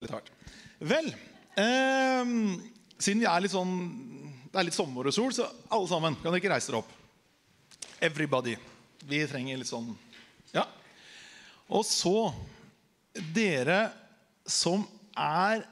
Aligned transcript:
litt 0.00 0.12
hardt. 0.14 0.30
Vel, 0.80 1.10
eh, 1.60 2.30
siden 3.00 3.20
vi 3.20 3.28
er 3.28 3.44
litt 3.44 3.52
sånn 3.52 3.74
Det 4.50 4.58
er 4.58 4.66
litt 4.66 4.74
sommer 4.74 5.06
og 5.06 5.14
sol, 5.14 5.30
så 5.30 5.44
alle 5.70 5.86
sammen, 5.86 6.16
kan 6.18 6.32
dere 6.32 6.40
ikke 6.40 6.50
reise 6.50 6.72
dere 6.72 6.80
opp? 6.80 6.90
Everybody. 8.02 8.56
Vi 9.06 9.20
trenger 9.30 9.60
litt 9.60 9.70
sånn 9.70 9.92
Ja. 10.54 10.66
Og 11.70 11.84
så 11.84 12.32
Dere 13.34 13.92
som 14.46 14.86
er 15.18 15.64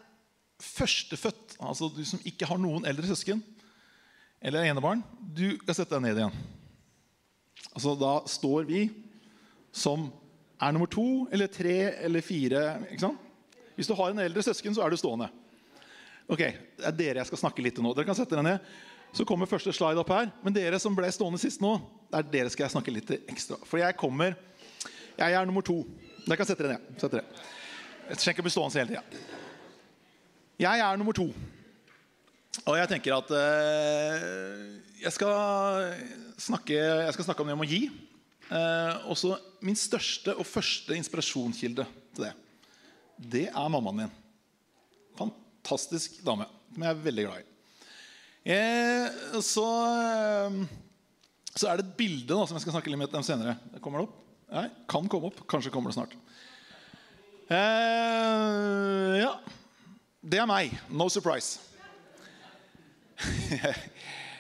førstefødt, 0.58 1.56
altså 1.62 1.88
du 1.94 2.02
som 2.04 2.20
ikke 2.26 2.46
har 2.46 2.58
noen 2.58 2.84
eldre 2.86 3.06
søsken 3.06 3.42
eller 4.42 4.66
enebarn, 4.66 5.02
du 5.18 5.56
skal 5.62 5.74
sette 5.74 5.94
deg 5.94 6.02
ned 6.02 6.18
igjen. 6.18 6.34
Altså 7.74 7.94
Da 7.98 8.12
står 8.26 8.66
vi 8.66 8.82
som 9.72 10.08
er 10.60 10.74
nummer 10.74 10.90
to 10.90 11.28
eller 11.32 11.46
tre 11.46 11.76
eller 12.04 12.22
fire. 12.26 12.82
ikke 12.90 13.06
sant? 13.06 13.27
Hvis 13.78 13.86
du 13.86 13.94
har 13.94 14.10
en 14.10 14.24
eldre 14.24 14.42
søsken, 14.42 14.74
så 14.74 14.82
er 14.82 14.90
du 14.90 14.98
stående. 14.98 15.28
Ok, 16.28 16.40
Det 16.42 16.84
er 16.84 16.96
dere 16.96 17.22
jeg 17.22 17.30
skal 17.30 17.40
snakke 17.44 17.62
litt 17.62 17.76
til 17.78 17.86
nå. 17.86 17.94
Dere 17.94 18.08
kan 18.08 18.16
sette 18.18 18.34
dere 18.34 18.42
ned. 18.44 18.72
Så 19.14 19.24
kommer 19.24 19.48
første 19.48 19.72
slide 19.72 20.02
opp 20.02 20.10
her. 20.12 20.32
Men 20.42 20.56
dere 20.56 20.80
som 20.82 20.96
ble 20.96 21.08
stående 21.14 21.38
sist 21.40 21.62
nå, 21.62 21.76
det 22.10 22.18
er 22.18 22.32
dere 22.32 22.50
skal 22.52 22.66
jeg 22.66 22.74
snakke 22.74 22.92
litt 22.92 23.12
ekstra. 23.20 23.56
For 23.64 23.80
jeg 23.80 23.96
kommer 24.00 24.34
Jeg 25.18 25.34
er 25.34 25.46
nummer 25.46 25.64
to. 25.66 25.80
Dere 26.26 26.36
kan 26.38 26.46
sette 26.46 26.62
dere 26.62 26.76
ned. 26.76 26.98
Sett 27.00 27.14
dere. 27.14 27.24
Jeg 28.08 28.18
trenger 28.18 28.36
ikke 28.36 28.46
bli 28.46 28.52
stående 28.54 28.82
hele 28.82 28.92
tida. 28.92 29.22
Jeg 30.58 30.82
er 30.82 30.98
nummer 30.98 31.14
to. 31.14 31.28
Og 32.66 32.76
jeg 32.78 32.90
tenker 32.90 33.14
at 33.14 33.30
øh, 33.30 34.62
jeg, 35.02 35.12
skal 35.14 35.94
snakke, 36.38 36.74
jeg 36.74 37.14
skal 37.14 37.30
snakke 37.30 37.42
om 37.42 37.50
det 37.50 37.56
om 37.56 37.64
å 37.66 37.70
gi. 37.70 37.82
Uh, 38.48 39.10
også 39.12 39.34
min 39.60 39.76
største 39.76 40.32
og 40.32 40.46
første 40.48 40.96
inspirasjonskilde 40.96 41.84
til 42.16 42.24
det, 42.24 42.30
det 43.18 43.48
er 43.50 43.72
mammaen 43.72 44.04
min. 44.04 44.14
Fantastisk 45.18 46.20
dame 46.26 46.46
som 46.74 46.84
jeg 46.84 46.94
er 46.94 47.04
veldig 47.04 47.24
glad 47.26 47.42
i. 47.42 47.46
Eh, 48.54 49.40
så, 49.44 49.66
eh, 49.98 50.58
så 51.54 51.68
er 51.68 51.78
det 51.78 51.88
et 51.88 51.96
bilde 51.98 52.30
da, 52.30 52.44
som 52.46 52.56
jeg 52.56 52.64
skal 52.64 52.76
snakke 52.76 52.92
litt 52.92 53.16
om 53.18 53.26
senere. 53.26 53.56
Kommer 53.82 54.00
det 54.00 54.08
opp? 54.08 54.18
Nei, 54.54 54.68
kan 54.88 55.08
komme 55.10 55.32
opp. 55.32 55.42
Kanskje 55.50 55.72
kommer 55.74 55.90
det 55.90 55.98
snart. 55.98 56.14
Eh, 57.48 59.18
ja. 59.24 59.32
Det 60.22 60.38
er 60.38 60.48
meg. 60.48 60.72
No 60.90 61.08
surprise. 61.10 61.58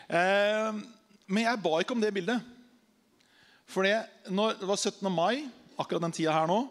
eh, 0.08 0.70
men 1.26 1.44
jeg 1.44 1.62
ba 1.64 1.74
ikke 1.82 1.96
om 1.96 2.02
det 2.02 2.14
bildet. 2.14 2.54
For 3.68 3.84
det, 3.84 3.98
det 4.24 4.68
var 4.68 4.78
17. 4.80 5.04
mai, 5.12 5.44
akkurat 5.76 6.06
den 6.06 6.14
tida 6.16 6.32
her 6.32 6.48
nå, 6.48 6.62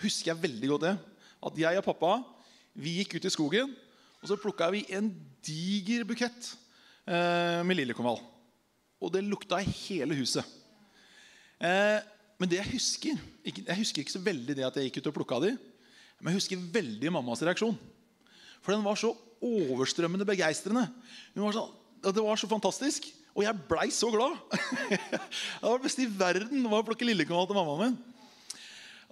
husker 0.00 0.32
jeg 0.32 0.42
veldig 0.46 0.72
godt 0.72 0.86
det. 0.86 0.94
At 1.44 1.58
jeg 1.60 1.80
og 1.80 1.86
pappa 1.86 2.18
vi 2.76 2.98
gikk 3.00 3.16
ut 3.16 3.28
i 3.28 3.32
skogen, 3.32 3.72
og 4.20 4.28
så 4.28 4.36
plukka 4.40 4.68
vi 4.72 4.84
en 4.96 5.08
diger 5.44 6.04
bukett 6.08 6.50
eh, 7.08 7.62
med 7.64 7.78
liljekonvall. 7.78 8.18
Og 9.00 9.12
det 9.12 9.24
lukta 9.24 9.60
i 9.62 9.74
hele 9.86 10.16
huset. 10.18 10.44
Eh, 11.60 12.00
men 12.36 12.50
det 12.50 12.58
jeg 12.58 12.72
husker 12.74 13.20
ikke, 13.48 13.62
Jeg 13.64 13.78
husker 13.78 14.02
ikke 14.02 14.12
så 14.12 14.20
veldig 14.20 14.56
det 14.58 14.66
at 14.66 14.76
jeg 14.76 14.90
gikk 14.90 15.00
ut 15.00 15.10
og 15.12 15.16
plukka 15.20 15.38
de, 15.46 15.54
men 16.20 16.32
jeg 16.32 16.40
husker 16.40 16.66
veldig 16.72 17.12
mammas 17.12 17.44
reaksjon. 17.44 17.76
For 18.64 18.74
den 18.74 18.84
var 18.84 18.98
så 19.00 19.12
overstrømmende 19.44 20.26
begeistrende. 20.28 20.86
Sånn, 21.36 21.72
det 22.02 22.24
var 22.24 22.40
så 22.40 22.48
fantastisk. 22.50 23.08
Og 23.36 23.44
jeg 23.44 23.64
blei 23.68 23.90
så 23.92 24.08
glad. 24.08 24.36
det 24.96 25.62
var 25.62 25.76
det 25.76 25.84
beste 25.84 26.06
i 26.06 26.08
verden 26.08 26.64
var 26.72 26.80
å 26.80 26.86
plukke 26.88 27.04
liljekonvall 27.04 27.48
til 27.50 27.58
mammaen 27.58 27.82
min. 27.82 27.98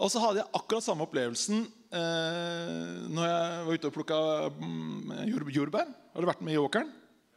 Og 0.01 0.11
så 0.11 0.23
hadde 0.23 0.41
jeg 0.41 0.57
akkurat 0.57 0.87
samme 0.87 1.05
opplevelsen 1.05 1.67
eh, 1.99 3.07
når 3.15 3.29
jeg 3.29 3.65
var 3.67 3.79
ute 3.79 3.91
og 3.91 3.95
plukka 3.95 4.19
mm, 4.59 5.13
jordbær. 5.55 5.89
Har 5.89 6.21
dere 6.21 6.33
vært 6.33 6.45
med 6.47 6.57
i 6.57 6.61
åkeren? 6.61 6.91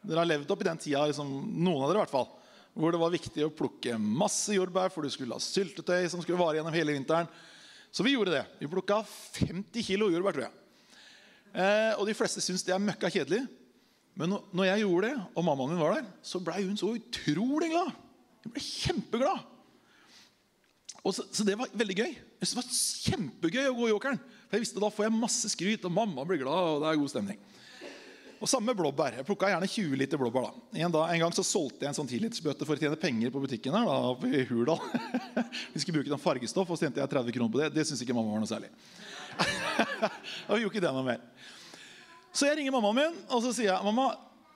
Dere 0.08 0.24
har 0.24 0.30
levd 0.30 0.52
opp 0.54 0.64
i 0.64 0.68
den 0.68 0.82
tida, 0.82 1.06
liksom, 1.10 1.32
noen 1.58 1.84
av 1.84 1.92
dere 1.92 2.00
i 2.00 2.04
hvert 2.06 2.14
fall, 2.14 2.30
hvor 2.78 2.94
det 2.94 3.02
var 3.02 3.14
viktig 3.14 3.46
å 3.46 3.54
plukke 3.54 3.98
masse 4.00 4.56
jordbær, 4.56 4.92
for 4.94 5.06
du 5.06 5.12
skulle 5.14 5.36
ha 5.36 5.44
syltetøy 5.44 6.08
som 6.12 6.22
skulle 6.24 6.40
vare 6.40 6.60
gjennom 6.60 6.76
hele 6.76 6.96
vinteren. 6.96 7.30
Så 7.92 8.06
vi 8.06 8.14
gjorde 8.14 8.36
det. 8.36 8.44
Vi 8.60 8.70
plukka 8.70 9.02
50 9.08 9.86
kilo 9.88 10.12
jordbær, 10.14 10.36
tror 10.36 10.48
jeg. 10.48 10.56
Eh, 11.58 11.94
og 11.98 12.06
de 12.10 12.16
fleste 12.18 12.44
syns 12.44 12.66
det 12.68 12.76
er 12.76 12.84
møkka 12.84 13.10
kjedelig. 13.14 13.44
Men 14.18 14.34
når 14.56 14.72
jeg 14.72 14.84
gjorde 14.84 15.12
det, 15.12 15.26
og 15.34 15.46
mammaen 15.46 15.74
min 15.74 15.82
var 15.82 15.98
der, 15.98 16.10
så 16.26 16.42
blei 16.42 16.64
hun 16.66 16.78
så 16.80 16.92
utrolig 16.98 17.70
glad. 17.74 17.94
Hun 18.46 18.54
ble 18.54 18.64
kjempeglad. 18.64 19.46
Så, 21.08 21.24
så, 21.32 21.46
det 21.48 21.56
var 21.56 21.72
veldig 21.78 21.96
gøy. 21.96 22.16
Det 22.42 22.50
var 22.58 22.66
kjempegøy 22.68 23.70
å 23.70 23.76
gå 23.78 23.88
i 23.88 23.96
åkeren. 23.96 24.18
For 24.48 24.58
jeg 24.58 24.64
visste 24.64 24.82
Da 24.82 24.90
får 24.94 25.08
jeg 25.08 25.20
masse 25.20 25.52
skryt, 25.52 25.86
og 25.88 25.94
mamma 25.94 26.26
blir 26.28 26.42
glad. 26.44 26.56
og 26.56 26.84
det 26.84 26.92
er 26.92 27.02
god 27.02 27.14
stemning. 27.14 27.40
Og 28.38 28.50
Samme 28.50 28.74
blåbær. 28.78 29.16
Jeg 29.18 29.26
plukka 29.26 29.50
gjerne 29.50 29.68
20 29.68 29.98
liter 29.98 30.20
blåbær. 30.22 30.48
da. 30.48 30.84
En, 30.86 30.94
dag, 30.94 31.10
en 31.14 31.24
gang 31.26 31.34
så 31.34 31.44
solgte 31.46 31.86
jeg 31.86 31.90
en 31.90 31.98
sånn 31.98 32.10
10-litersbøtte 32.10 32.68
for 32.68 32.78
å 32.78 32.82
tjene 32.82 33.00
penger 33.02 33.34
på 33.34 33.42
butikken 33.42 33.74
her 33.74 33.88
da, 33.88 33.98
i 34.30 34.44
Hurdal. 34.50 34.78
Vi 35.74 35.82
skulle 35.82 36.00
bruke 36.00 36.14
noen 36.14 36.22
fargestoff, 36.22 36.70
og 36.70 36.78
så 36.78 36.86
tjente 36.86 37.02
jeg 37.02 37.14
30 37.16 37.34
kroner 37.34 37.54
på 37.54 37.64
det. 37.64 37.72
Det 37.74 37.88
syns 37.90 38.04
ikke 38.06 38.16
mamma 38.18 38.36
var 38.36 38.44
noe 38.44 38.52
særlig. 38.52 38.70
og 40.48 40.54
vi 40.56 40.62
gjorde 40.64 40.72
ikke 40.72 40.86
det 40.86 40.94
noe 40.94 41.06
mer. 41.06 41.20
Så 42.34 42.48
jeg 42.48 42.60
ringer 42.60 42.74
mammaen 42.74 42.98
min 42.98 43.20
og 43.34 43.42
så 43.42 43.52
sier 43.54 43.72
jeg, 43.72 43.86
mamma, 43.86 44.08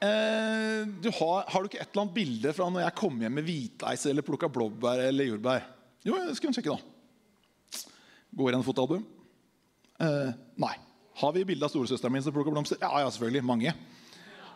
eh, 0.05 0.85
du 1.01 1.09
har, 1.17 1.47
har, 1.49 1.61
du 1.61 1.69
ikke 1.69 1.81
et 1.81 1.89
eller 1.89 2.03
annet 2.03 2.15
bilde 2.15 2.53
fra 2.57 2.69
når 2.69 2.85
jeg 2.85 2.97
kom 3.01 3.17
hjem 3.21 3.37
med 3.37 3.47
hviteis 3.47 4.05
eller 4.09 4.25
plukka 4.25 4.49
blåbær 4.53 5.01
eller 5.07 5.29
jordbær? 5.31 5.65
Jo, 6.05 6.17
det 6.27 6.37
skulle 6.37 6.53
sjekke 6.57 6.73
da. 6.77 7.85
Går 8.37 8.53
igjen 8.53 8.65
fotoalbum? 8.65 9.05
Eh, 10.01 10.33
nei. 10.61 10.73
Har 11.21 11.33
vi 11.35 11.45
bilde 11.45 11.67
av 11.67 11.71
storesøsteren 11.73 12.13
min 12.13 12.23
som 12.25 12.33
plukker 12.33 12.53
blomster? 12.53 12.79
Ja, 12.81 13.03
ja, 13.03 13.09
selvfølgelig. 13.11 13.43
Mange. 13.45 13.73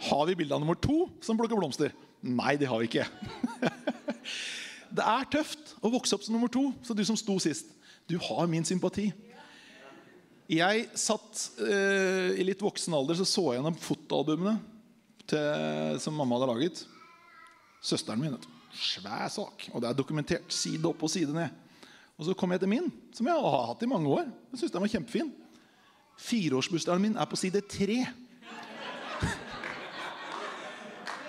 Har 0.07 0.23
vi 0.29 0.37
bilde 0.39 0.55
av 0.55 0.63
nummer 0.63 0.77
to 0.79 1.05
som 1.23 1.37
plukker 1.37 1.59
blomster? 1.59 1.93
Nei, 2.25 2.55
det 2.57 2.69
har 2.71 2.81
vi 2.81 2.89
ikke. 2.89 3.05
det 4.97 5.05
er 5.05 5.29
tøft 5.35 5.75
å 5.85 5.91
vokse 5.93 6.17
opp 6.17 6.25
som 6.25 6.37
nummer 6.37 6.51
to. 6.51 6.71
Så 6.85 6.97
du 6.97 7.03
som 7.05 7.19
sto 7.19 7.37
sist, 7.43 7.69
du 8.09 8.17
har 8.21 8.49
min 8.49 8.65
sympati. 8.65 9.11
Jeg 10.45 10.81
satt 10.93 11.39
eh, 11.65 12.35
I 12.37 12.43
litt 12.45 12.61
voksen 12.61 12.93
alder 12.93 13.17
så, 13.17 13.25
så 13.25 13.47
jeg 13.49 13.57
gjennom 13.57 13.77
fotoalbumene 13.81 14.59
til, 15.25 15.97
som 16.01 16.17
mamma 16.17 16.37
hadde 16.37 16.49
laget. 16.51 16.83
Søsteren 17.85 18.21
min. 18.21 18.37
Svær 18.75 19.29
sak. 19.33 19.69
Og 19.73 19.81
det 19.81 19.89
er 19.89 19.97
dokumentert 19.97 20.53
side 20.53 20.85
opp 20.89 21.05
og 21.05 21.11
side 21.11 21.33
ned. 21.33 21.64
Og 22.15 22.27
så 22.27 22.35
kom 22.37 22.51
jeg 22.53 22.61
til 22.63 22.71
min, 22.71 22.87
som 23.15 23.27
jeg 23.27 23.35
har 23.45 23.65
hatt 23.71 23.83
i 23.83 23.89
mange 23.91 24.11
år. 24.11 24.29
Jeg 24.53 24.61
synes 24.61 24.71
den 24.75 24.83
var 24.85 24.91
kjempefin. 24.93 25.33
Fireårsbursdagen 26.25 27.03
min 27.03 27.17
er 27.19 27.27
på 27.27 27.39
side 27.39 27.61
tre. 27.67 28.05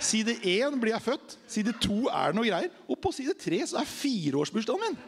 Side 0.06 0.36
én 0.46 0.76
blir 0.78 0.92
jeg 0.92 1.02
født, 1.02 1.38
side 1.50 1.72
to 1.82 2.06
er 2.06 2.30
det 2.30 2.36
noe 2.38 2.46
greier. 2.46 2.70
Og 2.86 2.98
på 3.02 3.10
side 3.16 3.34
tre 3.40 3.58
så 3.66 3.80
er 3.80 3.88
fireårsbursdagen 3.90 4.82
min! 4.84 4.98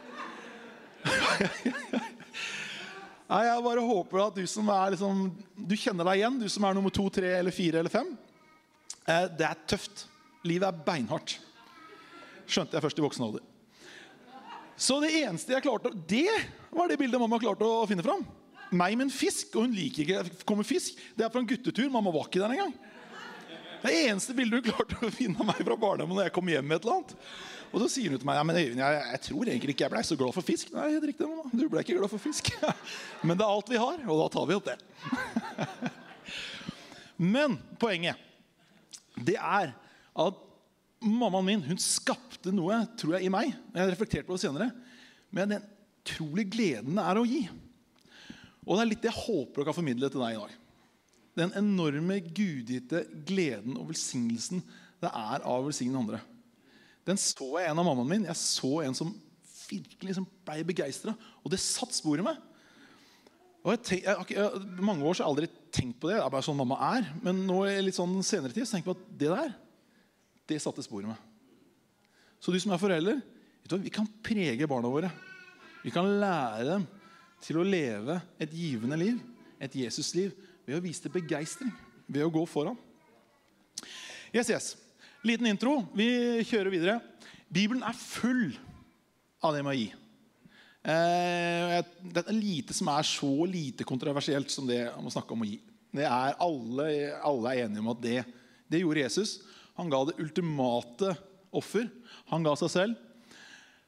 Nei, 3.29 3.43
Jeg 3.45 3.61
bare 3.63 3.85
håper 3.85 4.23
at 4.23 4.35
du 4.35 4.47
som 4.49 4.71
er 4.73 4.95
liksom, 4.95 5.27
du 5.53 5.75
kjenner 5.77 6.07
deg 6.09 6.19
igjen, 6.19 6.39
du 6.41 6.49
som 6.49 6.65
er 6.65 6.73
nummer 6.75 6.91
to, 6.91 7.05
tre, 7.13 7.29
eller 7.37 7.53
fire 7.53 7.83
eller 7.83 7.93
fem. 7.93 8.09
Eh, 9.05 9.27
det 9.37 9.45
er 9.45 9.61
tøft. 9.69 10.07
Livet 10.49 10.67
er 10.67 10.83
beinhardt. 10.87 11.37
Skjønte 12.49 12.75
jeg 12.75 12.83
først 12.87 12.99
i 12.99 13.05
voksen 13.05 13.27
alder. 13.27 13.45
Så 14.79 14.99
det 15.03 15.11
eneste 15.19 15.51
jeg 15.51 15.65
klarte 15.65 15.91
Det 16.07 16.29
var 16.71 16.87
det 16.87 16.99
bildet 17.01 17.19
mamma 17.19 17.39
klarte 17.41 17.67
å 17.67 17.87
finne 17.89 18.05
fram. 18.05 18.23
Meg 18.69 18.95
med 18.95 19.07
en 19.07 19.13
fisk, 19.13 19.55
og 19.57 19.65
hun 19.65 19.73
liker 19.73 20.05
ikke 20.05 20.45
kommer 20.47 20.67
fisk. 20.67 20.97
Det 21.17 21.25
er 21.25 21.31
fra 21.33 21.41
en 21.41 21.49
guttetur. 21.49 21.89
Mamma 21.91 22.13
var 22.13 22.29
ikke 22.29 22.41
der 22.41 22.53
engang. 22.53 22.75
Det 23.79 23.93
eneste 24.05 24.35
bildet 24.37 24.59
hun 24.59 24.73
klarte 24.73 24.99
å 25.07 25.11
finne 25.13 25.39
av 25.39 25.49
meg 25.49 25.63
fra 25.63 25.77
barndommen 25.79 26.17
når 26.17 26.27
jeg 26.27 26.35
kom 26.35 26.51
hjem 26.51 26.67
med 26.67 26.77
et 26.77 26.85
eller 26.85 26.99
annet. 26.99 27.15
Og 27.69 27.83
så 27.83 27.89
sier 27.93 28.13
hun 28.13 28.21
til 28.21 28.27
meg 28.27 28.39
ja, 28.39 28.45
men 28.47 28.57
Øyvind, 28.59 28.81
jeg, 28.81 29.01
jeg, 29.11 29.21
tror 29.27 29.51
egentlig 29.51 29.75
ikke 29.75 29.85
jeg 29.85 29.93
ble 29.93 30.03
så 30.05 30.17
glad 30.19 30.35
for 30.35 30.45
fisk. 30.45 30.71
Nei, 30.73 30.87
helt 30.95 31.07
riktig, 31.11 31.29
mamma. 31.29 31.51
Du 31.53 31.65
ble 31.69 31.83
ikke 31.85 31.97
glad 31.99 32.11
for 32.11 32.23
fisk. 32.23 32.51
men 33.27 33.39
det 33.39 33.45
er 33.45 33.55
alt 33.57 33.71
vi 33.71 33.81
har, 33.81 34.03
og 34.05 34.21
da 34.23 34.27
tar 34.33 34.47
vi 34.49 34.57
opp 34.57 34.69
det. 34.69 34.77
men 37.35 37.59
poenget 37.81 38.27
det 39.19 39.35
er 39.35 39.73
at 40.19 40.43
mammaen 40.99 41.47
min 41.47 41.65
hun 41.65 41.79
skapte 41.81 42.51
noe 42.55 42.81
tror 42.99 43.17
jeg, 43.17 43.27
i 43.27 43.33
meg. 43.33 43.53
Jeg 43.73 43.81
har 43.81 43.91
reflektert 43.91 44.27
på 44.27 44.35
det 44.35 44.43
senere. 44.43 44.71
Men 45.33 45.55
den 45.55 45.67
utrolig 45.99 46.47
gleden 46.49 46.97
det 46.97 47.05
er 47.05 47.19
å 47.19 47.27
gi. 47.27 47.43
Og 48.65 48.75
det 48.75 48.81
er 48.83 48.89
litt 48.89 49.03
det 49.03 49.11
jeg 49.11 49.23
håper 49.23 49.61
å 49.61 49.67
kan 49.67 49.77
formidle 49.77 50.09
til 50.11 50.23
deg 50.23 50.35
i 50.35 50.41
dag. 50.41 50.57
Den 51.39 51.55
enorme 51.57 52.19
gudgitte 52.25 53.05
gleden 53.27 53.77
og 53.79 53.91
velsignelsen 53.93 54.63
det 54.99 55.09
er 55.09 55.45
av 55.47 55.61
å 55.61 55.69
velsigne 55.69 55.99
andre. 55.99 56.19
Den 57.07 57.19
så 57.21 57.53
jeg 57.57 57.69
en 57.69 57.79
av 57.79 57.87
mammaen 57.87 58.09
min. 58.09 58.27
Jeg 58.27 58.39
så 58.41 58.81
en 58.83 58.97
som 58.97 59.13
virkelig 59.69 60.11
liksom 60.11 60.27
ble 60.45 60.65
begeistra. 60.67 61.15
Og 61.43 61.53
det 61.53 61.61
satt 61.63 61.95
spor 61.95 62.19
i 62.19 62.25
meg. 62.25 62.37
Og 63.63 63.73
jeg 63.73 63.81
tenk, 63.87 64.05
jeg, 64.05 64.35
jeg, 64.35 64.83
mange 64.83 65.05
år 65.05 65.15
så 65.15 65.23
har 65.23 65.29
jeg 65.29 65.33
aldri 65.33 65.71
tenkt 65.75 65.99
på 66.01 66.09
det. 66.09 66.19
Det 66.19 66.25
er 66.25 66.33
bare 66.35 66.45
sånn 66.45 66.59
mamma 66.59 66.77
er. 66.91 67.09
Men 67.23 67.41
nå 67.47 67.63
i 67.69 67.79
litt 67.83 67.97
sånn 67.97 68.19
senere 68.25 68.55
tid 68.55 68.67
så 68.67 68.75
tenker 68.75 68.91
jeg 68.91 68.97
på 68.97 68.97
at 68.99 69.17
det 69.23 69.31
der, 69.33 69.55
det 70.49 70.59
satte 70.63 70.83
spor 70.85 71.05
i 71.05 71.09
meg. 71.09 71.19
Så 72.39 72.53
du 72.53 72.59
som 72.61 72.73
er 72.73 72.81
forelder, 72.81 73.19
vi 73.69 73.91
kan 73.93 74.07
prege 74.25 74.67
barna 74.69 74.89
våre. 74.89 75.11
Vi 75.83 75.91
kan 75.93 76.07
lære 76.19 76.65
dem 76.67 76.85
til 77.43 77.59
å 77.59 77.65
leve 77.67 78.17
et 78.41 78.51
givende 78.55 78.97
liv, 78.99 79.19
et 79.61 79.75
Jesusliv, 79.75 80.33
ved 80.65 80.79
å 80.79 80.83
vise 80.83 81.05
det 81.05 81.13
begeistring. 81.13 81.71
Ved 82.09 82.25
å 82.25 82.33
gå 82.33 82.43
foran. 82.49 82.77
Yes, 84.33 84.49
yes. 84.49 84.73
Liten 85.25 85.47
intro. 85.49 85.83
Vi 85.97 86.07
kjører 86.47 86.73
videre. 86.73 86.97
Bibelen 87.49 87.83
er 87.85 87.97
full 87.97 88.53
av 89.43 89.55
det 89.55 89.63
med 89.65 89.73
å 89.73 89.79
gi. 89.79 89.87
Eh, 90.79 91.79
det 92.13 92.23
er 92.23 92.35
lite 92.35 92.75
som 92.75 92.89
er 92.93 93.07
så 93.07 93.31
lite 93.49 93.85
kontroversielt 93.87 94.51
som 94.53 94.67
det 94.69 94.85
om 94.95 95.09
å 95.09 95.13
snakke 95.13 95.35
om 95.35 95.43
å 95.43 95.49
gi. 95.49 95.57
Det 95.95 96.05
er 96.05 96.37
alle, 96.43 96.89
alle 97.25 97.53
er 97.53 97.65
enige 97.65 97.83
om 97.83 97.91
at 97.93 98.03
det, 98.03 98.19
det 98.69 98.83
gjorde 98.83 99.03
Jesus. 99.03 99.39
Han 99.79 99.91
ga 99.91 100.03
det 100.09 100.17
ultimate 100.19 101.13
offer. 101.55 101.87
Han 102.33 102.43
ga 102.43 102.55
seg 102.59 102.71
selv. 102.73 103.05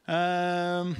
Eh, 0.08 0.92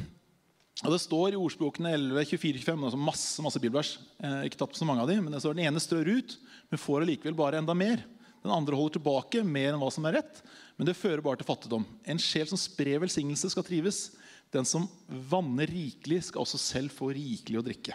og 0.82 0.90
Det 0.92 1.00
står 1.02 1.34
i 1.34 1.40
ordspråkene 1.40 1.94
11, 1.94 2.24
24, 2.34 2.62
25 2.66 2.88
altså 2.88 3.00
masse 3.00 3.44
masse 3.44 3.60
bibelvers. 3.62 3.94
Eh, 4.20 4.48
ikke 4.48 4.60
tatt 4.60 4.74
på 4.74 4.80
så 4.80 4.88
mange 4.88 5.04
av 5.04 5.10
dem, 5.10 5.22
men 5.24 5.32
det 5.34 5.40
står 5.42 5.56
Den 5.56 5.68
ene 5.70 5.82
strør 5.82 6.10
ut, 6.18 6.36
men 6.70 6.80
får 6.80 7.04
allikevel 7.06 7.38
bare 7.38 7.62
enda 7.62 7.76
mer. 7.76 8.02
Den 8.42 8.52
andre 8.52 8.76
holder 8.76 8.98
tilbake 8.98 9.44
mer 9.46 9.70
enn 9.70 9.80
hva 9.80 9.90
som 9.94 10.04
er 10.08 10.18
rett, 10.18 10.42
men 10.76 10.88
det 10.88 10.98
fører 10.98 11.22
bare 11.22 11.38
til 11.38 11.46
fattigdom. 11.46 11.86
En 12.04 12.20
sjel 12.20 12.48
som 12.50 12.58
sprer 12.58 12.98
velsignelse, 13.04 13.52
skal 13.52 13.64
trives. 13.64 14.10
Den 14.52 14.66
som 14.68 14.88
vanner 15.08 15.70
rikelig, 15.70 16.24
skal 16.28 16.42
også 16.42 16.58
selv 16.60 16.92
få 16.92 17.12
rikelig 17.14 17.60
å 17.60 17.64
drikke. 17.64 17.94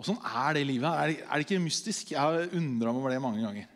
Og 0.00 0.08
Sånn 0.08 0.18
er 0.24 0.56
det 0.56 0.64
i 0.64 0.70
livet. 0.72 0.88
Er 0.88 1.12
det, 1.12 1.20
er 1.22 1.36
det 1.36 1.46
ikke 1.46 1.62
mystisk? 1.62 2.10
Jeg 2.12 2.20
har 2.20 2.56
undra 2.56 2.90
meg 2.92 3.02
over 3.04 3.12
det 3.12 3.22
mange 3.22 3.44
ganger. 3.44 3.68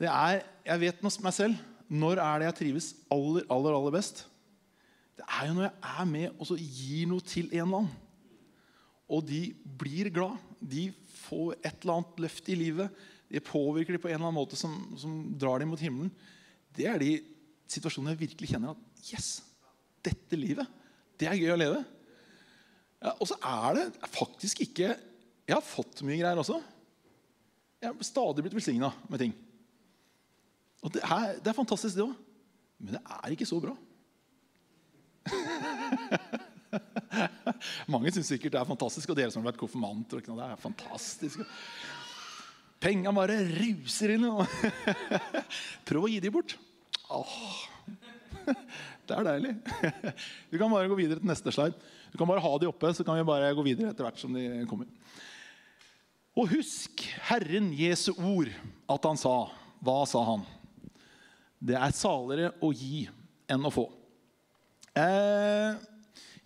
Det 0.00 0.08
er, 0.10 0.42
Jeg 0.66 0.82
vet 0.82 1.04
meg 1.04 1.34
selv. 1.34 1.56
Når 1.86 2.18
er 2.18 2.40
det 2.40 2.48
jeg 2.48 2.58
trives 2.60 2.88
aller, 3.14 3.44
aller, 3.52 3.76
aller 3.76 3.94
best? 3.94 4.24
Det 5.16 5.24
er 5.24 5.48
jo 5.48 5.54
når 5.56 5.68
jeg 5.68 5.92
er 5.92 6.08
med 6.10 6.40
og 6.42 6.58
gir 6.58 7.06
noe 7.08 7.24
til 7.24 7.46
en 7.46 7.62
eller 7.62 7.78
annen. 7.84 7.92
Og 9.06 9.22
de 9.22 9.42
blir 9.78 10.10
glad. 10.10 10.34
De 10.58 10.88
får 11.22 11.54
et 11.60 11.78
eller 11.78 12.00
annet 12.00 12.24
løft 12.26 12.50
i 12.50 12.58
livet. 12.58 13.04
Det 13.30 13.44
påvirker 13.46 13.94
dem 13.94 14.02
på 14.02 14.10
en 14.10 14.16
eller 14.18 14.28
annen 14.28 14.40
måte 14.40 14.58
som, 14.58 14.74
som 14.98 15.14
drar 15.38 15.62
dem 15.62 15.70
mot 15.72 15.82
himmelen. 15.82 16.10
Det 16.76 16.88
er 16.90 17.00
de 17.00 17.12
situasjonene 17.70 18.14
jeg 18.14 18.26
virkelig 18.26 18.52
kjenner 18.52 18.74
at 18.74 19.12
Yes! 19.12 19.30
Dette 20.06 20.38
livet, 20.38 20.66
det 21.18 21.26
er 21.26 21.38
gøy 21.38 21.50
å 21.50 21.58
leve. 21.58 21.80
Ja, 23.02 23.12
og 23.16 23.26
så 23.26 23.36
er 23.42 23.74
det 23.76 24.10
faktisk 24.14 24.62
ikke 24.64 24.92
Jeg 25.46 25.54
har 25.54 25.62
fått 25.62 26.00
mye 26.06 26.18
greier 26.18 26.38
også. 26.38 26.60
Jeg 27.78 27.90
har 27.90 28.06
stadig 28.06 28.42
blitt 28.42 28.54
velsigna 28.56 28.90
med 29.10 29.20
ting. 29.22 29.34
Og 30.86 30.92
det 30.94 31.02
er, 31.02 31.34
det 31.42 31.50
er 31.50 31.56
fantastisk, 31.56 31.96
det 31.98 32.06
òg. 32.06 32.14
Men 32.78 32.94
det 32.94 33.02
er 33.02 33.34
ikke 33.34 33.48
så 33.48 33.58
bra. 33.62 33.74
Mange 37.92 38.12
syns 38.14 38.28
sikkert 38.30 38.54
det 38.54 38.60
er 38.60 38.68
fantastisk, 38.68 39.10
og 39.10 39.18
dere 39.18 39.32
som 39.34 39.42
har 39.42 39.50
vært 39.50 39.60
konfirmanter. 39.60 40.22
Det 40.22 40.46
er 40.46 40.62
fantastisk. 40.62 41.42
Penga 42.82 43.12
bare 43.16 43.40
ruser 43.56 44.14
inn. 44.14 44.26
Prøv 45.88 46.06
å 46.06 46.12
gi 46.12 46.20
de 46.22 46.32
bort. 46.32 46.54
Åh, 47.16 47.40
det 49.06 49.16
er 49.16 49.26
deilig. 49.26 49.54
Vi 50.52 50.60
kan 50.60 50.70
bare 50.70 50.90
gå 50.90 50.98
videre 50.98 51.22
til 51.22 51.30
neste 51.30 51.54
slide. 51.54 51.76
Du 52.12 52.18
kan 52.20 52.30
bare 52.30 52.44
ha 52.44 52.52
de 52.60 52.70
oppe, 52.70 52.92
så 52.94 53.04
kan 53.04 53.18
vi 53.18 53.26
bare 53.26 53.50
gå 53.52 53.64
videre 53.66 53.90
etter 53.90 54.06
hvert 54.06 54.20
som 54.20 54.32
de 54.32 54.64
kommer. 54.70 54.88
Og 56.36 56.48
husk 56.54 57.02
Herren 57.28 57.72
Jesu 57.76 58.12
ord, 58.14 58.48
at 58.88 59.08
han 59.08 59.18
sa 59.20 59.34
Hva 59.84 59.98
sa 60.08 60.22
han? 60.24 60.44
Det 61.58 61.76
er 61.78 61.94
saligere 61.96 62.54
å 62.64 62.72
gi 62.74 63.06
enn 63.48 63.64
å 63.64 63.72
få. 63.72 63.86
Eh, 64.96 65.76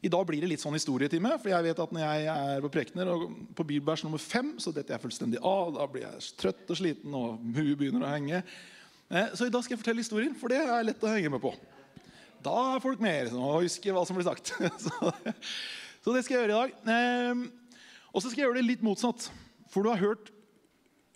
i 0.01 0.09
dag 0.09 0.25
blir 0.27 0.41
det 0.41 0.49
litt 0.49 0.63
sånn 0.63 0.77
historietime. 0.77 1.33
For 1.41 1.53
jeg 1.53 1.67
vet 1.67 1.83
at 1.83 1.95
når 1.95 2.05
jeg 2.05 2.29
er 2.33 2.63
på 2.65 2.71
Prekner 2.73 3.11
og 3.13 3.27
på 3.57 3.67
bilbæsj 3.69 4.07
nummer 4.07 4.23
fem, 4.23 4.55
så 4.63 4.73
detter 4.75 4.97
jeg 4.97 5.05
fullstendig 5.05 5.43
av. 5.45 5.75
Da 5.77 5.89
blir 5.91 6.07
jeg 6.07 6.31
trøtt 6.41 6.73
og 6.73 6.81
sliten, 6.81 7.17
og 7.17 7.43
huet 7.57 7.77
begynner 7.81 8.07
å 8.07 8.15
henge. 8.15 8.41
Eh, 9.11 9.35
så 9.35 9.47
i 9.47 9.53
dag 9.53 9.67
skal 9.67 9.77
jeg 9.77 9.83
fortelle 9.83 10.05
historien, 10.05 10.35
for 10.39 10.53
det 10.53 10.63
er 10.63 10.89
lett 10.89 11.05
å 11.05 11.13
henge 11.13 11.33
med 11.35 11.43
på. 11.43 11.53
Da 12.41 12.57
er 12.75 12.83
folk 12.83 13.03
med 13.05 13.27
liksom, 13.27 13.43
og 13.45 13.67
husker 13.67 13.93
hva 13.93 14.07
som 14.09 14.17
blir 14.17 14.29
sagt. 14.29 14.55
så, 14.85 15.13
så, 16.01 16.15
det 16.15 16.25
skal 16.25 16.39
jeg 16.39 16.47
gjøre 16.47 16.49
i 16.49 16.59
dag. 16.59 16.77
Eh, 16.97 17.83
og 18.11 18.23
så 18.23 18.31
skal 18.31 18.41
jeg 18.41 18.49
gjøre 18.49 18.61
det 18.63 18.69
litt 18.71 18.87
motsatt. 18.87 19.29
For 19.71 19.85
du 19.85 19.93
har 19.93 20.01
hørt 20.01 20.33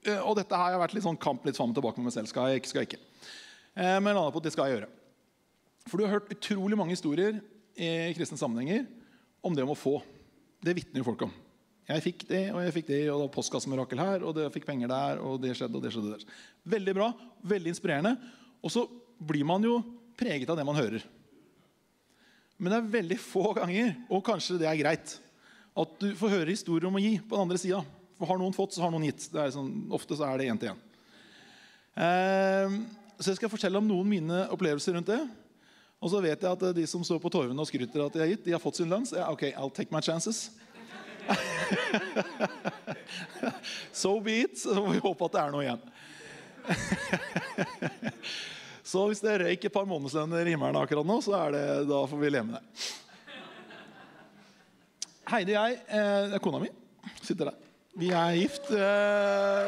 eh, 0.07 0.21
Og 0.21 0.37
dette 0.39 0.55
har 0.55 0.71
jeg 0.71 0.83
vært 0.85 0.93
litt 0.95 1.07
sånn 1.07 1.19
kamp 1.19 1.47
litt 1.49 1.57
fram 1.59 1.73
og 1.73 1.79
tilbake 1.79 2.03
med 2.03 2.11
meg 2.11 2.19
selv. 2.19 2.29
Skal 2.31 2.53
jeg 2.53 2.63
ikke, 2.63 2.71
skal 2.71 2.85
jeg 2.85 2.93
ikke. 2.93 3.03
Men 3.75 4.13
landa 4.15 4.31
på 4.31 4.41
at 4.43 4.47
det 4.47 4.53
skal 4.55 4.69
jeg 4.71 4.79
gjøre. 4.79 4.91
For 5.89 5.99
du 5.99 6.07
har 6.07 6.17
hørt 6.17 6.31
utrolig 6.33 6.79
mange 6.79 6.95
historier 6.95 7.41
i 7.75 8.13
kristne 8.17 8.39
sammenhenger 8.41 8.87
om 9.45 9.57
det 9.57 9.65
om 9.65 9.73
å 9.75 9.79
få. 9.79 9.99
Det 10.65 10.77
vitner 10.79 11.05
folk 11.07 11.27
om. 11.27 11.33
Jeg 11.85 12.01
fikk 12.01 12.23
det, 12.31 12.45
og 12.55 12.63
jeg 12.65 12.73
fikk 12.79 12.87
det, 12.89 13.01
og 13.11 13.19
det 13.19 13.25
var 13.27 13.35
postkassemirakel 13.35 14.01
her, 14.01 14.23
og 14.25 14.39
jeg 14.41 14.53
fikk 14.55 14.69
penger 14.71 14.89
der, 14.89 15.19
og 15.21 15.37
det 15.43 15.53
skjedde, 15.59 15.77
og 15.77 15.85
det 15.85 15.91
skjedde 15.93 16.15
der. 16.15 16.23
Veldig 16.73 16.95
bra, 16.97 17.11
veldig 17.45 17.75
inspirerende. 17.75 18.15
Og 18.65 18.73
så 18.73 18.87
blir 19.21 19.45
man 19.45 19.67
jo 19.67 19.75
preget 20.17 20.49
av 20.49 20.57
det 20.57 20.65
man 20.65 20.79
hører. 20.79 21.05
Men 22.57 22.73
det 22.73 22.79
er 22.79 22.95
veldig 22.95 23.19
få 23.21 23.53
ganger, 23.59 23.93
og 24.09 24.25
kanskje 24.25 24.57
det 24.63 24.71
er 24.71 24.81
greit, 24.81 25.19
at 25.75 26.01
du 26.01 26.09
får 26.17 26.35
høre 26.39 26.55
historier 26.55 26.89
om 26.89 26.97
å 26.97 27.03
gi 27.03 27.19
på 27.19 27.35
den 27.35 27.45
andre 27.45 27.61
sida. 27.61 27.83
For 28.17 28.31
har 28.31 28.41
noen 28.41 28.57
fått, 28.57 28.73
så 28.77 28.87
har 28.87 28.95
noen 28.95 29.09
gitt. 29.11 29.27
Sånn, 29.29 29.73
ofte 29.93 30.17
så 30.17 30.25
er 30.31 30.41
det 30.41 30.49
én 30.49 30.61
til 30.63 30.73
én. 30.73 30.79
Eh, 33.15 33.23
så 33.23 33.31
jeg 33.31 33.37
skal 33.41 33.51
fortelle 33.53 33.79
om 33.79 33.89
noen 33.89 34.09
mine 34.09 34.49
opplevelser 34.55 34.93
rundt 34.99 35.11
det. 35.11 35.23
Og 36.05 36.11
så 36.13 36.19
vet 36.21 36.43
jeg 36.43 36.51
at 36.51 36.77
de 36.77 36.87
som 36.91 37.05
står 37.07 37.19
på 37.23 37.31
torvene 37.33 37.61
og 37.61 37.67
skryter 37.69 38.05
at 38.05 38.13
de 38.13 38.21
har 38.21 38.29
gitt, 38.29 38.45
de 38.45 38.53
har 38.53 38.63
fått 38.63 38.77
sin 38.81 38.91
lønn. 38.91 39.07
Jeg, 39.09 39.25
ok, 39.25 39.43
I'll 39.57 39.73
take 39.73 39.95
my 39.95 40.01
chances. 40.05 40.51
so 43.93 44.21
be 44.21 44.41
it. 44.45 44.59
Så 44.61 44.75
får 44.75 44.93
vi 44.93 44.99
håpe 45.01 45.25
at 45.25 45.33
det 45.37 45.43
er 45.45 45.51
noe 45.55 45.65
igjen. 45.65 45.83
så 48.93 49.07
hvis 49.09 49.23
det 49.25 49.41
røyk 49.41 49.65
et 49.65 49.73
par 49.73 49.87
månedslønner 49.89 50.45
i 50.45 50.53
himmelen 50.53 50.81
akkurat 50.81 51.07
nå, 51.09 51.17
så 51.25 51.33
er 51.39 51.49
det, 51.57 51.65
da 51.89 51.99
får 52.11 52.19
vi 52.21 52.35
leve 52.35 52.47
med 52.51 52.57
det. 52.59 52.65
Heidi 55.33 55.53
og 55.55 55.57
jeg, 55.57 55.73
eh, 55.89 56.23
det 56.29 56.37
er 56.37 56.45
kona 56.45 56.59
mi, 56.61 56.69
sitter 57.23 57.45
der. 57.49 57.57
Vi 57.97 58.09
er 58.13 58.37
gift. 58.37 58.69
Eh, 58.75 59.67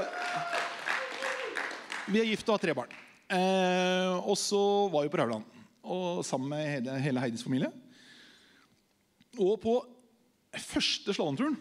vi 2.13 2.21
er 2.21 2.29
gift 2.35 2.49
og 2.51 2.55
har 2.59 2.65
tre 2.67 2.73
barn. 2.77 2.93
Eh, 3.27 4.15
og 4.23 4.37
så 4.39 4.61
var 4.93 5.03
vi 5.03 5.11
på 5.11 5.19
Rauland 5.19 5.57
og 5.87 6.23
sammen 6.27 6.51
med 6.51 6.67
hele, 6.67 6.99
hele 7.03 7.23
Heidis 7.23 7.45
familie. 7.47 7.71
Og 9.39 9.59
på 9.63 9.75
første 10.67 11.15
slalåmturen 11.15 11.57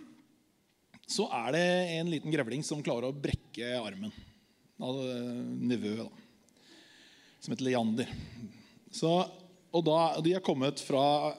så 1.05 1.27
er 1.43 1.51
det 1.53 1.65
en 1.99 2.09
liten 2.09 2.33
grevling 2.33 2.63
som 2.65 2.81
klarer 2.85 3.11
å 3.11 3.17
brekke 3.17 3.75
armen. 3.77 4.13
Av 4.81 4.97
nevø, 5.61 5.93
da. 6.01 6.07
Som 7.39 7.53
heter 7.53 7.67
Leander. 7.67 8.09
Så, 8.89 9.11
og 9.69 9.85
da, 9.85 9.99
De 10.25 10.33
er 10.33 10.43
kommet 10.43 10.81
fra 10.81 11.35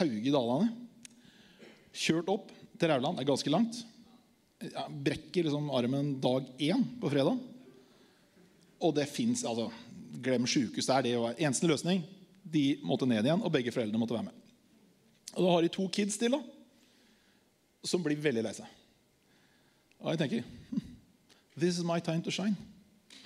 Hauge 0.00 0.26
i 0.26 0.34
Dalane. 0.34 0.72
Kjørt 1.94 2.32
opp 2.32 2.50
til 2.74 2.90
Rauland. 2.90 3.18
Det 3.20 3.24
er 3.24 3.30
ganske 3.30 3.54
langt. 3.54 3.78
Jeg 4.62 5.00
brekker 5.06 5.46
liksom 5.46 5.70
armen 5.74 6.16
dag 6.22 6.50
én 6.58 6.82
på 7.00 7.10
fredag. 7.12 7.38
Og 8.82 8.94
det 8.96 9.08
fins 9.10 9.44
altså, 9.48 9.68
glem 10.22 10.46
sjukehus 10.48 10.88
der. 10.90 11.06
Det 11.06 11.14
eneste 11.38 11.70
løsning. 11.70 12.02
De 12.42 12.64
måtte 12.86 13.06
ned 13.06 13.24
igjen, 13.24 13.42
og 13.42 13.52
begge 13.54 13.72
foreldrene 13.74 14.00
måtte 14.00 14.16
være 14.16 14.28
med. 14.28 14.38
Og 15.32 15.44
Da 15.44 15.52
har 15.54 15.64
de 15.64 15.72
to 15.72 15.86
kids 15.88 16.18
til 16.20 16.34
da, 16.34 16.40
som 17.86 18.02
blir 18.02 18.20
veldig 18.20 18.42
lei 18.44 18.54
seg. 18.54 18.78
Og 20.02 20.10
jeg 20.12 20.20
tenker 20.20 20.42
hm, 20.42 20.82
This 21.56 21.78
is 21.78 21.86
my 21.86 22.00
time 22.00 22.22
to 22.24 22.32
shine. 22.34 22.56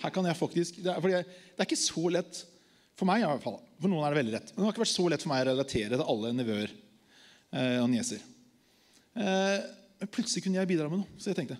Her 0.02 0.12
kan 0.12 0.26
jeg 0.28 0.36
faktisk, 0.36 0.82
det 0.84 0.92
er, 0.92 1.08
jeg, 1.08 1.24
det 1.24 1.62
er 1.62 1.68
ikke 1.68 1.80
så 1.80 2.10
lett 2.12 2.42
for 2.96 3.08
meg. 3.08 3.22
i 3.22 3.28
hvert 3.28 3.44
fall. 3.44 3.60
For 3.80 3.92
noen 3.92 4.04
er 4.04 4.12
det 4.12 4.20
veldig 4.20 4.34
lett. 4.34 4.52
Men 4.52 4.60
det 4.60 4.68
har 4.68 4.74
ikke 4.74 4.84
vært 4.84 4.92
så 4.92 5.06
lett 5.12 5.24
for 5.24 5.32
meg 5.32 5.44
å 5.44 5.48
relatere 5.50 5.96
til 5.96 6.10
alle 6.12 6.32
nevøer 6.36 6.72
eh, 6.72 7.78
og 7.80 7.88
nieser. 7.92 8.20
Eh, 9.16 9.56
men 10.00 10.12
plutselig 10.12 10.44
kunne 10.44 10.60
jeg 10.60 10.70
bidra 10.70 10.90
med 10.92 11.00
noe, 11.02 11.16
så 11.16 11.32
jeg 11.32 11.38
tenkte 11.38 11.58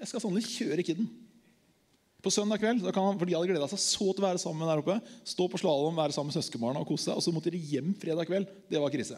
jeg 0.00 0.08
skal 0.08 0.22
sannelig 0.22 0.48
kjøre 0.48 0.84
kiden. 0.86 1.10
På 2.20 2.32
søndag 2.32 2.60
kveld, 2.60 2.84
han, 2.84 3.18
for 3.18 3.28
De 3.28 3.34
hadde 3.36 3.48
gleda 3.48 3.68
seg 3.70 3.80
så 3.80 4.10
til 4.12 4.22
å 4.22 4.26
være 4.26 4.40
sammen 4.42 4.68
der 4.68 4.82
oppe. 4.82 4.96
Stå 5.28 5.46
på 5.48 5.60
slalåm, 5.60 5.96
være 5.96 6.12
sammen 6.16 6.32
med 6.32 6.36
søskenbarna 6.36 6.82
og 6.82 6.88
kose 6.90 7.08
seg. 7.08 7.16
Og 7.16 7.24
så 7.24 7.32
måtte 7.32 7.52
de 7.54 7.60
hjem 7.70 7.94
fredag 8.00 8.28
kveld. 8.28 8.50
Det 8.68 8.82
var 8.82 8.92
krise. 8.92 9.16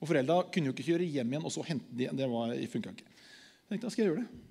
Og 0.00 0.08
Foreldra 0.08 0.38
kunne 0.48 0.70
jo 0.70 0.74
ikke 0.76 0.86
kjøre 0.88 1.08
hjem 1.12 1.34
igjen 1.34 1.44
og 1.44 1.52
så 1.52 1.64
hente 1.66 1.92
de, 1.92 2.08
Det 2.16 2.28
var, 2.32 2.54
funka 2.72 2.94
ikke. 2.94 3.10
Jeg 3.10 3.74
tenkte, 3.74 3.84
da 3.84 3.92
skal 3.92 4.02
jeg 4.02 4.12
gjøre 4.12 4.22
det. 4.24 4.46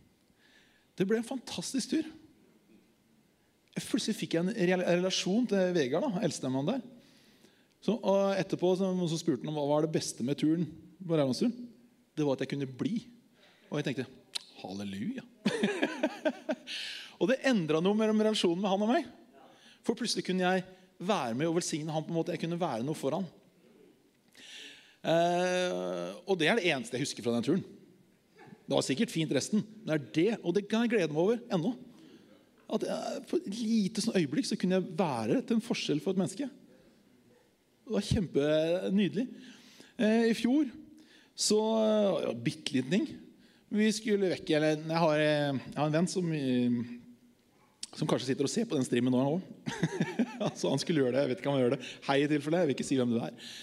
Det 0.99 1.07
ble 1.09 1.17
en 1.21 1.29
fantastisk 1.31 1.95
tur. 1.95 2.11
Plutselig 3.79 4.17
fikk 4.19 4.35
jeg 4.35 4.43
en 4.43 4.83
relasjon 4.83 5.47
til 5.49 5.73
Vegard, 5.73 6.05
da, 6.05 6.21
eldstemann 6.27 6.67
der. 6.67 6.81
Så, 7.79 7.95
og 7.95 8.35
etterpå 8.35 8.73
så, 8.75 8.91
så 9.07 9.19
spurte 9.21 9.47
han 9.47 9.55
hva 9.55 9.65
var 9.69 9.85
det 9.85 9.93
beste 9.95 10.25
med 10.27 10.37
turen. 10.37 10.67
på 10.99 11.15
Raulandsturen. 11.15 11.55
Det 12.13 12.25
var 12.27 12.35
at 12.35 12.43
jeg 12.43 12.51
kunne 12.53 12.67
bli. 12.67 13.05
Og 13.71 13.79
jeg 13.79 13.87
tenkte 13.87 14.09
halleluja. 14.59 15.23
Og 17.19 17.31
det 17.31 17.41
endra 17.47 17.81
noe 17.83 17.97
mellom 17.97 18.21
relasjonen 18.23 18.61
med 18.63 18.71
han 18.71 18.85
og 18.85 18.93
meg. 18.93 19.09
For 19.83 19.97
plutselig 19.97 20.25
kunne 20.27 20.45
jeg 20.45 20.65
være 20.99 21.35
med 21.35 21.49
og 21.49 21.57
velsigne 21.59 21.93
han 21.93 22.05
på 22.05 22.13
en 22.13 22.19
måte. 22.19 22.35
Jeg 22.35 22.43
kunne 22.43 22.59
være 22.59 22.85
noe 22.87 22.97
for 22.97 23.15
han. 23.17 23.27
Eh, 24.99 26.15
og 26.27 26.39
det 26.39 26.49
er 26.49 26.59
det 26.59 26.71
eneste 26.71 26.97
jeg 26.97 27.05
husker 27.05 27.25
fra 27.25 27.35
den 27.35 27.45
turen. 27.45 27.67
Det 28.69 28.77
var 28.77 28.85
sikkert 28.85 29.11
fint 29.13 29.31
resten, 29.33 29.63
men 29.63 29.87
det 29.87 29.95
er 29.95 30.09
det, 30.13 30.31
og 30.43 30.53
det 30.53 30.67
kan 30.69 30.83
jeg 30.85 30.91
glede 30.93 31.13
meg 31.13 31.23
over 31.23 31.39
ennå. 31.55 31.71
At 32.69 32.83
jeg, 32.85 33.21
For 33.29 33.41
et 33.41 33.55
lite 33.57 34.03
sånn 34.03 34.19
øyeblikk 34.19 34.45
så 34.45 34.57
kunne 34.59 34.77
jeg 34.77 34.97
være 34.99 35.39
til 35.41 35.57
en 35.57 35.65
forskjell 35.65 36.03
for 36.03 36.13
et 36.13 36.21
menneske. 36.21 36.49
Det 37.89 37.95
var 37.95 38.05
kjempenydelig. 38.05 39.25
Eh, 39.97 40.27
I 40.29 40.35
fjor 40.37 40.69
så 41.39 41.57
ja, 42.27 42.35
Bitte 42.37 42.75
liten 42.75 42.93
ting. 42.93 43.09
Vi 43.73 43.87
skulle 43.95 44.29
vekk 44.35 44.51
jeg, 44.53 44.65
eh, 44.65 44.83
jeg 44.85 45.01
har 45.01 45.23
en 45.87 45.95
venn 45.95 46.09
som, 46.11 46.29
eh, 46.33 46.77
som 47.97 48.07
kanskje 48.09 48.31
sitter 48.31 48.45
og 48.45 48.51
ser 48.51 48.67
på 48.69 48.77
den 48.77 48.85
streamen 48.85 49.13
nå 49.13 49.21
òg. 49.25 49.45
altså, 50.45 50.69
han 50.69 50.81
skulle 50.81 51.03
gjøre 51.03 51.15
det. 51.15 51.23
Jeg 51.23 51.31
vet 51.31 51.41
ikke 51.41 51.51
om 51.51 51.57
han 51.57 51.63
gjør 51.63 51.75
det. 51.75 51.85
Hei 52.05 52.17
i 52.23 52.29
tilfelle. 52.29 52.61
Jeg 52.61 52.69
vil 52.69 52.77
ikke 52.77 52.87
si 52.87 52.97
hvem 52.99 53.13
du 53.15 53.19
er. 53.23 53.53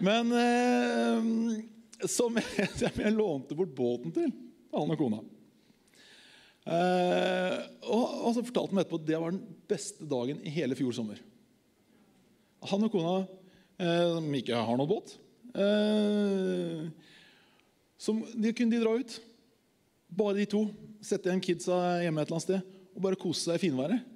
Men 0.00 0.32
eh, 0.36 2.08
som 2.10 2.40
jeg, 2.40 2.70
jeg 3.04 3.14
lånte 3.14 3.58
bort 3.58 3.76
båten 3.76 4.14
til 4.16 4.32
han 4.70 4.94
og 4.94 4.98
kona. 5.00 5.20
Eh, 6.70 7.56
og, 7.88 8.04
og, 8.04 8.32
så 8.36 8.44
fortalte 8.44 8.74
han 8.74 8.82
etterpå 8.82 9.00
at 9.00 9.08
det 9.08 9.20
var 9.22 9.34
den 9.34 9.44
beste 9.70 10.06
dagen 10.08 10.42
i 10.46 10.52
hele 10.54 10.76
fjor 10.78 10.94
sommer. 10.96 11.22
Han 12.70 12.86
og 12.86 12.92
kona, 12.92 13.14
eh, 13.80 14.04
som 14.16 14.34
ikke 14.36 14.66
har 14.68 14.76
noen 14.76 14.90
båt 14.90 15.14
eh, 15.56 16.82
som, 17.96 18.18
De 18.36 18.52
kunne 18.52 18.76
de 18.76 18.82
dra 18.82 18.92
ut. 19.00 19.16
Bare 20.10 20.36
de 20.36 20.50
to. 20.50 20.66
Sette 21.04 21.30
igjen 21.30 21.42
kidsa 21.44 21.78
hjemme 22.04 22.20
et 22.20 22.28
eller 22.28 22.40
annet 22.40 22.48
sted 22.48 22.79
og 22.94 23.02
bare 23.04 23.18
kose 23.20 23.46
seg 23.46 23.58
i 23.58 23.64
finværet. 23.68 24.06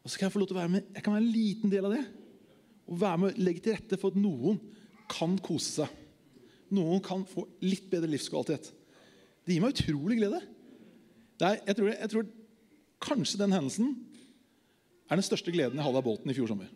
Og 0.00 0.08
så 0.08 0.16
kan 0.16 0.28
Jeg 0.28 0.34
få 0.34 0.40
lov 0.42 0.50
til 0.50 0.56
å 0.56 0.62
være 0.62 0.72
med, 0.72 0.90
jeg 0.94 1.04
kan 1.04 1.14
være 1.14 1.24
en 1.24 1.34
liten 1.34 1.72
del 1.72 1.86
av 1.86 1.94
det. 1.94 2.04
Og 2.90 3.00
være 3.00 3.18
med 3.18 3.32
og 3.32 3.42
legge 3.44 3.64
til 3.64 3.76
rette 3.76 3.98
for 4.00 4.08
at 4.10 4.20
noen 4.20 4.60
kan 5.10 5.36
kose 5.44 5.82
seg. 5.82 5.96
Noen 6.74 7.02
kan 7.02 7.24
få 7.26 7.44
litt 7.66 7.90
bedre 7.90 8.10
livskvalitet. 8.10 8.70
Det 9.44 9.54
gir 9.54 9.62
meg 9.64 9.74
utrolig 9.74 10.20
glede. 10.20 10.40
Er, 11.40 11.58
jeg, 11.66 11.76
tror, 11.76 11.88
jeg, 11.90 12.10
tror, 12.12 12.26
kanskje 13.00 13.40
den 13.40 13.54
hendelsen 13.56 13.94
er 15.08 15.16
den 15.16 15.24
største 15.26 15.52
gleden 15.54 15.78
jeg 15.80 15.86
hadde 15.86 16.00
av 16.02 16.06
båten 16.06 16.30
i 16.30 16.36
fjor 16.36 16.50
sommer. 16.50 16.68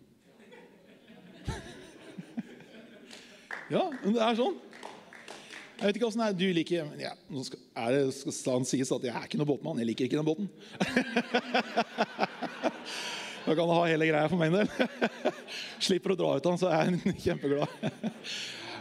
ja, 3.75 3.85
men 4.03 4.17
det 4.17 4.23
er 4.25 4.41
sånn. 4.41 4.57
Jeg 5.75 5.89
vet 5.89 5.99
ikke 5.99 6.07
åssen. 6.07 6.23
Du 6.39 6.47
liker 6.55 6.93
ja, 7.01 7.11
Nå 7.33 7.43
skal, 7.47 7.61
er 7.83 7.97
det, 7.97 8.03
skal 8.15 8.61
han 8.61 8.69
sies 8.69 8.93
at 8.95 9.07
jeg 9.09 9.15
er 9.15 9.27
ikke 9.27 9.41
noen 9.41 9.51
båtmann. 9.51 9.81
Jeg 9.83 9.91
liker 9.91 10.07
ikke 10.07 10.21
den 10.21 10.29
båten. 10.29 10.47
da 13.45 13.51
kan 13.51 13.67
du 13.67 13.75
ha 13.75 13.83
hele 13.91 14.09
greia 14.09 14.31
for 14.31 14.39
meg 14.41 14.53
en 14.53 14.63
del. 14.63 14.69
Slipper 15.89 16.15
å 16.15 16.19
dra 16.21 16.31
ut 16.39 16.49
han, 16.49 16.61
så 16.61 16.71
er 16.71 16.93
jeg 16.93 17.17
kjempeglad. 17.27 17.69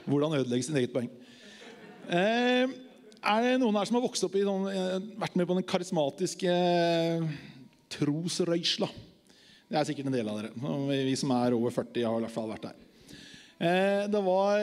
Hvordan 0.05 0.38
ødelegge 0.38 0.67
sin 0.69 0.77
eget 0.77 0.93
poeng. 0.93 1.09
Eh, 2.13 2.69
er 3.23 3.45
det 3.47 3.57
noen 3.62 3.77
her 3.79 3.88
som 3.89 3.97
har 3.97 4.05
vokst 4.05 4.25
opp 4.27 4.38
i 4.38 4.45
sånn, 4.45 4.69
eh, 4.69 4.97
vært 5.25 5.38
med 5.39 5.50
på 5.50 5.57
den 5.57 5.67
karismatiske 5.67 6.53
eh, 6.53 7.27
trosrøysla? 7.97 8.89
Det 9.71 9.79
er 9.79 9.88
sikkert 9.88 10.12
en 10.12 10.17
del 10.19 10.29
av 10.29 10.41
dere. 10.41 10.51
Vi 11.07 11.15
som 11.17 11.31
er 11.33 11.55
over 11.57 11.73
40, 11.73 12.03
har 12.05 12.19
i 12.19 12.25
hvert 12.27 12.35
fall 12.35 12.51
vært 12.51 12.67
der. 12.69 12.75
Eh, 13.63 14.03
det 14.12 14.21
var 14.27 14.59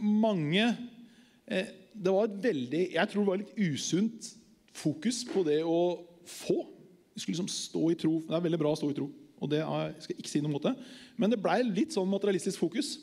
mange 0.00 0.72
Det 1.50 2.12
var 2.14 2.28
et 2.28 2.36
veldig 2.44 2.82
Jeg 2.94 3.10
tror 3.10 3.24
det 3.24 3.30
var 3.30 3.40
litt 3.40 3.56
usunt 3.58 4.28
fokus 4.80 5.24
på 5.26 5.42
det 5.46 5.58
å 5.66 5.80
få. 6.30 6.60
Vi 7.14 7.22
skulle 7.22 7.34
liksom 7.34 7.50
stå 7.50 7.88
i 7.90 7.98
tro. 7.98 8.20
Det 8.22 8.36
er 8.36 8.44
veldig 8.44 8.60
bra 8.62 8.72
å 8.72 8.78
stå 8.78 8.92
i 8.92 8.96
tro. 8.96 9.08
og 9.40 9.50
det 9.50 9.62
er, 9.64 9.90
jeg 9.96 10.04
skal 10.04 10.20
ikke 10.20 10.30
si 10.30 10.42
noe 10.44 10.52
mot 10.52 10.64
det. 10.64 10.74
Men 11.18 11.32
det 11.32 11.40
blei 11.42 11.58
litt 11.64 11.96
sånn 11.96 12.08
materialistisk 12.10 12.60
fokus. 12.60 12.94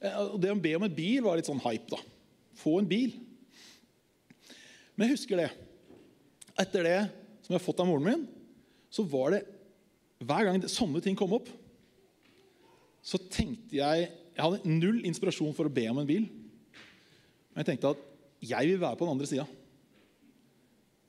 Det 0.00 0.52
å 0.52 0.60
be 0.60 0.76
om 0.76 0.86
en 0.86 0.94
bil 0.94 1.24
var 1.24 1.40
litt 1.40 1.48
sånn 1.48 1.62
hype. 1.64 1.90
da 1.90 2.00
få 2.60 2.80
en 2.80 2.88
bil. 2.88 3.14
Men 4.94 5.08
jeg 5.08 5.16
husker 5.16 5.40
det. 5.40 5.48
Etter 6.60 6.86
det 6.86 6.98
som 7.40 7.54
jeg 7.54 7.58
har 7.58 7.64
fått 7.64 7.80
av 7.82 7.88
moren 7.88 8.06
min, 8.06 8.26
så 8.92 9.04
var 9.06 9.34
det 9.34 9.44
hver 10.20 10.46
gang 10.46 10.60
det, 10.60 10.72
sånne 10.72 11.00
ting 11.04 11.16
kom 11.16 11.32
opp, 11.38 11.48
så 13.00 13.20
tenkte 13.32 13.78
jeg 13.78 14.10
Jeg 14.30 14.46
hadde 14.46 14.72
null 14.72 15.00
inspirasjon 15.04 15.52
for 15.56 15.68
å 15.68 15.72
be 15.72 15.82
om 15.90 15.98
en 16.00 16.06
bil. 16.08 16.26
Jeg 17.60 17.68
tenkte 17.68 17.92
at 17.92 18.04
jeg 18.50 18.70
vil 18.70 18.80
være 18.80 18.96
på 18.96 19.04
den 19.04 19.12
andre 19.12 19.28
sida. 19.28 19.44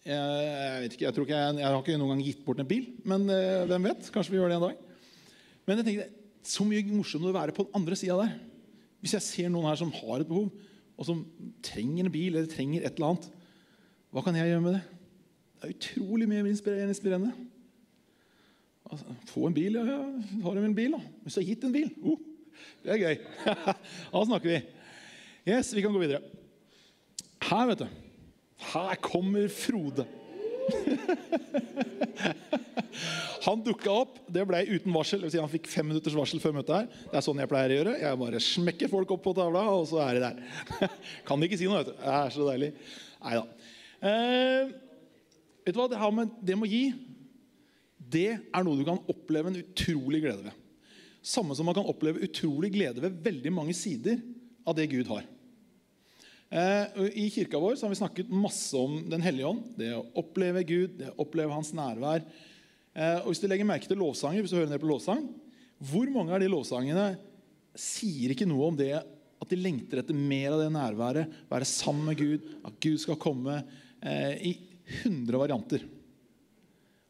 Jeg, 0.01 0.17
jeg, 0.17 0.95
jeg, 0.99 1.13
jeg, 1.29 1.61
har 1.61 1.77
ikke 1.77 1.99
noen 2.01 2.15
gang 2.15 2.23
gitt 2.25 2.41
bort 2.43 2.59
en 2.59 2.67
bil, 2.67 2.89
men 3.07 3.27
eh, 3.31 3.67
hvem 3.69 3.85
vet? 3.85 4.09
Kanskje 4.11 4.33
vi 4.33 4.39
gjør 4.39 4.51
det 4.51 4.57
en 4.57 4.65
dag. 4.65 4.79
Men 5.69 5.79
jeg 5.79 5.87
tenkte 5.87 6.07
så 6.51 6.65
mye 6.65 6.83
morsommere 6.89 7.31
å 7.31 7.37
være 7.37 7.55
på 7.55 7.67
den 7.67 7.77
andre 7.77 7.97
sida 7.99 8.17
der. 8.19 8.33
Hvis 9.01 9.13
jeg 9.15 9.25
ser 9.27 9.53
noen 9.53 9.69
her 9.69 9.77
som 9.79 9.93
har 9.93 10.23
et 10.23 10.29
behov, 10.29 10.49
og 10.97 11.07
som 11.07 11.21
trenger 11.65 12.05
en 12.09 12.13
bil 12.13 12.33
eller 12.33 12.49
trenger 12.49 12.83
et 12.83 12.97
eller 12.97 13.13
annet, 13.13 13.29
hva 14.11 14.25
kan 14.25 14.35
jeg 14.35 14.51
gjøre 14.51 14.65
med 14.65 14.75
det? 14.75 14.81
Det 15.61 15.69
er 15.69 15.77
utrolig 15.77 16.27
mye 16.27 16.43
inspirerende. 16.49 17.31
Altså, 18.91 19.15
få 19.29 19.47
en 19.47 19.55
bil, 19.55 19.79
ja. 19.79 20.01
Har 20.43 20.57
du 20.57 20.65
en 20.65 20.75
bil, 20.75 20.97
da? 20.97 21.01
Hvis 21.23 21.37
du 21.37 21.43
har 21.43 21.47
gitt 21.47 21.63
en 21.63 21.73
bil 21.77 21.87
oh, 22.03 22.19
Det 22.83 22.91
er 22.91 23.01
gøy. 23.05 23.21
da 24.11 24.23
snakker 24.27 24.49
vi. 24.49 24.59
Yes, 25.47 25.71
Vi 25.77 25.85
kan 25.85 25.93
gå 25.93 26.01
videre. 26.01 26.25
Her, 27.49 27.67
vet 27.71 27.83
du. 27.83 27.87
Her 28.71 28.95
kommer 29.01 29.47
Frode. 29.51 30.05
han 33.45 33.63
dukka 33.65 33.93
opp. 34.03 34.19
Det 34.29 34.43
ble 34.47 34.61
uten 34.69 34.93
varsel. 34.93 35.23
Si 35.31 35.39
han 35.41 35.51
fikk 35.51 35.67
fem 35.71 35.87
minutters 35.89 36.17
varsel 36.17 36.41
før 36.43 36.53
møtet. 36.59 36.75
her. 36.75 36.87
Det 37.11 37.17
er 37.19 37.25
sånn 37.25 37.41
jeg 37.41 37.51
pleier 37.51 37.73
å 37.73 37.77
gjøre. 37.79 37.97
Jeg 38.03 38.21
bare 38.21 38.45
smekker 38.45 38.91
folk 38.91 39.09
opp 39.15 39.23
på 39.25 39.35
tavla, 39.37 39.63
og 39.73 39.87
så 39.89 39.97
er 40.05 40.17
de 40.17 40.21
der. 40.27 40.35
kan 41.27 41.41
de 41.41 41.49
ikke 41.49 41.59
si 41.59 41.69
noe, 41.69 41.81
vet 41.81 41.91
du. 41.91 41.95
Det 41.97 42.15
er 42.19 42.35
så 42.35 42.47
deilig. 42.47 42.71
Nei 43.21 43.35
da. 43.39 43.45
Eh, 44.11 44.63
vet 45.65 45.75
du 45.75 45.81
hva? 45.81 45.89
Det, 45.91 45.97
med, 46.17 46.27
det 46.41 46.57
med 46.57 46.69
å 46.69 46.71
gi, 46.71 46.85
det 48.11 48.29
er 48.37 48.65
noe 48.65 48.79
du 48.79 48.85
kan 48.87 49.03
oppleve 49.11 49.51
en 49.51 49.61
utrolig 49.61 50.19
glede 50.23 50.47
ved. 50.47 50.55
Samme 51.21 51.53
som 51.57 51.67
man 51.69 51.77
kan 51.77 51.89
oppleve 51.89 52.23
utrolig 52.25 52.71
glede 52.73 53.03
ved 53.03 53.19
veldig 53.25 53.51
mange 53.53 53.75
sider 53.77 54.17
av 54.65 54.77
det 54.77 54.89
Gud 54.89 55.09
har. 55.11 55.27
Eh, 56.51 57.03
I 57.15 57.29
kirka 57.31 57.59
vår 57.59 57.77
har 57.81 57.89
vi 57.89 57.95
snakket 57.95 58.29
masse 58.29 58.75
om 58.77 58.97
Den 59.09 59.23
hellige 59.23 59.47
ånd. 59.47 59.69
Det 59.79 59.93
å 59.95 60.03
oppleve 60.19 60.65
Gud, 60.67 60.97
det 60.99 61.13
å 61.13 61.23
oppleve 61.23 61.55
Hans 61.55 61.71
nærvær. 61.75 62.25
Eh, 62.91 63.19
og 63.21 63.29
Hvis 63.31 63.39
du 63.39 63.47
legger 63.47 63.67
merke 63.67 63.87
til 63.87 64.01
lovsanger, 64.01 64.43
hvis 64.43 64.51
du 64.51 64.57
hører 64.59 64.73
ned 64.73 64.81
på 64.83 64.89
lovsang, 64.89 65.23
hvor 65.79 66.11
mange 66.11 66.35
av 66.35 66.43
de 66.43 66.49
lovsangene 66.51 67.05
sier 67.79 68.33
ikke 68.33 68.49
noe 68.49 68.67
om 68.67 68.75
det 68.77 68.91
at 68.99 69.49
de 69.49 69.57
lengter 69.57 70.01
etter 70.01 70.17
mer 70.17 70.51
av 70.51 70.59
det 70.59 70.73
nærværet, 70.75 71.39
være 71.49 71.69
sammen 71.69 72.11
med 72.11 72.19
Gud, 72.19 72.51
at 72.67 72.75
Gud 72.83 72.99
skal 72.99 73.17
komme 73.21 73.61
eh, 74.03 74.51
i 74.51 74.53
hundre 75.05 75.39
varianter. 75.39 75.87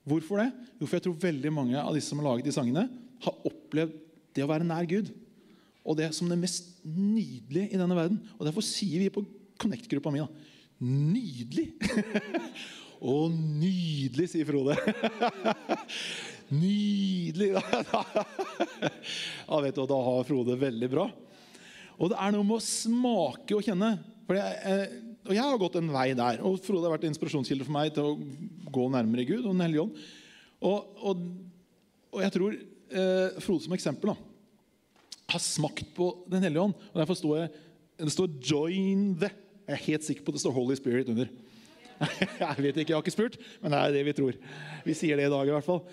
Hvorfor 0.06 0.44
det? 0.44 0.52
Jo, 0.78 0.86
for 0.86 1.00
jeg 1.00 1.08
tror 1.08 1.18
veldig 1.26 1.52
mange 1.54 1.82
av 1.82 1.98
disse 1.98 2.14
som 2.14 2.22
har 2.22 2.30
laget 2.30 2.46
de 2.46 2.54
sangene, 2.54 2.86
har 3.26 3.50
opplevd 3.50 3.98
det 4.38 4.46
å 4.46 4.54
være 4.54 4.70
nær 4.70 4.86
Gud 4.90 5.10
og 5.82 5.98
det 5.98 6.12
som 6.14 6.30
det 6.30 6.40
mest 6.40 6.70
nydelige 6.86 7.72
i 7.74 7.80
denne 7.80 7.98
verden. 7.98 8.20
Og 8.38 8.46
Derfor 8.48 8.66
sier 8.66 9.02
vi 9.02 9.10
på 9.14 9.24
Connect-gruppa 9.62 10.14
mi 10.14 10.22
da, 10.22 10.30
nydelig. 10.82 11.72
Å, 13.02 13.14
nydelig, 13.34 14.28
sier 14.30 14.46
Frode. 14.46 14.76
nydelig. 16.64 17.56
ja, 19.50 19.62
vet 19.66 19.78
du, 19.78 19.84
Da 19.90 20.00
har 20.06 20.28
Frode 20.28 20.58
veldig 20.62 20.90
bra. 20.92 21.08
Og 21.98 22.12
det 22.14 22.20
er 22.22 22.34
noe 22.34 22.46
med 22.46 22.60
å 22.60 22.66
smake 22.66 23.58
og 23.58 23.66
kjenne. 23.66 23.96
Jeg, 24.32 25.02
og 25.26 25.34
jeg 25.34 25.44
har 25.44 25.62
gått 25.62 25.80
en 25.82 25.90
vei 25.94 26.08
der. 26.18 26.42
Og 26.46 26.62
Frode 26.62 26.86
har 26.86 26.96
vært 26.96 27.10
inspirasjonskilde 27.10 27.66
for 27.66 27.76
meg 27.76 27.94
til 27.96 28.12
å 28.12 28.18
gå 28.74 28.86
nærmere 28.94 29.26
Gud 29.30 29.44
og 29.44 29.52
Den 29.56 29.66
hellige 29.66 29.88
ånd. 29.88 30.06
Og, 30.62 31.02
og, 31.02 31.26
og 32.14 32.22
jeg 32.22 32.34
tror 32.38 32.54
eh, 32.54 33.42
Frode 33.42 33.66
som 33.66 33.74
eksempel 33.74 34.14
da, 34.14 34.18
har 35.32 35.44
smakt 35.44 35.94
på 35.98 36.12
Den 36.32 36.44
hellige 36.46 36.66
ånd. 36.70 36.76
Og 36.92 37.00
Derfor 37.02 37.18
står 37.18 37.38
jeg, 37.40 37.54
det 38.02 38.14
står 38.14 38.28
'join 38.42 39.16
the'. 39.22 39.34
Jeg 39.68 39.76
er 39.78 39.86
helt 39.88 40.04
sikker 40.04 40.24
på 40.24 40.32
at 40.32 40.38
det 40.40 40.44
står 40.44 40.56
'Holy 40.56 40.76
Spirit' 40.76 41.10
under. 41.10 41.28
Jeg 42.42 42.58
vet 42.58 42.78
ikke, 42.78 42.90
jeg 42.90 42.98
har 42.98 43.04
ikke 43.04 43.14
spurt, 43.14 43.38
men 43.62 43.72
det 43.72 43.78
er 43.78 43.92
det 43.94 44.06
vi 44.08 44.14
tror. 44.18 44.34
Vi 44.86 44.94
sier 44.98 45.20
det 45.20 45.28
i 45.28 45.30
dag 45.30 45.46
i 45.46 45.54
hvert 45.54 45.68
fall. 45.68 45.84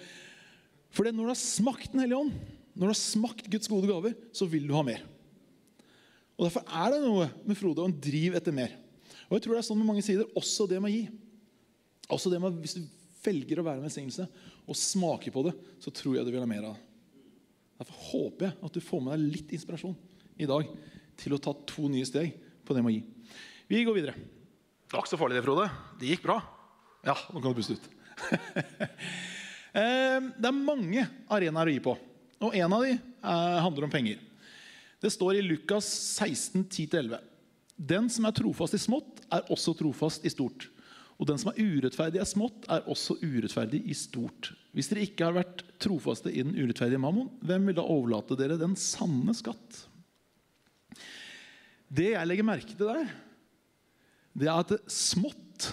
For 0.88 1.04
når 1.04 1.21
du 1.21 1.33
har 1.35 1.37
smakt 1.37 1.92
Den 1.92 2.00
hellige 2.00 2.16
ånd, 2.16 2.33
når 2.73 2.88
du 2.88 2.92
har 2.95 3.00
smakt 3.00 3.50
Guds 3.50 3.68
gode 3.68 3.90
gaver, 3.90 4.14
så 4.33 4.49
vil 4.49 4.64
du 4.64 4.73
ha 4.73 4.83
mer. 4.83 5.02
Og 6.38 6.47
Derfor 6.47 6.64
er 6.64 6.95
det 6.95 7.02
noe 7.02 7.28
med 7.45 7.59
Frode 7.59 7.83
og 7.83 7.90
en 7.90 8.00
driv 8.00 8.38
etter 8.38 8.54
mer. 8.54 8.73
Og 9.28 9.37
jeg 9.37 9.45
tror 9.45 9.59
det 9.59 9.61
er 9.61 9.68
sånn 9.68 9.80
med 9.83 9.90
mange 9.90 10.04
sider, 10.07 10.30
også 10.38 10.68
det 10.71 10.80
med 10.80 10.88
å 10.88 10.95
gi. 10.95 11.04
Også 12.09 12.33
det 12.33 12.40
med, 12.40 12.57
Hvis 12.62 12.78
du 12.78 12.87
velger 13.25 13.61
å 13.61 13.66
være 13.66 13.83
en 13.83 13.88
velsignelse 13.88 14.28
og 14.68 14.78
smake 14.78 15.33
på 15.35 15.42
det, 15.49 15.52
så 15.83 15.92
tror 15.92 16.16
jeg 16.16 16.25
du 16.25 16.33
vil 16.33 16.40
ha 16.40 16.49
mer 16.49 16.71
av 16.71 16.76
det. 16.76 16.88
Derfor 17.78 17.99
håper 18.11 18.49
jeg 18.49 18.58
at 18.66 18.75
du 18.75 18.82
får 18.82 19.02
med 19.04 19.14
deg 19.14 19.37
litt 19.37 19.54
inspirasjon 19.54 19.94
i 20.38 20.49
dag 20.50 20.66
til 21.18 21.35
å 21.35 21.40
ta 21.42 21.54
to 21.68 21.87
nye 21.90 22.06
steg 22.06 22.35
på 22.66 22.75
det 22.75 22.82
med 22.82 22.92
å 22.92 22.97
gi. 22.97 23.02
Vi 23.70 23.85
går 23.87 23.97
videre. 23.97 24.14
Det 24.88 24.97
var 24.97 25.04
ikke 25.04 25.12
så 25.12 25.20
farlig, 25.20 25.38
det, 25.38 25.44
Frode. 25.44 25.66
Det 26.00 26.11
gikk 26.11 26.25
bra. 26.25 26.38
Ja, 27.06 27.14
nå 27.32 27.42
kan 27.42 27.52
du 27.52 27.61
puste 27.61 27.78
ut. 27.78 27.90
Eh, 29.78 30.16
det 30.40 30.49
er 30.49 30.56
mange 30.56 31.02
arenaer 31.30 31.68
å 31.68 31.73
gi 31.75 31.80
på, 31.85 31.92
og 32.40 32.54
en 32.56 32.73
av 32.73 32.87
dem 32.87 32.94
eh, 32.97 33.58
handler 33.62 33.85
om 33.85 33.90
penger. 33.92 34.16
Det 34.99 35.11
står 35.12 35.37
i 35.38 35.42
Lukas 35.44 35.87
16, 36.16 36.64
10-11. 36.64 37.20
Den 37.76 38.08
som 38.11 38.26
er 38.26 38.35
trofast 38.35 38.75
i 38.75 38.80
smått, 38.80 39.20
er 39.28 39.44
også 39.52 39.76
trofast 39.78 40.25
i 40.26 40.32
stort. 40.32 40.66
Og 41.18 41.26
den 41.26 41.40
som 41.40 41.50
er 41.50 41.58
urettferdig 41.58 42.20
i 42.22 42.26
smått, 42.28 42.66
er 42.70 42.87
også 42.87 43.16
urettferdig 43.18 43.80
i 43.90 43.94
stort. 43.98 44.52
Hvis 44.76 44.90
dere 44.90 45.02
ikke 45.06 45.26
har 45.26 45.34
vært 45.40 45.64
trofaste 45.82 46.30
i 46.30 46.44
den 46.44 46.54
urettferdige 46.54 47.02
mammon, 47.02 47.32
hvem 47.42 47.66
vil 47.66 47.78
da 47.78 47.87
overlate 47.87 48.38
dere 48.38 48.58
den 48.60 48.76
sanne 48.78 49.34
skatt? 49.34 49.82
Det 51.88 52.12
jeg 52.12 52.28
legger 52.28 52.46
merke 52.46 52.70
til 52.70 52.87
der, 52.87 53.10
det 54.38 54.46
er 54.46 54.62
at 54.62 54.75
det 54.76 54.82
smått 54.92 55.72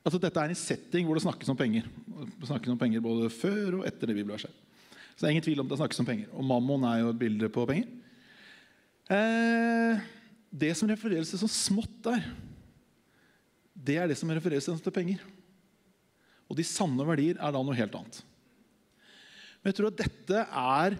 Altså 0.00 0.16
Dette 0.16 0.40
er 0.40 0.48
en 0.48 0.56
setting 0.56 1.04
hvor 1.04 1.18
det 1.18 1.22
snakkes 1.22 1.50
om 1.52 1.58
penger. 1.58 1.84
Det 2.40 2.48
snakkes 2.48 2.72
om 2.72 2.78
penger 2.80 3.02
Både 3.04 3.28
før 3.28 3.82
og 3.82 3.82
etter 3.84 4.08
det 4.08 4.16
bibelverset. 4.16 4.52
Så 5.12 5.20
det 5.20 5.28
er 5.28 5.34
ingen 5.34 5.44
tvil 5.44 5.60
om 5.60 5.68
det 5.68 5.76
snakkes 5.76 6.00
om 6.00 6.08
penger. 6.08 6.30
Og 6.32 6.46
mammon 6.48 6.86
er 6.88 7.02
jo 7.02 7.10
et 7.12 7.18
bilde 7.20 7.50
på 7.52 7.66
penger. 7.68 7.90
Eh, 9.12 10.00
det 10.50 10.72
som 10.78 10.88
refereres 10.88 11.28
til 11.28 11.42
som 11.42 11.52
smått 11.52 11.98
der, 12.06 12.24
det 13.80 13.96
er 14.00 14.10
det 14.10 14.18
som 14.18 14.30
refereres 14.32 14.68
til 14.68 14.94
penger. 14.94 15.22
Og 16.50 16.58
de 16.58 16.66
sanne 16.66 17.06
verdier 17.06 17.38
er 17.38 17.54
da 17.54 17.62
noe 17.62 17.78
helt 17.78 17.94
annet. 17.96 18.20
Men 19.60 19.70
jeg 19.70 19.78
tror 19.78 19.90
at 19.90 20.00
dette 20.00 20.42
er 20.44 20.96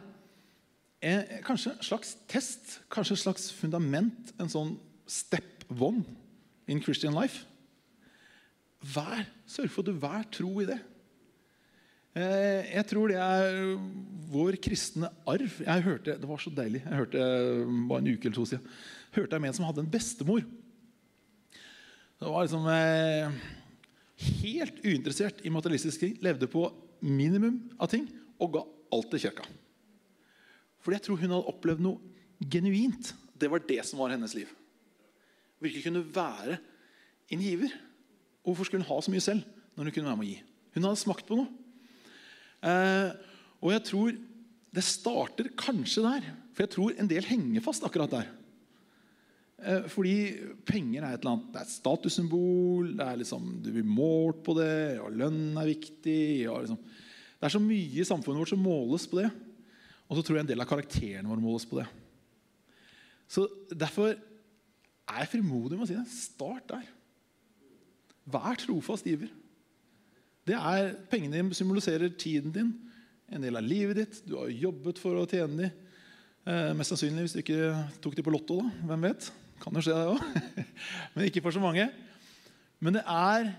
en, 1.01 1.23
kanskje 1.47 1.73
en 1.73 1.85
slags 1.85 2.15
test, 2.29 2.79
kanskje 2.93 3.17
et 3.17 3.23
slags 3.25 3.49
fundament, 3.57 4.35
en 4.41 4.53
sånn 4.53 4.75
step 5.09 5.65
one 5.73 6.05
in 6.71 6.83
Christian 6.85 7.17
life. 7.17 7.47
Vær, 8.81 9.27
Sørg 9.51 9.73
for 9.73 9.83
at 9.83 9.91
du 9.91 10.01
hver 10.01 10.25
tro 10.33 10.53
i 10.63 10.69
det. 10.69 10.79
Eh, 12.17 12.71
jeg 12.71 12.87
tror 12.91 13.11
det 13.11 13.19
er 13.23 13.75
vår 14.31 14.57
kristne 14.63 15.11
arv. 15.29 15.59
Jeg 15.65 15.85
hørte, 15.87 16.17
Det 16.21 16.29
var 16.29 16.41
så 16.43 16.53
deilig. 16.55 16.85
Jeg 16.85 17.01
hørte 17.03 17.27
bare 17.91 18.03
en 18.03 18.13
uke 18.13 18.29
eller 18.29 18.39
to 18.39 18.47
siden 18.47 18.67
hørte 19.15 19.35
jeg 19.35 19.43
med 19.43 19.51
en 19.51 19.59
som 19.59 19.67
hadde 19.69 19.85
en 19.85 19.91
bestemor. 19.91 20.45
Det 22.21 22.29
var 22.29 22.45
liksom 22.45 22.67
eh, 22.69 23.31
helt 24.43 24.83
uinteressert 24.85 25.39
i 25.41 25.50
materialistisk 25.50 26.03
ting. 26.03 26.19
Levde 26.21 26.45
på 26.53 26.67
minimum 27.00 27.62
av 27.81 27.89
ting 27.89 28.05
og 28.37 28.59
ga 28.59 28.65
alt 28.93 29.09
til 29.15 29.23
kirka. 29.23 29.47
Fordi 30.85 30.99
jeg 30.99 31.07
tror 31.07 31.21
hun 31.23 31.33
hadde 31.33 31.49
opplevd 31.49 31.81
noe 31.85 32.45
genuint. 32.53 33.15
Det 33.33 33.49
var 33.49 33.65
det 33.65 33.81
som 33.89 34.03
var 34.03 34.12
hennes 34.12 34.35
liv. 34.37 34.50
Virkelig 35.65 35.87
kunne 35.87 36.05
være 36.12 36.59
en 37.33 37.45
giver. 37.47 37.73
Hvorfor 38.45 38.69
skulle 38.69 38.85
hun 38.85 38.91
ha 38.93 39.00
så 39.00 39.15
mye 39.15 39.25
selv 39.25 39.47
når 39.73 39.89
hun 39.89 39.97
kunne 39.97 40.11
være 40.11 40.21
med 40.21 40.29
å 40.29 40.31
gi? 40.35 40.39
Hun 40.77 40.89
hadde 40.91 41.00
smakt 41.00 41.25
på 41.29 41.41
noe. 41.41 41.49
Eh, 42.61 43.17
og 43.65 43.73
jeg 43.73 43.87
tror 43.89 44.21
det 44.77 44.85
starter 44.85 45.49
kanskje 45.57 46.05
der. 46.05 46.29
For 46.53 46.67
jeg 46.67 46.75
tror 46.77 47.00
en 47.00 47.09
del 47.09 47.25
henger 47.33 47.65
fast 47.65 47.89
akkurat 47.89 48.12
der. 48.12 48.29
Eh, 49.61 49.87
fordi 49.93 50.14
penger 50.64 51.05
er 51.05 51.12
et 51.12 51.21
eller 51.21 51.35
annet, 51.35 51.50
det 51.52 51.61
er 51.61 51.67
et 51.67 51.75
statussymbol. 51.75 52.95
det 52.97 53.07
er 53.07 53.21
liksom, 53.21 53.62
Du 53.62 53.71
blir 53.75 53.85
målt 53.85 54.43
på 54.45 54.55
det, 54.57 55.00
og 55.00 55.12
lønn 55.12 55.57
er 55.61 55.69
viktig. 55.69 56.49
Liksom, 56.49 56.81
det 57.40 57.49
er 57.49 57.55
så 57.55 57.61
mye 57.61 58.00
i 58.00 58.07
samfunnet 58.07 58.40
vårt 58.40 58.52
som 58.55 58.62
måles 58.64 59.07
på 59.07 59.21
det. 59.21 59.31
Og 60.09 60.17
så 60.17 60.25
tror 60.25 60.38
jeg 60.38 60.47
en 60.47 60.52
del 60.52 60.61
av 60.64 60.69
karakterene 60.69 61.29
våre 61.29 61.45
måles 61.45 61.67
på 61.69 61.79
det. 61.79 61.87
Så 63.31 63.47
Derfor 63.71 64.17
er 65.11 65.23
jeg 65.23 65.33
frimodig 65.35 65.76
med 65.76 65.85
å 65.87 65.90
si 65.90 65.99
det. 65.99 66.09
Start 66.11 66.67
der. 66.71 66.88
Vær 68.31 68.59
trofast 68.59 69.07
giver. 69.07 69.31
Det 70.47 70.57
er, 70.57 70.95
Pengene 71.11 71.37
dine 71.37 71.55
symboliserer 71.55 72.11
tiden 72.19 72.55
din, 72.55 72.73
en 73.31 73.43
del 73.43 73.59
av 73.59 73.67
livet 73.67 74.00
ditt. 74.00 74.23
Du 74.26 74.37
har 74.38 74.50
jobbet 74.50 74.99
for 74.99 75.19
å 75.19 75.29
tjene 75.31 75.67
dem. 75.67 75.87
Eh, 76.49 76.73
mest 76.75 76.90
sannsynlig 76.90 77.26
hvis 77.26 77.37
du 77.37 77.43
ikke 77.43 77.75
tok 78.02 78.17
dem 78.17 78.26
på 78.26 78.33
Lotto. 78.33 78.62
da, 78.62 78.71
hvem 78.88 79.11
vet? 79.11 79.31
Kan 79.61 79.76
jo 79.76 79.83
skje, 79.85 79.97
det 79.97 80.09
òg. 80.14 80.64
Men 81.14 81.26
ikke 81.29 81.43
for 81.45 81.55
så 81.55 81.62
mange. 81.62 81.87
Men 82.81 82.97
det 82.97 83.05
er 83.05 83.50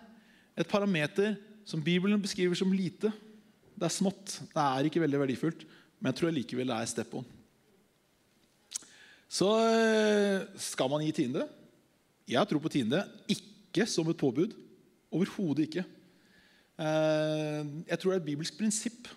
et 0.58 0.70
parameter 0.70 1.36
som 1.68 1.84
Bibelen 1.84 2.22
beskriver 2.22 2.58
som 2.58 2.74
lite. 2.74 3.12
Det 3.78 3.88
er 3.88 3.94
smått. 3.94 4.40
Det 4.52 4.64
er 4.64 4.90
ikke 4.90 5.04
veldig 5.04 5.22
verdifullt. 5.22 5.64
Men 6.00 6.12
jeg 6.12 6.20
tror 6.20 6.34
likevel 6.34 6.74
det 6.74 6.80
er 6.80 6.90
step 6.90 7.14
on. 7.20 7.28
Så 9.32 9.48
eh, 9.64 10.44
skal 10.60 10.90
man 10.92 11.06
gi 11.06 11.14
tiende. 11.22 11.46
Jeg 12.28 12.50
tror 12.50 12.62
på 12.64 12.72
tiende. 12.74 13.06
Ikke 13.32 13.86
som 13.88 14.10
et 14.12 14.20
påbud. 14.20 14.58
Overhodet 15.14 15.70
ikke. 15.70 15.86
Eh, 16.82 17.62
jeg 17.88 18.00
tror 18.00 18.12
det 18.12 18.18
er 18.18 18.24
et 18.24 18.30
bibelsk 18.34 18.58
prinsipp. 18.60 19.08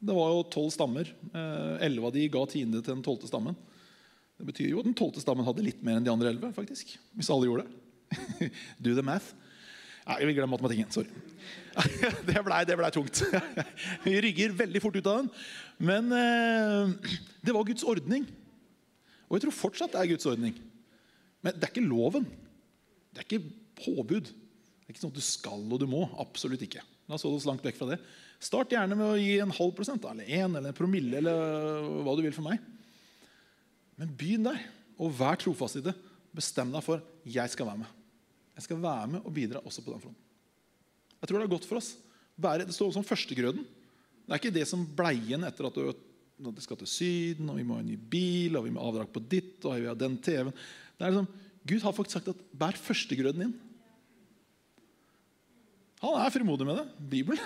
Det 0.00 0.16
var 0.16 0.34
jo 0.34 0.44
tolv 0.52 0.74
stammer. 0.74 1.08
Eh, 1.30 1.74
elleve 1.86 2.10
av 2.10 2.16
de 2.18 2.28
ga 2.32 2.44
tiende 2.50 2.82
til 2.82 2.96
den 2.96 3.04
tolvte 3.06 3.30
stammen. 3.30 3.56
Det 4.40 4.48
betyr 4.48 4.70
jo 4.72 4.80
at 4.80 4.88
den 4.88 4.96
tolvte 4.96 5.20
stammen 5.20 5.44
hadde 5.44 5.64
litt 5.64 5.82
mer 5.84 5.98
enn 5.98 6.06
de 6.06 6.12
andre 6.12 6.30
elleve. 6.32 6.48
faktisk, 6.56 6.94
Hvis 7.12 7.28
alle 7.32 7.48
gjorde 7.50 7.66
det. 7.66 8.50
Do 8.82 8.94
the 8.96 9.04
math. 9.04 9.34
Nei, 10.06 10.16
jeg 10.22 10.30
vil 10.30 10.36
glemme 10.38 10.56
matematikken. 10.56 10.88
Sorry. 10.94 11.10
Det 12.28 12.40
blei 12.46 12.62
ble 12.64 12.88
tungt. 12.94 13.20
Vi 14.06 14.14
rygger 14.24 14.56
veldig 14.56 14.80
fort 14.82 14.96
ut 14.96 15.10
av 15.10 15.20
den. 15.20 15.28
Men 15.90 16.08
eh, 16.16 17.12
det 17.44 17.54
var 17.54 17.68
Guds 17.68 17.84
ordning. 17.84 18.24
Og 19.28 19.36
jeg 19.36 19.44
tror 19.44 19.58
fortsatt 19.58 19.92
det 19.92 20.00
er 20.00 20.12
Guds 20.14 20.30
ordning. 20.32 20.56
Men 21.44 21.56
det 21.56 21.68
er 21.68 21.74
ikke 21.74 21.84
loven. 21.84 22.24
Det 23.12 23.20
er 23.22 23.28
ikke 23.28 23.44
påbud. 23.84 24.32
Det 24.32 24.88
er 24.88 24.96
ikke 24.96 25.04
sånn 25.04 25.12
at 25.12 25.20
du 25.20 25.28
skal 25.28 25.68
og 25.68 25.84
du 25.84 25.86
må. 25.90 26.06
Absolutt 26.22 26.64
ikke. 26.64 26.82
La 27.06 27.18
oss 27.18 27.28
holde 27.28 27.42
oss 27.42 27.48
langt 27.48 27.64
vekk 27.66 27.76
fra 27.76 27.92
det. 27.92 28.00
Start 28.40 28.72
gjerne 28.72 28.96
med 28.96 29.04
å 29.04 29.20
gi 29.20 29.36
en 29.44 29.52
halv 29.52 29.76
prosent, 29.76 30.04
eller 30.08 30.24
en 30.40 30.56
eller 30.56 30.72
en 30.72 30.76
promille, 30.76 31.20
eller 31.20 31.88
hva 32.06 32.16
du 32.16 32.22
vil 32.24 32.32
for 32.32 32.46
meg. 32.48 32.62
Men 34.00 34.12
begynn 34.16 34.46
der, 34.48 34.60
og 34.96 35.12
vær 35.18 35.36
trofast 35.40 35.76
i 35.76 35.84
det. 35.84 35.92
Bestem 36.32 36.70
deg 36.72 36.84
for 36.84 37.02
jeg 37.28 37.52
skal 37.52 37.68
være 37.68 37.82
med. 37.82 37.96
Jeg 38.56 38.64
skal 38.64 38.80
være 38.80 39.08
med 39.14 39.24
og 39.26 39.34
bidra 39.34 39.60
også 39.64 39.84
på 39.84 39.92
den 39.92 40.02
fronten. 40.02 40.26
Jeg 41.20 41.28
tror 41.28 41.36
det 41.36 41.46
er 41.46 41.52
godt 41.52 41.68
for 41.68 41.80
oss. 41.80 41.90
det 42.40 42.74
står 42.74 42.92
som 42.96 43.04
førstegrøden. 43.04 43.60
Det 43.60 44.32
er 44.32 44.40
ikke 44.40 44.54
det 44.54 44.66
som 44.68 44.86
bleien 44.86 45.44
etter 45.44 45.68
at 45.68 45.76
du, 45.76 46.60
skal 46.62 46.78
til 46.80 46.88
Syden, 46.88 47.50
og 47.50 47.56
vi 47.58 47.64
må 47.66 47.76
ha 47.76 47.80
en 47.82 47.90
ny 47.92 47.98
bil, 47.98 48.56
og 48.56 48.64
vi 48.64 48.70
må 48.72 48.80
ha 48.80 48.88
avdrag 48.88 49.10
på 49.12 49.20
ditt, 49.20 49.58
og 49.64 49.76
vi 49.76 49.88
har 49.90 49.98
den 49.98 50.16
TV-en. 50.16 50.54
Det 50.96 51.04
er 51.04 51.12
liksom, 51.12 51.28
Gud 51.68 51.82
har 51.84 51.92
faktisk 51.92 52.16
sagt 52.16 52.30
at 52.32 52.44
bær 52.56 52.78
førstegrøden 52.80 53.44
inn. 53.48 53.56
Han 56.00 56.16
er 56.16 56.32
frimodig 56.32 56.64
med 56.64 56.80
det. 56.80 56.86
Bibelen. 57.12 57.42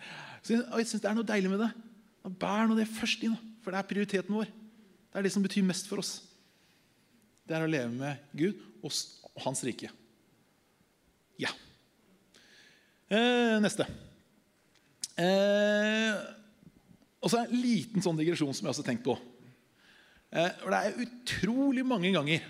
Jeg 0.48 0.88
syns 0.88 1.02
det 1.02 1.10
er 1.10 1.18
noe 1.18 1.28
deilig 1.28 1.52
med 1.52 1.60
det. 1.66 1.68
Bær 2.40 2.64
nå 2.64 2.78
det 2.78 2.88
først 2.88 3.20
inn, 3.26 3.36
for 3.60 3.74
det 3.74 3.82
er 3.82 3.90
prioriteten 3.90 4.38
vår. 4.38 4.48
Er 5.18 5.26
det 5.26 5.32
som 5.34 5.42
betyr 5.42 5.66
mest 5.66 5.88
for 5.90 5.98
oss. 5.98 6.20
Det 7.48 7.56
er 7.56 7.64
å 7.64 7.70
leve 7.70 7.90
med 7.90 8.20
Gud 8.38 8.60
og 8.86 8.94
Hans 9.42 9.64
rike. 9.66 9.90
Ja. 11.40 11.50
Eh, 13.10 13.56
neste. 13.62 13.86
Eh, 15.18 16.14
og 17.18 17.32
så 17.32 17.40
en 17.42 17.56
liten 17.58 18.04
sånn 18.04 18.18
digresjon 18.20 18.54
som 18.54 18.68
jeg 18.68 18.76
også 18.76 18.84
har 18.84 18.90
tenkt 18.92 19.06
på. 19.08 19.16
Eh, 20.30 20.54
Det 20.62 20.78
er 20.78 21.02
utrolig 21.02 21.82
mange 21.86 22.12
ganger 22.14 22.46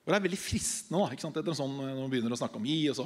og 0.00 0.14
det 0.16 0.16
er 0.16 0.24
veldig 0.24 0.40
fristende 0.42 0.98
da, 1.04 1.14
ikke 1.14 1.22
sant? 1.22 1.36
Etter 1.38 1.54
sånn, 1.54 1.74
når 1.76 1.98
man 2.00 2.08
begynner 2.10 2.32
å 2.34 2.38
snakke 2.40 2.58
om 2.58 2.64
gi, 2.66 2.80
og 2.90 2.96
så, 2.98 3.04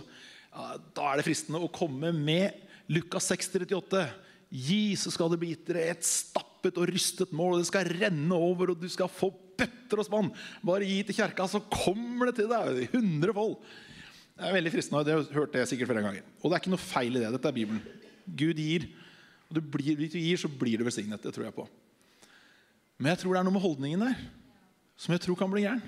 ja, 0.55 0.67
da 0.97 1.09
er 1.11 1.21
det 1.21 1.27
fristende 1.27 1.61
å 1.61 1.69
komme 1.69 2.15
med 2.17 2.63
Lukas 2.95 3.27
6,38. 3.29 4.05
Gi, 4.55 4.95
så 4.97 5.13
skal 5.13 5.33
det 5.33 5.41
bli 5.43 5.51
gitt 5.53 5.67
dere 5.69 5.89
et 5.93 6.07
stappet 6.65 6.81
og 6.81 6.89
rystet 6.89 7.33
mål, 7.33 7.57
og 7.57 7.63
det 7.63 7.69
skal 7.69 7.89
renne 7.91 8.35
over, 8.35 8.73
og 8.73 8.81
du 8.81 8.89
skal 8.89 9.11
få 9.13 9.31
bøtter 9.59 10.01
og 10.01 10.07
spann. 10.07 10.31
Bare 10.65 10.87
gi 10.87 11.03
til 11.05 11.19
kjerka, 11.19 11.47
så 11.47 11.61
kommer 11.69 12.31
det 12.31 12.41
til 12.41 12.49
deg. 12.49 12.89
Hundrefold. 12.95 13.59
Det 14.35 14.49
er 14.49 14.57
veldig 14.57 14.73
fristende. 14.73 15.05
Det 15.05 15.15
har 15.15 15.27
hørt 15.37 15.53
det 15.53 15.69
sikkert 15.69 15.93
flere 15.93 16.03
ganger. 16.03 16.25
Og 16.41 16.49
det 16.49 16.57
er 16.57 16.63
ikke 16.63 16.75
noe 16.75 16.83
feil 16.83 17.15
i 17.15 17.23
det. 17.23 17.33
Dette 17.37 17.51
er 17.51 17.55
Bibelen. 17.55 17.83
Gud 18.27 18.59
gir. 18.59 18.89
Og 19.51 19.61
blir, 19.61 19.97
hvis 19.99 20.15
du 20.15 20.19
gir, 20.19 20.41
så 20.41 20.49
blir 20.51 20.81
du 20.81 20.87
velsignet. 20.87 21.23
Det 21.23 21.35
tror 21.35 21.47
jeg 21.47 21.55
på. 21.55 21.69
Men 22.99 23.13
jeg 23.13 23.23
tror 23.23 23.35
det 23.35 23.43
er 23.43 23.47
noe 23.47 23.55
med 23.55 23.65
holdningen 23.65 24.09
der 24.09 24.25
som 24.95 25.11
jeg 25.11 25.25
tror 25.25 25.35
kan 25.35 25.51
bli 25.51 25.65
gæren. 25.65 25.83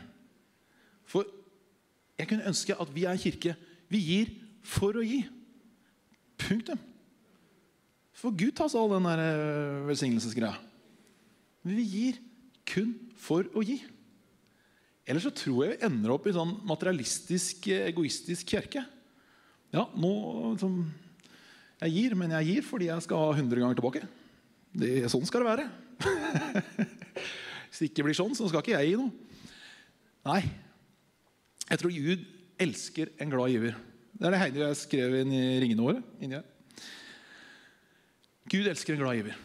For 1.07 1.27
jeg 2.19 2.27
kunne 2.27 2.49
ønske 2.49 2.75
at 2.75 2.89
vi 2.95 3.05
er 3.07 3.15
en 3.15 3.23
kirke. 3.23 3.53
Vi 3.91 4.01
gir 4.03 4.33
for 4.67 4.99
å 4.99 5.05
gi. 5.07 5.21
Punktum. 6.43 6.81
For 8.16 8.33
Gud 8.33 8.55
tar 8.57 8.70
seg 8.72 8.81
all 8.81 8.94
den 8.94 9.09
der 9.09 9.22
eh, 9.22 9.85
velsignelsesgreia. 9.90 10.57
Men 11.66 11.76
vi 11.76 11.85
gir 11.90 12.20
kun 12.68 12.94
for 13.20 13.46
å 13.52 13.64
gi. 13.66 13.76
Ellers 15.07 15.26
så 15.29 15.35
tror 15.37 15.66
jeg 15.66 15.74
vi 15.76 15.87
ender 15.87 16.14
opp 16.14 16.26
i 16.26 16.35
sånn 16.35 16.57
materialistisk, 16.66 17.68
eh, 17.70 17.87
egoistisk 17.90 18.48
kirke. 18.57 18.87
Ja, 19.74 19.88
nå 19.98 20.57
som 20.61 20.87
Jeg 21.76 21.92
gir, 21.92 22.14
men 22.16 22.31
jeg 22.33 22.46
gir 22.48 22.62
fordi 22.64 22.87
jeg 22.88 23.05
skal 23.05 23.18
ha 23.20 23.33
100 23.37 23.61
ganger 23.61 23.76
tilbake. 23.76 24.00
Det, 24.72 25.11
sånn 25.12 25.26
skal 25.29 25.42
det 25.44 25.50
være. 25.50 25.66
Hvis 27.68 27.83
det 27.83 27.88
ikke 27.90 28.07
blir 28.07 28.16
sånn, 28.16 28.33
så 28.33 28.48
skal 28.48 28.62
ikke 28.64 28.79
jeg 28.79 28.94
gi 28.94 28.96
noe. 28.96 29.12
Nei. 30.24 30.40
Jeg 31.68 31.83
tror 31.83 31.92
Gud 31.92 32.24
elsker 32.64 33.12
en 33.20 33.35
glad 33.35 33.52
giver. 33.52 33.76
Det 34.16 34.24
er 34.24 34.33
det 34.33 34.40
Heidi 34.40 34.62
og 34.62 34.70
jeg 34.70 34.81
skrev 34.87 35.18
inn 35.20 35.37
i 35.37 35.44
ringene 35.61 35.85
våre. 35.85 36.00
inni 36.16 36.38
her. 36.38 36.48
Gud 38.50 38.68
elsker 38.70 38.94
en 38.94 39.02
glad 39.02 39.18
giver. 39.18 39.38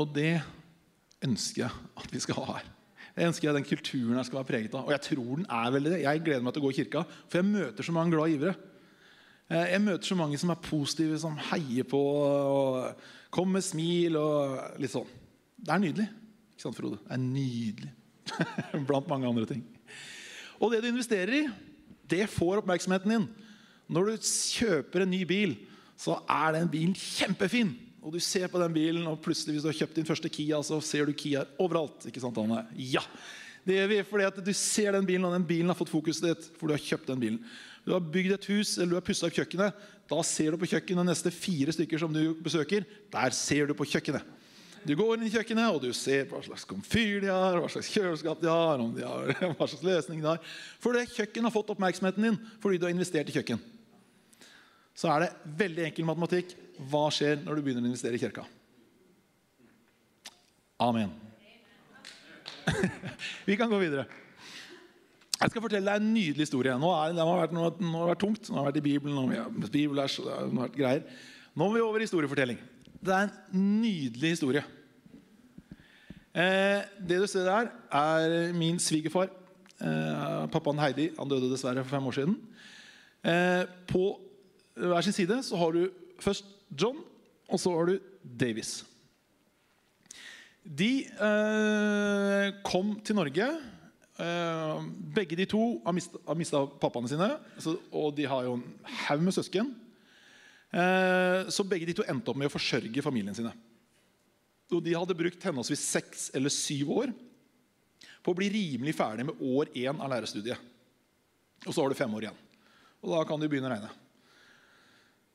Og 0.00 0.10
det 0.14 0.40
ønsker 1.24 1.64
jeg 1.66 1.70
at 2.00 2.12
vi 2.14 2.22
skal 2.22 2.38
ha 2.40 2.56
her. 2.56 2.68
Jeg 3.16 3.28
ønsker 3.30 3.50
at 3.50 3.58
den 3.58 3.66
kulturen 3.68 4.16
her 4.16 4.26
skal 4.26 4.40
være 4.40 4.48
preget 4.48 4.74
av. 4.74 4.86
Og 4.86 4.94
jeg 4.94 5.02
tror 5.10 5.36
den 5.40 5.46
er 5.50 5.72
veldig 5.74 5.92
det. 5.92 6.02
Jeg 6.04 6.22
gleder 6.24 6.44
meg 6.46 6.54
til 6.54 6.62
å 6.62 6.66
gå 6.66 6.72
i 6.72 6.78
kirka, 6.78 7.02
for 7.28 7.40
jeg 7.40 7.48
møter 7.50 7.86
så 7.86 7.94
mange 7.94 8.14
glade 8.14 8.34
givere. 8.34 8.54
Eh, 9.50 9.66
Jeg 9.74 9.82
møter 9.84 10.06
så 10.06 10.16
mange 10.18 10.38
som 10.38 10.52
er 10.54 10.62
positive, 10.62 11.18
som 11.18 11.38
heier 11.50 11.86
på 11.90 12.00
og 12.00 13.02
kommer 13.34 13.58
med 13.58 13.66
smil 13.66 14.16
og 14.18 14.78
litt 14.80 14.94
sånn. 14.94 15.10
Det 15.60 15.74
er 15.74 15.82
nydelig. 15.82 16.06
Ikke 16.54 16.64
sant, 16.64 16.78
Frode? 16.78 17.00
Det 17.02 17.16
er 17.16 17.22
nydelig. 17.22 17.92
Blant 18.88 19.10
mange 19.10 19.28
andre 19.28 19.46
ting. 19.50 19.64
Og 20.60 20.72
det 20.72 20.82
du 20.84 20.90
investerer 20.90 21.34
i, 21.42 21.44
det 22.10 22.24
får 22.30 22.62
oppmerksomheten 22.62 23.12
din. 23.14 23.26
Når 23.90 24.06
du 24.10 24.30
kjøper 24.30 25.04
en 25.04 25.12
ny 25.12 25.24
bil, 25.28 25.56
så 26.00 26.16
er 26.24 26.56
den 26.56 26.70
bilen 26.72 26.96
kjempefin. 26.96 27.74
Og 28.00 28.14
du 28.14 28.20
ser 28.24 28.48
på 28.48 28.60
den 28.62 28.72
bilen, 28.72 29.04
og 29.10 29.20
plutselig 29.20 29.58
hvis 29.58 29.66
du 29.66 29.68
har 29.68 29.76
kjøpt 29.82 29.98
din 29.98 30.08
første 30.08 30.30
Kia, 30.32 30.62
så 30.64 30.78
ser 30.84 31.04
du 31.04 31.12
Kia 31.12 31.44
overalt. 31.60 32.06
Ikke 32.08 32.22
sant, 32.22 32.38
Anne? 32.40 32.62
Ja, 32.80 33.02
det 33.68 33.76
gjør 33.76 33.90
vi 33.90 33.98
fordi 34.08 34.28
at 34.30 34.38
du 34.44 34.52
ser 34.56 34.96
den 34.96 35.08
bilen, 35.08 35.26
og 35.28 35.34
den 35.36 35.44
bilen 35.44 35.68
har 35.68 35.76
fått 35.76 35.92
fokuset 35.92 36.30
ditt. 36.30 36.46
For 36.56 36.70
du 36.70 36.76
har 36.76 36.80
kjøpt 36.80 37.10
den 37.12 37.20
bilen. 37.20 37.40
Du 37.84 37.92
har 37.92 38.00
bygd 38.00 38.36
et 38.38 38.48
hus, 38.52 38.78
eller 38.78 38.94
du 38.94 38.98
har 38.98 39.04
pussa 39.04 39.28
opp 39.28 39.36
kjøkkenet. 39.36 39.82
Da 40.10 40.22
ser 40.26 40.54
du 40.54 40.60
på 40.60 40.68
kjøkkenet 40.70 41.06
neste 41.06 41.32
fire 41.34 41.74
stykker 41.76 42.00
som 42.00 42.14
du 42.14 42.22
besøker. 42.40 42.86
Der 43.12 43.36
ser 43.36 43.68
du 43.68 43.76
på 43.76 43.88
kjøkkenet. 43.88 44.38
Du 44.88 44.94
går 44.96 45.18
inn 45.18 45.26
i 45.28 45.32
kjøkkenet, 45.34 45.76
og 45.76 45.82
du 45.84 45.92
ser 45.92 46.24
hva 46.30 46.40
slags 46.40 46.64
komfyr 46.64 47.20
de 47.20 47.28
har, 47.28 47.58
hva 47.60 47.68
slags 47.68 47.90
kjøleskap 47.92 48.40
de 48.40 48.48
har, 48.48 48.80
om 48.80 48.94
de 48.96 49.04
har 49.04 49.34
hva 49.58 49.68
slags 49.68 49.84
løsning 49.84 50.24
de 50.24 50.30
har. 50.30 50.40
For 50.80 50.96
det 50.96 51.10
kjøkkenet 51.12 51.50
har 51.50 51.56
fått 51.58 51.74
oppmerksomheten 51.76 52.30
din 52.30 52.40
fordi 52.64 52.80
du 52.80 52.88
har 52.88 52.96
investert 52.96 53.28
i 53.28 53.36
kjøkken. 53.36 53.60
Så 55.00 55.08
er 55.08 55.24
det 55.24 55.54
veldig 55.62 55.86
enkel 55.88 56.08
matematikk. 56.08 56.52
Hva 56.90 57.06
skjer 57.14 57.40
når 57.40 57.56
du 57.56 57.64
begynner 57.64 57.86
å 57.86 57.88
investere 57.88 58.18
i 58.18 58.20
kirka? 58.20 58.44
Amen. 60.80 61.12
Vi 63.48 63.56
kan 63.56 63.70
gå 63.72 63.78
videre. 63.80 64.04
Jeg 65.40 65.54
skal 65.54 65.64
fortelle 65.64 65.88
deg 65.88 66.02
en 66.02 66.12
nydelig 66.12 66.44
historie. 66.44 66.74
Nå, 66.76 66.92
er, 66.92 67.14
det, 67.16 67.24
har 67.24 67.40
vært, 67.46 67.56
nå, 67.56 67.64
nå 67.80 67.94
har 67.96 68.10
det 68.10 68.12
vært 68.12 68.22
tungt. 68.26 68.50
Nå 68.50 68.58
har 68.58 68.66
det 68.66 68.72
vært 68.74 68.80
i 68.82 68.86
Bibelen, 68.90 69.16
nå 69.16 69.24
har 69.24 69.48
vi 69.48 69.70
bibelvers, 69.72 70.18
det 70.20 70.34
har 70.34 70.52
vært 70.58 70.76
greier. 70.76 71.02
Nå 71.54 71.64
må 71.64 71.72
vi 71.78 71.84
over 71.84 72.02
i 72.02 72.04
historiefortelling. 72.04 72.60
Det 73.00 73.16
er 73.16 73.30
en 73.30 73.66
nydelig 73.80 74.34
historie. 74.36 74.64
Eh, 76.36 76.84
det 77.08 77.22
du 77.22 77.28
ser 77.30 77.48
der, 77.48 77.70
er 77.88 78.52
min 78.52 78.76
svigerfar. 78.76 79.32
Eh, 79.80 80.42
pappaen 80.52 80.82
Heidi 80.82 81.08
han 81.16 81.32
døde 81.32 81.48
dessverre 81.48 81.86
for 81.86 81.96
fem 81.96 82.10
år 82.12 82.18
siden. 82.20 82.36
Eh, 83.24 83.64
på 83.88 84.10
hver 84.80 85.04
sin 85.04 85.16
side 85.16 85.40
så 85.46 85.58
har 85.60 85.76
du 85.76 85.82
først 86.20 86.48
John, 86.70 87.02
og 87.50 87.60
så 87.60 87.72
har 87.74 87.90
du 87.90 87.98
Davis. 88.22 88.80
De 90.60 90.90
eh, 91.08 92.48
kom 92.66 92.94
til 93.04 93.16
Norge. 93.18 93.46
Eh, 94.20 94.82
begge 95.16 95.38
de 95.38 95.46
to 95.48 95.62
har 95.86 96.36
mista 96.36 96.62
pappaene 96.82 97.10
sine, 97.10 97.30
så, 97.58 97.74
og 97.96 98.12
de 98.16 98.28
har 98.28 98.44
jo 98.46 98.58
en 98.58 98.66
haug 99.06 99.24
med 99.24 99.34
søsken. 99.34 99.72
Eh, 100.70 101.48
så 101.50 101.66
begge 101.66 101.88
de 101.88 101.96
to 101.96 102.06
endte 102.06 102.30
opp 102.30 102.38
med 102.38 102.50
å 102.50 102.54
forsørge 102.54 103.04
familien 103.04 103.36
sine. 103.36 103.54
Og 104.70 104.84
de 104.84 104.94
hadde 104.94 105.16
brukt 105.18 105.48
henholdsvis 105.48 105.82
seks 105.96 106.28
eller 106.36 106.52
syv 106.54 106.92
år 107.00 107.14
på 108.20 108.32
å 108.32 108.36
bli 108.36 108.50
rimelig 108.52 108.94
ferdig 108.98 109.26
med 109.26 109.40
år 109.42 109.72
én 109.74 109.96
av 109.96 110.12
lærerstudiet. 110.12 110.68
Og 111.66 111.72
så 111.72 111.80
har 111.82 111.90
du 111.90 111.98
fem 111.98 112.12
år 112.14 112.28
igjen. 112.28 112.38
Og 113.00 113.16
da 113.16 113.24
kan 113.26 113.40
du 113.40 113.48
begynne 113.48 113.68
å 113.68 113.72
regne. 113.72 113.90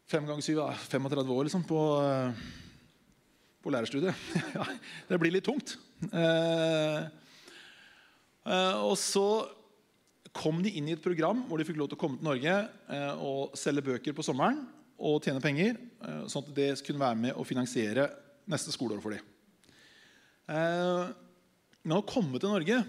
Fem 0.06 0.26
ganger 0.28 0.46
syv 0.46 0.60
er 0.62 0.78
35 0.86 1.32
år 1.34 1.48
liksom, 1.48 1.64
på, 1.66 1.80
på 3.66 3.72
lærerstudiet. 3.74 4.14
Det 5.10 5.18
blir 5.22 5.34
litt 5.34 5.48
tungt. 5.48 5.74
Eh, 6.06 7.00
eh, 8.46 8.84
og 8.86 8.94
så 9.02 9.26
kom 10.36 10.60
de 10.62 10.76
inn 10.78 10.92
i 10.92 10.94
et 10.94 11.02
program 11.02 11.42
hvor 11.48 11.58
de 11.58 11.66
fikk 11.66 11.80
lov 11.80 11.90
til 11.90 11.98
å 11.98 12.02
komme 12.04 12.20
til 12.20 12.28
Norge 12.28 12.54
eh, 12.54 13.24
og 13.24 13.58
selge 13.58 13.86
bøker 13.88 14.14
på 14.14 14.26
sommeren 14.26 14.62
og 14.96 15.26
tjene 15.26 15.42
penger, 15.44 15.80
eh, 16.06 16.22
sånn 16.30 16.46
at 16.46 16.54
det 16.56 16.70
kunne 16.86 17.02
være 17.02 17.20
med 17.26 17.40
å 17.40 17.48
finansiere 17.48 18.10
neste 18.52 18.74
skoleår 18.76 19.02
for 19.02 19.16
dem. 19.16 19.26
Eh, 20.54 21.06
men 21.82 21.98
å 21.98 22.06
komme 22.06 22.38
til 22.38 22.54
Norge 22.54 22.84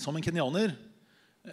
som 0.00 0.16
en 0.16 0.26
kenyaner 0.26 0.74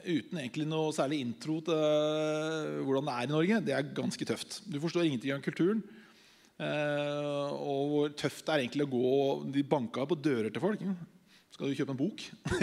uten 0.06 0.40
egentlig 0.42 0.68
noe 0.70 0.94
særlig 0.96 1.20
intro 1.24 1.56
til 1.66 1.78
uh, 1.78 2.84
hvordan 2.86 3.08
det 3.10 3.14
er 3.14 3.28
i 3.28 3.32
Norge, 3.32 3.62
det 3.68 3.74
er 3.76 3.94
ganske 3.98 4.28
tøft. 4.28 4.52
Du 4.68 4.78
forstår 4.84 5.08
ingenting 5.08 5.34
av 5.36 5.46
kulturen. 5.46 5.82
Uh, 6.58 7.50
og 7.54 7.82
hvor 7.92 8.06
tøft 8.18 8.46
det 8.48 8.54
er 8.54 8.60
egentlig 8.64 8.86
å 8.88 8.90
gå 8.90 9.10
De 9.54 9.62
banka 9.70 10.02
på 10.10 10.16
dører 10.18 10.50
til 10.50 10.64
folk. 10.64 10.82
Skal 11.54 11.70
du 11.70 11.78
kjøpe 11.78 11.94
en 11.94 12.00
bok? 12.00 12.24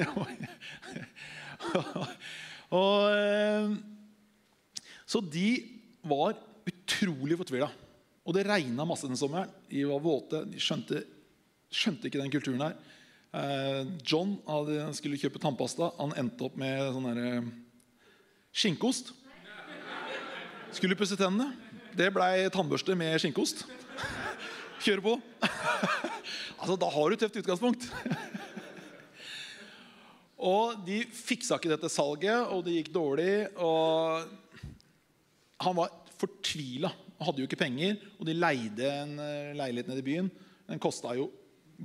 og, 2.81 2.97
uh, 3.11 3.69
så 5.07 5.21
de 5.23 5.49
var 6.05 6.35
utrolig 6.69 7.39
fortvila. 7.39 7.71
Og 8.25 8.37
det 8.37 8.47
regna 8.49 8.87
masse 8.89 9.09
den 9.09 9.21
sommeren. 9.21 9.51
De 9.69 9.85
var 9.89 10.03
våte. 10.03 10.45
De 10.49 10.61
skjønte, 10.63 11.03
skjønte 11.73 12.09
ikke 12.09 12.23
den 12.23 12.33
kulturen 12.33 12.65
her. 12.65 12.77
John 14.07 14.37
hadde, 14.47 14.79
skulle 14.95 15.19
kjøpe 15.19 15.41
tannpasta. 15.43 15.89
Han 15.99 16.15
endte 16.21 16.47
opp 16.47 16.55
med 16.61 16.93
sånn 16.95 17.09
derre 17.09 17.31
skinkeost. 18.55 19.11
Skulle 20.75 20.99
pusse 20.99 21.19
tennene. 21.19 21.51
Det 21.99 22.13
blei 22.15 22.47
tannbørste 22.55 22.95
med 22.99 23.19
skinkeost. 23.23 23.65
Kjøre 24.85 25.03
på. 25.03 25.17
altså, 26.61 26.79
da 26.79 26.93
har 26.95 27.11
du 27.11 27.19
tøft 27.19 27.41
utgangspunkt. 27.43 27.89
og 30.55 30.79
de 30.87 31.03
fiksa 31.15 31.59
ikke 31.59 31.75
dette 31.75 31.91
salget, 31.91 32.55
og 32.55 32.63
det 32.67 32.79
gikk 32.79 32.95
dårlig. 32.95 33.31
Og 33.59 34.75
han 35.67 35.79
var 35.79 35.95
fortvila. 36.21 36.95
Hadde 37.25 37.43
jo 37.43 37.51
ikke 37.51 37.65
penger, 37.67 37.99
og 38.21 38.29
de 38.31 38.39
leide 38.39 38.91
en 39.03 39.17
leilighet 39.59 39.91
nede 39.91 40.03
i 40.03 40.11
byen. 40.13 40.31
Den 40.71 40.83
kosta 40.83 41.15
jo 41.19 41.33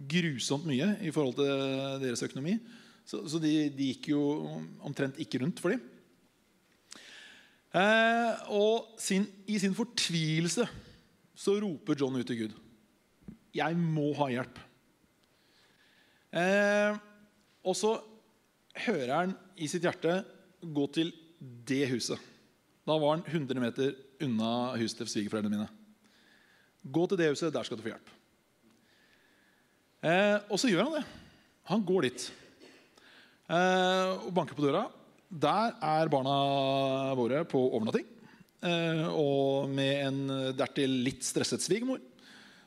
grusomt 0.09 0.67
mye 0.69 0.93
i 1.03 1.11
forhold 1.13 1.37
til 1.39 2.03
deres 2.03 2.23
økonomi. 2.25 2.55
Så, 3.09 3.23
så 3.27 3.41
de, 3.41 3.53
de, 3.73 3.89
gikk 3.91 4.11
jo 4.11 4.21
omtrent 4.85 5.17
ikke 5.21 5.41
rundt 5.41 5.61
for 5.61 5.73
dem. 5.73 5.81
Eh, 7.69 8.49
og 8.53 8.95
sin, 9.01 9.25
i 9.49 9.57
sin 9.61 9.75
fortvilelse 9.77 10.65
så 11.39 11.55
roper 11.61 11.97
John 11.97 12.17
ut 12.19 12.27
til 12.27 12.43
Gud. 12.43 12.57
Jeg 13.55 13.77
må 13.77 14.11
ha 14.19 14.29
hjelp. 14.33 14.59
Eh, 16.37 16.99
og 17.65 17.77
så 17.77 17.95
hører 18.85 19.15
han 19.15 19.33
i 19.57 19.69
sitt 19.69 19.85
hjerte 19.85 20.21
gå 20.61 20.85
til 20.93 21.11
det 21.39 21.87
huset. 21.93 22.19
Da 22.85 22.97
var 22.97 23.17
han 23.17 23.25
100 23.25 23.61
meter 23.61 23.97
unna 24.25 24.75
huset 24.77 25.01
til 25.01 25.11
svigerforeldrene 25.15 25.57
mine. 25.57 25.69
Gå 26.89 27.05
til 27.09 27.19
det 27.19 27.33
huset, 27.33 27.53
der 27.53 27.65
skal 27.65 27.77
du 27.79 27.85
få 27.85 27.93
hjelp. 27.93 28.13
Eh, 29.99 30.37
og 30.47 30.59
så 30.61 30.69
gjør 30.71 30.87
han 30.87 30.99
det. 30.99 31.05
Han 31.69 31.83
går 31.85 32.07
dit 32.07 32.25
eh, 33.51 34.11
og 34.15 34.31
banker 34.35 34.55
på 34.55 34.63
døra. 34.63 34.85
Der 35.29 35.75
er 35.83 36.11
barna 36.11 37.13
våre 37.19 37.43
på 37.47 37.59
overnatting. 37.67 38.07
Eh, 38.63 39.05
og 39.11 39.69
med 39.71 40.05
en 40.07 40.21
dertil 40.57 41.01
litt 41.05 41.27
stresset 41.27 41.63
svigermor 41.63 41.99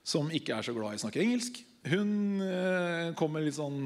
som 0.04 0.30
ikke 0.34 0.56
er 0.56 0.66
så 0.66 0.74
glad 0.76 0.94
i 0.94 1.00
å 1.00 1.04
snakke 1.06 1.22
engelsk. 1.24 1.62
Hun 1.88 2.42
eh, 2.46 3.08
kommer 3.18 3.42
litt 3.42 3.56
sånn 3.56 3.80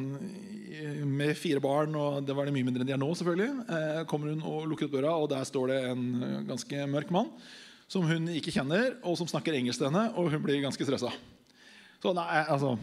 med 1.09 1.33
fire 1.39 1.63
barn, 1.65 1.95
og 1.97 2.27
det 2.27 2.35
var 2.37 2.49
det 2.49 2.53
mye 2.53 2.67
mindre 2.67 2.83
enn 2.85 2.91
de 2.91 2.97
er 2.97 3.01
nå. 3.01 3.09
selvfølgelig 3.17 3.79
eh, 3.79 4.03
kommer 4.11 4.35
hun 4.35 4.45
og 4.45 4.67
lukker 4.69 4.91
opp 4.91 4.99
døra, 4.99 5.15
og 5.17 5.31
der 5.33 5.47
står 5.49 5.73
det 5.73 5.81
en 5.95 6.05
ganske 6.51 6.89
mørk 6.93 7.15
mann 7.15 7.31
som 7.89 8.05
hun 8.05 8.27
ikke 8.35 8.53
kjenner, 8.53 8.97
og 9.07 9.15
som 9.17 9.31
snakker 9.31 9.55
engelsk 9.55 9.81
til 9.81 9.89
henne, 9.89 10.09
og 10.19 10.33
hun 10.35 10.43
blir 10.43 10.59
ganske 10.65 10.85
stressa. 10.89 11.13
Så 12.03 12.13
nei, 12.17 12.27
altså 12.43 12.75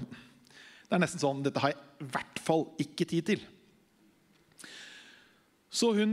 det 0.94 1.00
er 1.00 1.08
nesten 1.08 1.22
sånn 1.24 1.40
Dette 1.42 1.58
har 1.58 1.72
jeg 1.72 2.06
i 2.06 2.08
hvert 2.14 2.40
fall 2.46 2.68
ikke 2.84 3.08
tid 3.10 3.26
til. 3.32 3.40
Så 5.74 5.90
hun 5.98 6.12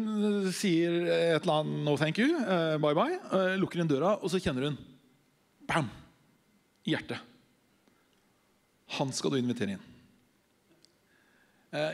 sier 0.57 1.05
et 1.05 1.43
eller 1.43 1.59
annet 1.59 1.85
'no 1.85 1.99
thank 2.01 2.16
you', 2.16 2.33
uh, 2.33 2.81
bye 2.81 2.97
bye, 2.97 3.19
uh, 3.29 3.61
lukker 3.61 3.83
inn 3.83 3.90
døra, 3.90 4.14
og 4.16 4.33
så 4.33 4.40
kjenner 4.40 4.71
hun 4.71 4.81
bam, 5.69 5.93
hjertet. 6.88 7.21
Han 8.97 9.12
skal 9.12 9.37
du 9.37 9.37
invitere 9.43 9.77
inn. 9.77 9.87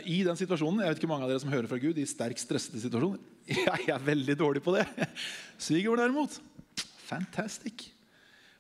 I 0.07 0.23
den 0.25 0.39
situasjonen, 0.39 0.81
Jeg 0.81 0.89
vet 0.89 0.99
ikke 1.03 1.11
mange 1.11 1.27
av 1.27 1.29
dere 1.29 1.41
som 1.43 1.51
hører 1.53 1.69
fra 1.69 1.77
Gud 1.77 1.99
i 1.99 2.07
sterkt 2.09 2.41
stressede 2.41 2.81
situasjoner. 2.81 3.19
Jeg 3.51 3.91
er 3.93 3.99
veldig 3.99 4.37
dårlig 4.39 4.63
på 4.65 4.73
det. 4.73 4.87
Svigermor 5.59 5.99
derimot, 6.01 6.39
fantastic. 7.05 7.91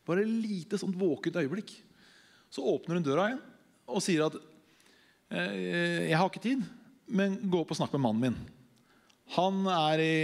Bare 0.04 0.26
et 0.26 0.28
lite 0.28 0.76
sånt 0.76 0.98
våkent 0.98 1.38
øyeblikk. 1.40 1.72
Så 2.50 2.60
åpner 2.60 2.98
hun 2.98 3.06
døra 3.06 3.30
igjen 3.30 3.40
og 3.86 4.02
sier 4.02 4.26
at 4.26 4.36
eh, 5.30 6.10
'Jeg 6.10 6.18
har 6.18 6.28
ikke 6.30 6.42
tid, 6.42 6.62
men 7.06 7.38
gå 7.50 7.62
opp 7.62 7.70
og 7.70 7.78
snakk 7.78 7.92
med 7.94 8.04
mannen 8.04 8.22
min.' 8.26 8.44
Han 9.34 9.66
er 9.66 9.98
i, 9.98 10.18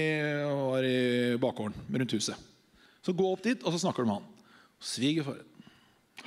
var 0.46 0.84
i 0.86 1.36
bakgården 1.42 1.74
rundt 1.90 2.12
huset. 2.14 2.38
Så 3.02 3.12
gå 3.12 3.32
opp 3.32 3.42
dit, 3.42 3.62
og 3.66 3.74
så 3.74 3.80
snakker 3.82 4.04
du 4.04 4.12
med 4.12 4.20
han. 4.20 4.28
Svigerfar, 4.78 5.40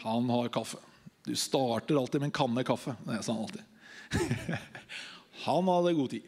han 0.03 0.27
har 0.29 0.51
kaffe. 0.51 0.81
Du 1.23 1.31
starter 1.39 1.95
alltid 1.95 2.19
med 2.19 2.27
en 2.27 2.35
kanne 2.35 2.63
kaffe. 2.67 2.97
Det 3.07 3.21
sa 3.23 3.31
han 3.31 3.45
alltid. 3.47 3.63
han 5.47 5.71
hadde 5.71 5.95
god 5.95 6.11
tid. 6.17 6.27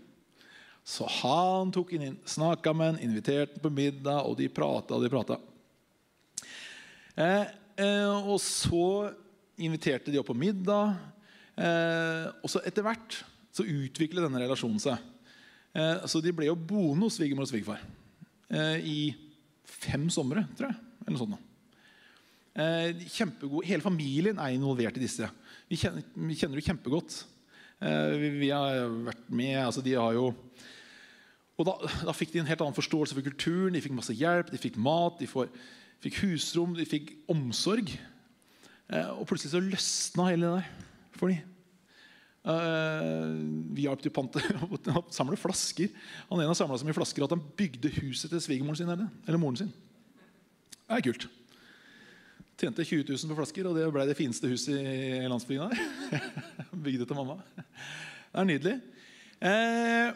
Så 0.88 1.08
han 1.20 1.72
tok 1.76 1.92
inn, 1.98 2.16
snakka 2.24 2.72
med 2.72 2.94
henne, 2.94 3.04
inviterte 3.04 3.58
henne 3.58 3.64
på 3.66 3.74
middag, 3.76 4.22
og 4.24 4.38
de 4.40 4.48
prata 4.48 4.96
og 4.96 5.04
de 5.04 5.12
prata. 5.12 5.42
Eh, 7.18 7.44
eh, 7.84 8.24
og 8.24 8.40
så 8.40 9.12
inviterte 9.58 10.14
de 10.14 10.20
opp 10.22 10.30
på 10.32 10.38
middag. 10.38 10.98
Eh, 11.58 12.26
og 12.44 12.52
så 12.52 12.62
etter 12.68 12.86
hvert 12.86 13.22
så 13.56 13.66
utviklet 13.66 14.28
denne 14.28 14.42
relasjonen 14.44 14.82
seg. 14.82 15.02
Eh, 15.74 16.06
så 16.10 16.22
de 16.22 16.34
ble 16.36 16.50
jo 16.50 16.58
boende 16.58 17.08
hos 17.08 17.18
svigermor 17.18 17.48
og 17.48 17.52
svigerfar 17.52 17.82
eh, 18.54 18.78
i 18.86 19.00
fem 19.68 20.08
somre, 20.14 20.46
tror 20.58 20.72
jeg. 20.72 20.82
eller 21.06 21.18
noe 21.18 21.24
sånt. 21.24 21.44
Eh, 22.58 23.08
kjempegod, 23.14 23.66
hele 23.70 23.86
familien 23.86 24.40
er 24.42 24.56
involvert 24.56 24.98
i 24.98 25.04
disse. 25.04 25.28
Vi 25.70 25.78
kjenner, 25.78 26.06
vi 26.16 26.38
kjenner 26.38 26.58
det 26.58 26.66
kjempegodt. 26.66 27.20
Eh, 27.78 28.14
vi, 28.18 28.32
vi, 28.42 28.54
har 28.54 28.88
vært 29.10 29.28
med 29.30 29.60
altså 29.62 29.84
de 29.86 29.94
har 29.98 30.16
jo 30.18 30.32
og 31.58 31.66
da, 31.66 31.74
da, 32.06 32.14
fikk 32.14 32.36
de 32.36 32.42
en 32.44 32.50
helt 32.50 32.62
annen 32.62 32.78
forståelse 32.78 33.16
for 33.18 33.26
kulturen. 33.26 33.74
De 33.74 33.82
fikk 33.82 33.96
masse 33.98 34.14
hjelp, 34.14 34.52
de 34.54 34.60
fikk 34.62 34.76
mat, 34.78 35.16
de 35.18 35.26
får, 35.30 35.50
fikk 36.06 36.20
husrom, 36.22 36.76
de 36.78 36.86
fikk 36.86 37.16
omsorg. 37.34 37.90
Eh, 38.88 39.08
og 39.20 39.28
plutselig 39.28 39.52
så 39.52 39.64
løsna 39.64 40.30
hele 40.30 40.48
det 40.48 40.60
der 40.62 40.68
for 41.18 41.34
dem. 41.34 41.54
Uh, 42.48 43.34
vi 43.76 43.84
hjalp 43.84 44.00
til 44.06 44.94
å 44.96 45.02
samle 45.12 45.36
flasker. 45.40 45.92
Han 46.30 46.40
ene 46.40 46.56
samla 46.56 46.78
så 46.80 46.88
mye 46.88 46.96
flasker 46.96 47.26
at 47.26 47.34
han 47.36 47.44
bygde 47.60 47.92
huset 47.98 48.32
til 48.32 48.40
svigermoren 48.44 48.80
sin. 48.80 48.92
Eller, 48.94 49.10
eller 49.28 49.42
moren 49.42 49.60
sin. 49.60 49.74
Det 50.78 50.96
er 50.96 51.04
kult. 51.10 51.28
Tjente 52.58 52.86
20 52.88 53.04
000 53.12 53.34
på 53.34 53.38
flasker, 53.38 53.68
og 53.68 53.76
det 53.76 53.90
ble 53.94 54.06
det 54.08 54.16
fineste 54.18 54.48
huset 54.50 54.80
i 54.80 55.28
landsbyen 55.28 55.68
der. 55.68 56.30
Bygde 56.88 57.10
til 57.10 57.20
mamma. 57.20 57.36
Det 57.58 58.40
er 58.40 58.48
nydelig. 58.48 58.78
Uh, 59.44 60.16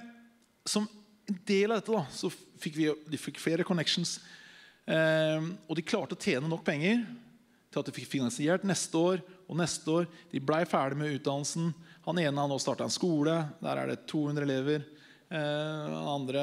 som 0.65 0.87
en 1.27 1.41
del 1.51 1.73
av 1.73 1.81
dette 1.81 1.97
da, 1.97 2.05
så 2.15 2.31
fikk 2.31 2.79
vi, 2.79 2.87
de 3.11 3.19
fikk 3.19 3.43
flere 3.43 3.67
connections. 3.67 4.21
Uh, 4.87 5.51
og 5.67 5.75
de 5.77 5.85
klarte 5.85 6.15
å 6.15 6.23
tjene 6.23 6.47
nok 6.47 6.63
penger 6.65 7.03
til 7.71 7.79
at 7.79 7.87
de 7.87 7.95
fikk 7.95 8.09
finansiert 8.11 8.65
neste 8.67 8.99
år 8.99 9.21
og 9.47 9.57
neste 9.59 9.93
år. 9.93 10.07
De 10.31 10.43
blei 10.43 10.63
ferdig 10.67 10.99
med 10.99 11.15
utdannelsen. 11.15 11.71
Han 12.07 12.19
ene 12.19 12.43
har 12.43 12.49
nå 12.51 12.57
starta 12.59 12.87
en 12.87 12.93
skole. 12.93 13.37
Der 13.63 13.79
er 13.79 13.93
det 13.93 14.03
200 14.11 14.43
elever. 14.47 14.83
Den 15.31 15.93
andre 16.11 16.41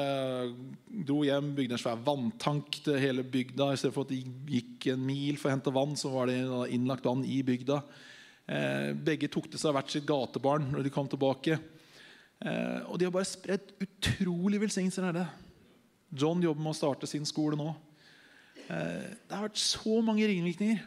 dro 1.05 1.19
hjem, 1.21 1.51
bygde 1.53 1.75
en 1.77 1.81
svær 1.81 1.99
vanntank 2.01 2.79
til 2.87 2.97
hele 2.97 3.21
bygda. 3.21 3.67
I 3.69 3.77
stedet 3.77 3.93
for 3.93 4.07
at 4.07 4.13
de 4.15 4.23
gikk 4.49 4.89
en 4.95 5.03
mil 5.05 5.37
for 5.37 5.51
å 5.51 5.53
hente 5.53 5.73
vann, 5.75 5.93
så 5.99 6.09
var 6.15 6.31
det 6.31 6.39
innlagt 6.73 7.05
vann 7.05 7.21
i 7.21 7.43
bygda. 7.45 7.83
Eh, 8.49 8.87
begge 8.97 9.29
tok 9.29 9.51
til 9.51 9.61
seg 9.61 9.75
hvert 9.75 9.93
sitt 9.93 10.07
gatebarn 10.09 10.71
når 10.73 10.87
de 10.87 10.93
kom 10.95 11.09
tilbake. 11.11 11.59
Eh, 12.41 12.79
og 12.89 12.97
de 12.97 13.05
har 13.05 13.13
bare 13.13 13.29
spredt 13.29 13.75
utrolig 13.85 14.63
velsignelser 14.65 15.05
her. 15.05 15.21
John 16.09 16.41
jobber 16.41 16.65
med 16.65 16.73
å 16.73 16.79
starte 16.79 17.09
sin 17.09 17.29
skole 17.29 17.59
nå. 17.59 17.75
Det 18.69 19.33
har 19.33 19.47
vært 19.47 19.61
så 19.61 19.95
mange 20.05 20.25
ringvirkninger. 20.29 20.81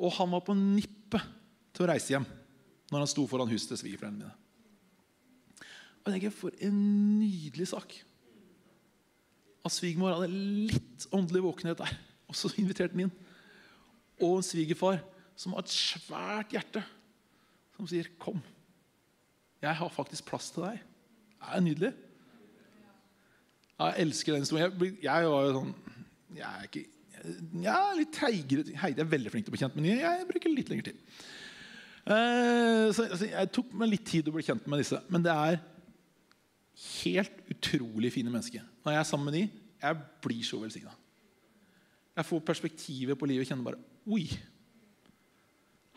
Og 0.00 0.14
han 0.16 0.30
var 0.32 0.44
på 0.44 0.56
nippet 0.56 1.24
til 1.76 1.84
å 1.84 1.90
reise 1.92 2.14
hjem 2.14 2.26
når 2.90 3.04
han 3.04 3.10
sto 3.10 3.26
foran 3.30 3.50
huset 3.50 3.70
til 3.70 3.82
svigerforeldrene 3.82 4.24
mine. 4.24 4.36
Og 6.00 6.08
jeg 6.08 6.16
tenker, 6.16 6.34
For 6.34 6.54
en 6.64 6.78
nydelig 7.20 7.68
sak. 7.70 7.92
At 9.60 9.74
svigermor 9.76 10.16
hadde 10.16 10.32
litt 10.70 11.04
åndelig 11.12 11.42
våkenhet 11.44 11.78
der, 11.82 11.92
og 12.30 12.38
så 12.38 12.48
inviterte 12.56 12.96
han 12.96 13.04
inn. 13.04 13.12
Og 14.20 14.38
en 14.38 14.46
svigerfar 14.46 15.02
som 15.36 15.52
har 15.54 15.64
et 15.64 15.72
svært 15.72 16.54
hjerte, 16.56 16.82
som 17.76 17.86
sier, 17.88 18.08
'Kom, 18.18 18.40
jeg 19.60 19.76
har 19.76 19.88
faktisk 19.88 20.24
plass 20.24 20.50
til 20.50 20.62
deg'. 20.62 20.80
Det 21.40 21.48
er 21.48 21.60
nydelig. 21.60 21.92
Jeg 23.78 23.94
elsker 23.96 24.32
den 24.32 24.42
historien. 24.42 24.72
Jeg, 24.80 24.96
jeg 25.02 25.28
var 25.28 25.44
jo 25.44 25.52
sånn 25.52 25.74
Jeg 26.36 26.44
er 26.44 26.62
ikke 26.68 26.99
er 27.20 27.98
litt 27.98 28.14
treigere. 28.16 28.64
Heidi 28.82 29.02
er 29.02 29.10
veldig 29.10 29.32
flink 29.32 29.46
til 29.46 29.52
å 29.52 29.56
bli 29.56 29.62
kjent 29.62 29.76
med 29.78 29.86
nye. 29.86 29.98
Jeg 30.00 30.28
bruker 30.28 30.54
litt 30.54 30.72
lengre 30.72 30.90
tid. 30.90 31.02
Uh, 32.00 32.88
så 32.96 33.04
altså, 33.04 33.26
Jeg 33.28 33.50
tok 33.54 33.74
meg 33.76 33.92
litt 33.92 34.06
tid 34.08 34.28
å 34.30 34.34
bli 34.34 34.44
kjent 34.46 34.66
med 34.70 34.82
disse. 34.82 35.00
Men 35.12 35.24
det 35.26 35.34
er 35.34 35.60
helt 37.04 37.42
utrolig 37.52 38.12
fine 38.14 38.32
mennesker. 38.32 38.64
Når 38.84 38.96
jeg 38.96 39.02
er 39.02 39.10
sammen 39.10 39.28
med 39.28 39.36
de, 39.36 39.44
jeg 39.80 40.00
blir 40.24 40.46
så 40.46 40.60
velsigna. 40.62 40.94
Jeg 42.16 42.28
får 42.28 42.42
perspektivet 42.48 43.18
på 43.18 43.28
livet 43.28 43.46
og 43.46 43.52
kjenner 43.52 43.68
bare 43.70 43.84
Oi! 44.10 44.24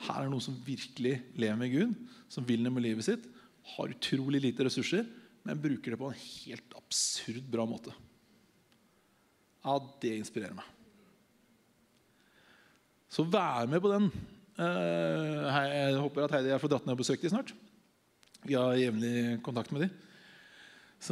Her 0.03 0.25
er 0.25 0.31
noen 0.31 0.43
som 0.43 0.55
virkelig 0.65 1.15
lever 1.39 1.59
med 1.59 1.71
Gud, 1.71 1.93
som 2.31 2.45
vil 2.47 2.63
noe 2.63 2.75
med 2.75 2.83
livet 2.83 3.07
sitt. 3.07 3.27
Har 3.75 3.93
utrolig 3.93 4.41
lite 4.43 4.65
ressurser, 4.67 5.05
men 5.47 5.61
bruker 5.63 5.93
det 5.93 5.99
på 6.01 6.09
en 6.11 6.19
helt 6.19 6.75
absurd 6.75 7.47
bra 7.51 7.63
måte. 7.67 7.93
Ja, 9.63 9.77
det 10.03 10.17
inspirerer 10.19 10.57
meg. 10.57 10.72
Så 13.13 13.25
vær 13.29 13.67
med 13.69 13.81
på 13.83 13.91
den. 13.91 14.07
Eh, 14.57 15.59
jeg 15.69 15.99
håper 16.01 16.25
at 16.25 16.33
Heidi 16.33 16.55
fått 16.61 16.73
dratt 16.73 16.87
ned 16.87 16.95
og 16.95 17.03
besøkt 17.03 17.21
dem 17.21 17.33
snart. 17.35 17.51
Vi 18.43 18.57
har 18.57 18.73
jevnlig 18.79 19.37
kontakt 19.45 19.69
med 19.73 19.85
dem. 19.85 19.91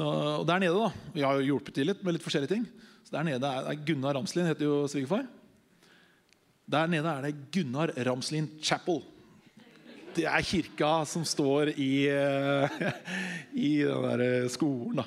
Og 0.02 0.48
der 0.48 0.64
nede 0.64 0.80
da, 0.80 0.90
Vi 1.14 1.22
har 1.22 1.36
jo 1.38 1.46
hjulpet 1.52 1.76
til 1.76 1.90
litt 1.92 2.02
med 2.02 2.16
litt 2.16 2.26
forskjellige 2.26 2.56
ting. 2.56 2.66
Så 3.06 3.14
der 3.14 3.28
nede 3.28 3.46
er, 3.46 3.70
er 3.70 3.86
Gunnar 3.86 4.18
Ramslin, 4.18 4.50
heter 4.50 4.66
jo 4.66 4.88
svigerfar. 4.90 5.28
Der 6.72 6.90
nede 6.90 7.12
er 7.12 7.28
det 7.28 7.52
Gunnar 7.54 7.94
Ramslin 8.08 8.50
Chapel. 8.64 9.04
Det 10.16 10.26
er 10.26 10.44
kirka 10.44 11.06
som 11.08 11.24
står 11.28 11.74
i, 11.76 12.08
i 13.68 13.74
den 13.84 14.10
der 14.10 14.50
skolen. 14.50 15.04
da. 15.04 15.06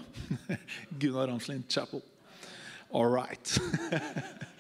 Gunnar 1.00 1.32
Ramslin 1.32 1.64
Chapel. 1.68 2.04
All 2.94 3.10
right. 3.10 3.58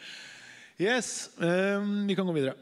Yes, 0.74 1.30
um, 1.38 2.08
Vi 2.08 2.14
kan 2.18 2.26
gå 2.26 2.32
videre. 2.34 2.56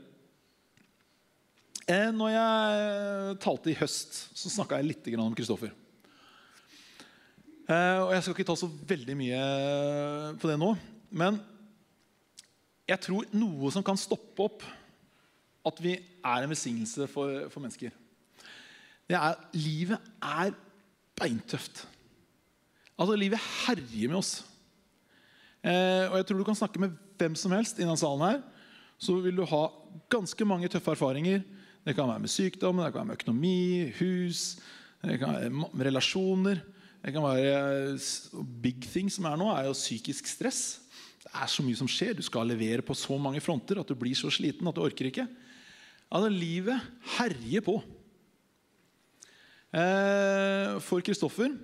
Eh, 1.88 2.11
når 2.12 2.29
jeg 2.29 3.37
talte 3.40 3.70
i 3.72 3.77
høst, 3.79 4.18
så 4.37 4.51
snakka 4.53 4.77
jeg 4.79 4.90
litt 4.90 5.09
om 5.16 5.33
Kristoffer. 5.35 5.72
Eh, 7.64 7.98
og 8.05 8.12
Jeg 8.12 8.22
skal 8.22 8.35
ikke 8.37 8.46
ta 8.51 8.57
så 8.61 8.68
veldig 8.68 9.16
mye 9.16 9.40
på 10.37 10.51
det 10.51 10.59
nå. 10.61 10.68
Men 11.11 11.40
jeg 12.87 13.01
tror 13.01 13.33
noe 13.33 13.72
som 13.72 13.83
kan 13.83 13.96
stoppe 13.96 14.44
opp 14.44 14.62
at 15.64 15.81
vi 15.81 15.94
er 15.96 16.44
en 16.44 16.53
velsignelse 16.53 17.09
for, 17.09 17.48
for 17.48 17.64
mennesker, 17.64 17.90
det 19.09 19.16
er 19.16 19.33
at 19.33 19.57
livet 19.57 20.12
er 20.20 20.53
beintøft. 21.16 21.87
Altså, 22.98 23.16
livet 23.16 23.40
herjer 23.64 24.12
med 24.12 24.20
oss. 24.20 24.42
Eh, 25.64 26.11
og 26.11 26.18
jeg 26.20 26.29
tror 26.29 26.42
du 26.42 26.46
kan 26.51 26.61
snakke 26.61 26.83
med 26.83 27.01
hvem 27.22 27.38
som 27.38 27.54
helst 27.54 27.78
i 27.78 27.85
denne 27.85 27.98
salen 27.98 28.26
her, 28.26 28.42
så 29.02 29.16
vil 29.22 29.38
du 29.38 29.46
ha 29.48 29.64
ganske 30.12 30.46
mange 30.46 30.70
tøffe 30.70 30.94
erfaringer. 30.94 31.42
Det 31.82 31.96
kan 31.96 32.11
være 32.11 32.22
med 32.22 32.30
sykdom, 32.30 32.78
det 32.78 32.92
kan 32.92 33.00
være 33.00 33.11
med 33.11 33.18
økonomi, 33.18 33.90
hus, 33.98 34.44
det 35.02 35.18
kan 35.18 35.35
være 35.35 35.50
med 35.50 35.87
relasjoner. 35.88 36.62
Det 37.02 37.11
kan 37.11 37.24
være 37.24 37.98
Big 38.62 38.85
thing 38.87 39.08
som 39.11 39.26
er 39.26 39.38
nå, 39.40 39.48
er 39.50 39.66
jo 39.66 39.74
psykisk 39.74 40.28
stress. 40.30 40.62
Det 41.22 41.32
er 41.35 41.50
så 41.50 41.64
mye 41.66 41.78
som 41.78 41.90
skjer. 41.90 42.14
Du 42.14 42.22
skal 42.22 42.46
levere 42.46 42.85
på 42.87 42.94
så 42.98 43.18
mange 43.18 43.42
fronter 43.42 43.80
at 43.80 43.90
du 43.90 43.98
blir 43.98 44.14
så 44.18 44.30
sliten 44.30 44.68
at 44.70 44.78
du 44.78 44.85
orker 44.85 45.11
ikke. 45.11 45.26
Altså, 46.12 46.30
livet 46.30 46.78
herjer 47.16 47.64
på. 47.66 47.80
Eh, 49.72 50.78
for 50.85 51.02
Kristoffer 51.02 51.54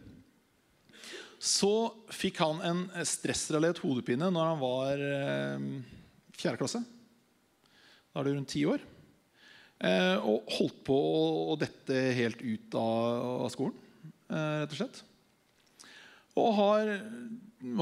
så 1.38 1.72
fikk 2.10 2.40
han 2.42 2.60
en 2.66 2.80
stressrelatert 3.06 3.78
hodepine 3.84 4.26
når 4.34 4.48
han 4.52 4.60
var 4.60 5.02
eh, 5.06 5.66
fjerde 6.34 6.58
klasse. 6.58 6.80
Da 8.10 8.20
er 8.20 8.26
det 8.26 8.34
rundt 8.34 8.50
ti 8.50 8.64
år. 8.66 8.82
Eh, 9.78 10.16
og 10.18 10.50
holdt 10.56 10.80
på 10.88 10.96
å 11.52 11.58
dette 11.60 12.00
helt 12.18 12.42
ut 12.42 12.74
av, 12.80 13.46
skolen, 13.54 13.78
eh, 14.26 14.64
rett 14.64 14.74
og 14.74 14.80
slett. 14.80 15.00
Og, 16.38 16.50
har, 16.58 16.92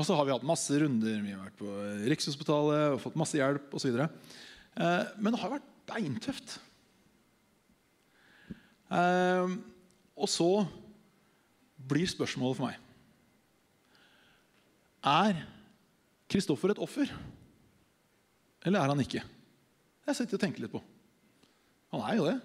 så 0.04 0.16
har 0.16 0.28
vi 0.28 0.36
hatt 0.36 0.48
masse 0.48 0.76
runder. 0.80 1.16
Vi 1.24 1.32
har 1.32 1.44
vært 1.48 1.60
på 1.60 1.72
Rikshospitalet 2.12 2.94
og 2.94 3.02
fått 3.02 3.18
masse 3.20 3.36
hjelp 3.36 3.74
osv. 3.76 3.98
Men 4.00 5.34
det 5.34 5.40
har 5.42 5.52
vært 5.52 5.66
beintøft. 5.90 6.54
Og 8.88 10.32
så 10.32 10.48
blir 11.92 12.08
spørsmålet 12.08 12.56
for 12.56 12.70
meg 12.70 12.85
er 15.06 15.40
Kristoffer 16.26 16.72
et 16.74 16.82
offer? 16.82 17.10
Eller 18.66 18.82
er 18.82 18.90
han 18.90 19.02
ikke? 19.02 19.22
Jeg 20.06 20.18
sitter 20.18 20.38
og 20.38 20.42
tenker 20.42 20.64
litt 20.64 20.74
på. 20.74 20.82
Han 21.94 22.02
er 22.02 22.18
jo 22.18 22.26
det. 22.26 22.36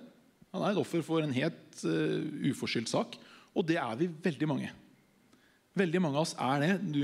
Han 0.52 0.64
er 0.64 0.74
et 0.74 0.82
offer 0.82 1.04
for 1.06 1.24
en 1.24 1.34
helt 1.34 1.84
uh, 1.88 2.52
uforskyldt 2.52 2.92
sak. 2.92 3.18
Og 3.58 3.66
det 3.68 3.80
er 3.82 3.98
vi 4.00 4.10
veldig 4.24 4.50
mange. 4.50 4.72
Veldig 5.78 6.02
mange 6.04 6.20
av 6.20 6.28
oss 6.28 6.36
er 6.38 6.64
det. 6.64 6.72
Du, 6.94 7.02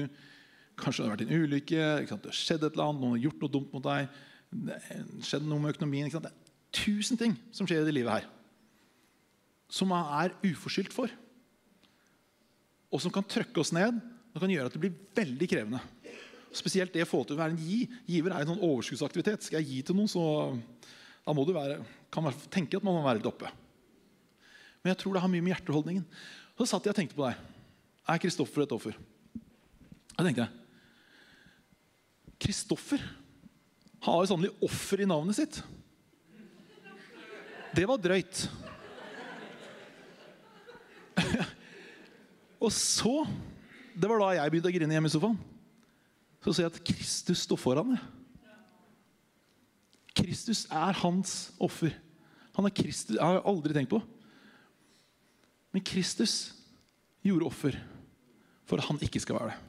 kanskje 0.77 1.03
det 1.03 1.07
har 1.07 1.15
vært 1.15 1.25
en 1.25 1.43
ulykke, 1.43 1.85
det 2.03 2.11
har 2.11 2.35
skjedd 2.35 2.65
et 2.65 2.75
eller 2.75 2.89
annet, 2.91 3.01
noen 3.01 3.15
har 3.15 3.23
gjort 3.25 3.43
noe 3.43 3.53
dumt 3.53 3.71
mot 3.73 3.85
deg. 3.87 4.19
Det 4.67 4.81
skjedd 5.27 5.47
noe 5.47 5.63
med 5.63 5.73
økonomien. 5.75 6.11
Det 6.11 6.29
er 6.29 6.35
tusen 6.77 7.19
ting 7.19 7.33
som 7.55 7.69
skjer 7.69 7.81
i 7.81 7.87
det 7.87 7.95
livet 7.95 8.19
her. 8.19 8.27
Som 9.71 9.91
man 9.91 10.05
er 10.21 10.35
uforskyldt 10.45 10.93
for. 10.95 11.11
og 12.87 13.01
som 13.03 13.11
kan 13.11 13.25
trøkke 13.27 13.59
oss 13.59 13.73
ned. 13.75 13.97
Det 14.37 14.43
kan 14.43 14.51
gjøre 14.53 14.69
at 14.69 14.75
det 14.75 14.81
blir 14.83 14.97
veldig 15.17 15.47
krevende. 15.49 15.79
Spesielt 16.53 16.93
det 16.93 17.01
å 17.01 17.09
få 17.09 17.23
til 17.25 17.33
å 17.33 17.39
være 17.39 17.55
en 17.55 17.63
gi. 17.65 17.79
Giver 18.05 18.35
er 18.35 18.43
en 18.43 18.51
sånn 18.51 18.61
overskuddsaktivitet. 18.61 19.47
Skal 19.47 19.63
jeg 19.63 19.69
gi 19.71 19.79
til 19.87 19.97
noen, 19.97 20.11
så 20.11 20.21
da 21.25 21.33
må 21.33 21.41
du 21.41 21.55
være, 21.55 21.79
kan 22.13 22.21
man 22.27 22.37
tenke 22.53 22.77
at 22.77 22.85
man 22.85 22.93
må 22.99 23.01
være 23.01 23.17
litt 23.17 23.31
oppe. 23.31 23.49
Men 24.83 24.93
jeg 24.93 24.99
tror 25.01 25.17
det 25.17 25.23
har 25.23 25.31
mye 25.33 25.41
med 25.41 25.55
hjerteholdningen. 25.55 26.05
Så 26.53 26.69
satt 26.69 26.85
jeg 26.85 26.93
og 26.93 26.99
tenkte 26.99 27.17
på 27.17 27.25
deg. 27.25 27.41
Er 28.13 28.21
Kristoffer 28.21 28.67
et 28.67 28.75
offer? 28.77 28.93
Da 30.13 30.21
tenkte 30.21 30.45
jeg 30.45 30.53
Kristoffer 32.45 33.01
har 34.05 34.21
jo 34.21 34.29
sannelig 34.29 34.53
offer 34.69 35.01
i 35.01 35.09
navnet 35.09 35.39
sitt. 35.39 35.57
Det 37.73 37.89
var 37.89 37.97
drøyt. 38.05 38.45
og 42.63 42.69
så 42.77 43.17
Det 43.97 44.09
var 44.09 44.21
da 44.21 44.33
jeg 44.37 44.53
begynte 44.53 44.69
å 44.69 44.75
grine 44.75 44.93
hjemme 44.93 45.09
i 45.09 45.13
sofaen. 45.13 45.37
Så 46.45 46.53
ser 46.53 46.67
jeg 46.67 46.75
at 46.75 46.83
Kristus 46.85 47.41
står 47.47 47.59
foran 47.59 47.95
det. 47.95 48.01
Kristus 50.17 50.65
er 50.73 50.97
hans 51.01 51.33
offer. 51.61 51.93
Han 52.57 52.65
er 52.69 52.73
Kristus, 52.73 53.15
jeg 53.17 53.23
har 53.23 53.41
aldri 53.45 53.73
tenkt 53.73 53.91
på. 53.93 54.01
Men 55.73 55.85
Kristus 55.85 56.35
gjorde 57.25 57.49
offer 57.49 57.77
for 58.67 58.81
at 58.81 58.87
han 58.89 59.01
ikke 59.01 59.21
skal 59.21 59.37
være 59.39 59.53
det. 59.53 59.63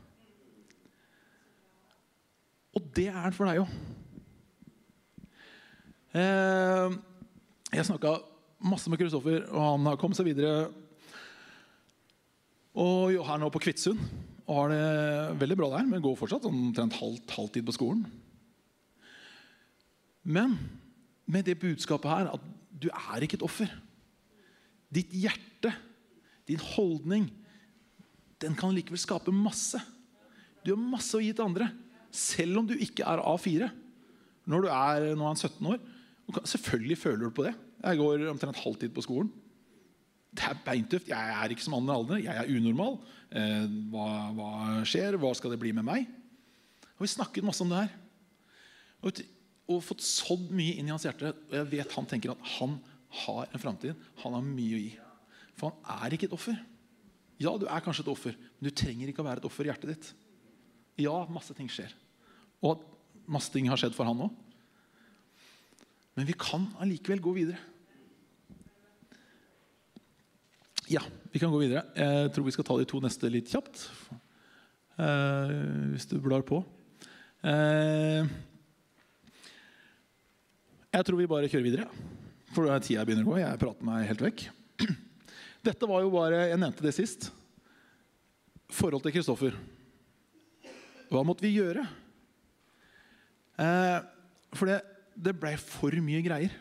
Og 2.79 2.91
det 2.97 3.09
er 3.11 3.19
han 3.19 3.35
for 3.35 3.49
deg 3.49 3.63
òg. 3.65 3.73
Eh, 6.19 6.99
jeg 7.75 7.89
snakka 7.89 8.19
masse 8.65 8.91
med 8.91 9.01
Kristoffer, 9.01 9.45
og 9.51 9.65
han 9.65 9.89
har 9.91 9.99
kommet 10.01 10.19
seg 10.19 10.29
videre. 10.31 10.69
Og 12.79 13.17
er 13.19 13.41
nå 13.43 13.51
på 13.51 13.63
Kvitsund 13.63 14.01
og 14.49 14.55
har 14.63 14.71
det 14.73 15.41
veldig 15.43 15.57
bra 15.61 15.69
der, 15.75 15.89
men 15.91 16.01
går 16.01 16.17
fortsatt 16.17 16.47
omtrent 16.49 16.97
halvt 16.97 17.35
halvtid 17.37 17.67
på 17.69 17.75
skolen. 17.77 18.07
Men 20.25 20.55
med 21.29 21.45
det 21.45 21.59
budskapet 21.61 22.09
her 22.09 22.31
at 22.33 22.47
du 22.73 22.89
er 22.89 23.25
ikke 23.25 23.37
et 23.37 23.45
offer. 23.45 23.69
Ditt 24.89 25.13
hjerte, 25.13 25.75
din 26.49 26.63
holdning, 26.77 27.27
den 28.41 28.57
kan 28.57 28.73
likevel 28.73 29.01
skape 29.03 29.35
masse. 29.35 29.81
Du 30.65 30.73
har 30.73 30.81
masse 30.81 31.13
å 31.19 31.21
gi 31.21 31.35
til 31.35 31.45
andre, 31.45 31.69
selv 32.15 32.63
om 32.63 32.69
du 32.69 32.77
ikke 32.79 33.05
er 33.05 33.21
A4. 33.21 33.69
Når 34.49 34.65
du 34.65 34.71
er, 34.73 35.11
når 35.19 35.35
er 35.35 35.43
17 35.43 35.73
år. 35.75 35.83
Selvfølgelig 36.49 36.99
føler 37.03 37.27
du 37.27 37.35
på 37.37 37.45
det. 37.45 37.53
Jeg 37.83 38.01
går 38.01 38.25
omtrent 38.33 38.63
halvtid 38.63 38.95
på 38.97 39.05
skolen. 39.05 39.29
Det 40.39 40.47
er 40.47 40.61
beintøft. 40.63 41.09
Jeg 41.11 41.35
er 41.35 41.53
ikke 41.53 41.65
som 41.65 41.75
andre 41.79 41.97
aldre. 41.99 42.21
Jeg 42.23 42.35
er 42.35 42.53
unormal. 42.55 43.01
Eh, 43.35 43.65
hva, 43.91 44.07
hva, 44.37 44.51
skjer? 44.87 45.19
Hva 45.19 45.33
skal 45.35 45.55
det 45.55 45.61
bli 45.63 45.73
med 45.75 45.87
meg? 45.89 46.07
Og 46.97 47.05
Vi 47.05 47.11
snakket 47.11 47.47
masse 47.47 47.65
om 47.65 47.73
det 47.73 47.83
her. 47.83 47.97
Og, 49.03 49.21
og 49.69 49.85
fått 49.87 50.07
sådd 50.07 50.49
mye 50.55 50.79
inn 50.79 50.89
i 50.89 50.95
hans 50.95 51.07
hjerte. 51.09 51.35
Og 51.51 51.59
jeg 51.59 51.71
vet 51.75 51.99
han 51.99 52.09
tenker 52.11 52.35
at 52.35 52.51
han 52.59 52.79
har 53.25 53.51
en 53.51 53.63
framtid. 53.63 54.09
Han 54.23 54.37
har 54.39 54.47
mye 54.47 54.79
å 54.79 54.83
gi. 54.83 54.93
For 55.59 55.75
han 55.75 56.07
er 56.07 56.15
ikke 56.15 56.31
et 56.31 56.37
offer. 56.39 56.59
Ja, 57.39 57.55
du 57.59 57.69
er 57.71 57.83
kanskje 57.85 58.03
et 58.03 58.11
offer, 58.11 58.35
men 58.59 58.67
du 58.67 58.75
trenger 58.75 59.11
ikke 59.11 59.23
å 59.23 59.29
være 59.29 59.43
et 59.43 59.47
offer 59.47 59.67
i 59.67 59.71
hjertet 59.71 59.93
ditt. 59.93 60.09
Ja, 60.99 61.15
masse 61.31 61.55
ting 61.55 61.69
skjer. 61.71 61.93
Og 62.67 62.83
masse 63.31 63.53
ting 63.55 63.69
har 63.71 63.79
skjedd 63.79 63.95
for 63.95 64.09
han 64.09 64.25
òg. 64.27 64.33
Men 66.19 66.27
vi 66.27 66.35
kan 66.35 66.65
allikevel 66.83 67.23
gå 67.23 67.37
videre. 67.37 67.61
Ja, 70.89 71.03
vi 71.33 71.41
kan 71.41 71.53
gå 71.53 71.61
videre. 71.61 71.85
Jeg 71.93 72.33
tror 72.33 72.47
vi 72.47 72.53
skal 72.55 72.65
ta 72.65 72.77
de 72.81 72.87
to 72.89 73.01
neste 73.05 73.29
litt 73.29 73.51
kjapt. 73.53 73.83
Eh, 74.99 75.53
hvis 75.93 76.09
du 76.09 76.17
blar 76.25 76.43
på. 76.49 76.63
Eh, 77.45 78.25
jeg 80.97 81.05
tror 81.05 81.21
vi 81.21 81.29
bare 81.31 81.51
kjører 81.51 81.67
videre. 81.67 81.89
For 82.57 82.73
tida 82.81 83.05
begynner 83.05 83.27
å 83.27 83.35
gå. 83.35 83.39
Jeg 83.43 83.61
prater 83.61 83.89
meg 83.91 84.09
helt 84.09 84.25
vekk. 84.25 84.47
Dette 85.69 85.91
var 85.91 86.05
jo 86.05 86.13
bare 86.15 86.47
Jeg 86.49 86.61
nevnte 86.65 86.87
det 86.87 86.97
sist. 86.97 87.29
Forhold 88.73 89.05
til 89.05 89.15
Kristoffer. 89.19 89.57
Hva 91.13 91.25
måtte 91.25 91.45
vi 91.45 91.57
gjøre? 91.59 91.85
Eh, 93.61 93.99
for 94.57 94.73
det 94.73 94.81
det 95.19 95.35
ble 95.35 95.57
for 95.59 95.95
mye 96.05 96.23
greier. 96.23 96.53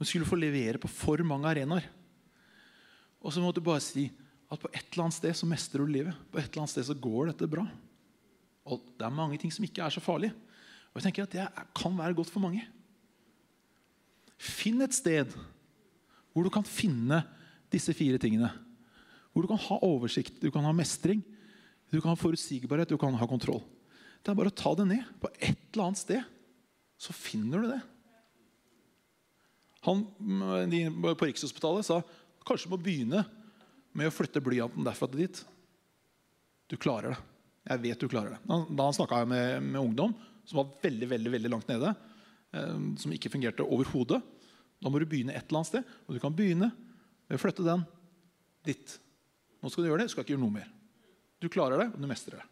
Vi 0.00 0.08
skulle 0.08 0.28
få 0.28 0.36
levere 0.36 0.80
på 0.80 0.88
for 0.92 1.22
mange 1.24 1.48
arenaer. 1.48 1.86
Og 3.20 3.32
så 3.34 3.42
måtte 3.42 3.60
du 3.60 3.66
bare 3.66 3.82
si 3.84 4.08
at 4.50 4.60
på 4.60 4.70
et 4.72 4.82
eller 4.90 5.06
annet 5.06 5.18
sted 5.18 5.36
så 5.36 5.48
mestrer 5.48 5.84
du 5.84 5.92
livet. 5.92 6.16
På 6.32 6.40
et 6.40 6.48
eller 6.48 6.64
annet 6.64 6.72
sted 6.72 6.86
så 6.88 6.96
går 6.96 7.30
dette 7.30 7.48
bra. 7.50 7.66
Og 8.70 8.82
det 8.98 9.06
er 9.06 9.14
mange 9.14 9.38
ting 9.40 9.52
som 9.54 9.64
ikke 9.66 9.84
er 9.84 9.94
så 9.94 10.02
farlige. 10.02 10.34
Og 10.90 10.98
jeg 10.98 11.06
tenker 11.06 11.28
at 11.28 11.36
Det 11.36 11.66
kan 11.76 11.96
være 11.98 12.16
godt 12.18 12.32
for 12.32 12.42
mange. 12.42 12.64
Finn 14.40 14.80
et 14.82 14.96
sted 14.96 15.30
hvor 16.32 16.46
du 16.46 16.50
kan 16.50 16.66
finne 16.66 17.22
disse 17.70 17.92
fire 17.94 18.18
tingene. 18.18 18.50
Hvor 19.30 19.44
du 19.44 19.50
kan 19.50 19.60
ha 19.68 19.78
oversikt, 19.86 20.40
du 20.42 20.50
kan 20.50 20.64
ha 20.66 20.72
mestring, 20.74 21.22
du 21.90 22.00
kan 22.00 22.14
ha 22.14 22.18
forutsigbarhet, 22.18 22.90
du 22.90 22.98
kan 22.98 23.14
ha 23.14 23.26
kontroll. 23.26 23.62
Det 24.22 24.32
er 24.32 24.38
bare 24.38 24.50
å 24.52 24.56
ta 24.56 24.74
det 24.78 24.86
ned 24.90 25.06
på 25.22 25.30
et 25.38 25.58
eller 25.72 25.90
annet 25.90 26.00
sted 26.02 26.36
så 27.00 27.14
finner 27.16 27.62
du 27.62 27.70
det. 27.72 27.80
Han 29.88 30.02
de 30.68 30.82
på 30.92 31.28
Rikshospitalet 31.28 31.86
sa 31.86 32.02
kanskje 32.46 32.70
må 32.72 32.78
begynne 32.80 33.24
med 33.96 34.08
å 34.08 34.14
flytte 34.14 34.42
blyanten 34.44 34.86
derfra 34.86 35.08
til 35.10 35.24
dit. 35.24 35.40
Du 36.70 36.76
klarer 36.80 37.14
det. 37.14 37.20
Jeg 37.70 37.82
vet 37.82 38.02
du 38.02 38.08
klarer 38.10 38.36
det. 38.36 38.40
Da 38.46 38.86
han 38.86 38.96
snakka 38.96 39.24
med, 39.28 39.62
med, 39.66 39.80
ungdom 39.80 40.14
som 40.48 40.62
var 40.62 40.70
veldig 40.82 41.08
veldig, 41.10 41.32
veldig 41.36 41.50
langt 41.52 41.68
nede, 41.70 41.92
eh, 42.56 42.76
som 43.02 43.14
ikke 43.14 43.32
fungerte 43.32 43.66
overhodet, 43.66 44.20
da 44.80 44.88
må 44.90 45.00
du 45.00 45.06
begynne 45.08 45.34
et 45.36 45.44
eller 45.44 45.60
annet 45.60 45.70
sted. 45.70 45.90
Og 46.06 46.16
du 46.16 46.22
kan 46.22 46.34
begynne 46.34 46.70
med 46.70 47.36
å 47.36 47.42
flytte 47.42 47.66
den 47.66 47.84
dit. 48.66 48.96
Nå 49.60 49.70
skal 49.70 49.84
du 49.84 49.90
gjøre 49.90 50.02
det, 50.02 50.08
du 50.08 50.14
skal 50.14 50.24
ikke 50.24 50.34
gjøre 50.34 50.44
noe 50.46 50.56
mer. 50.56 50.70
Du 51.40 51.48
klarer 51.52 51.84
det, 51.84 51.90
og 51.92 52.00
du 52.00 52.08
mestrer 52.08 52.40
det. 52.40 52.46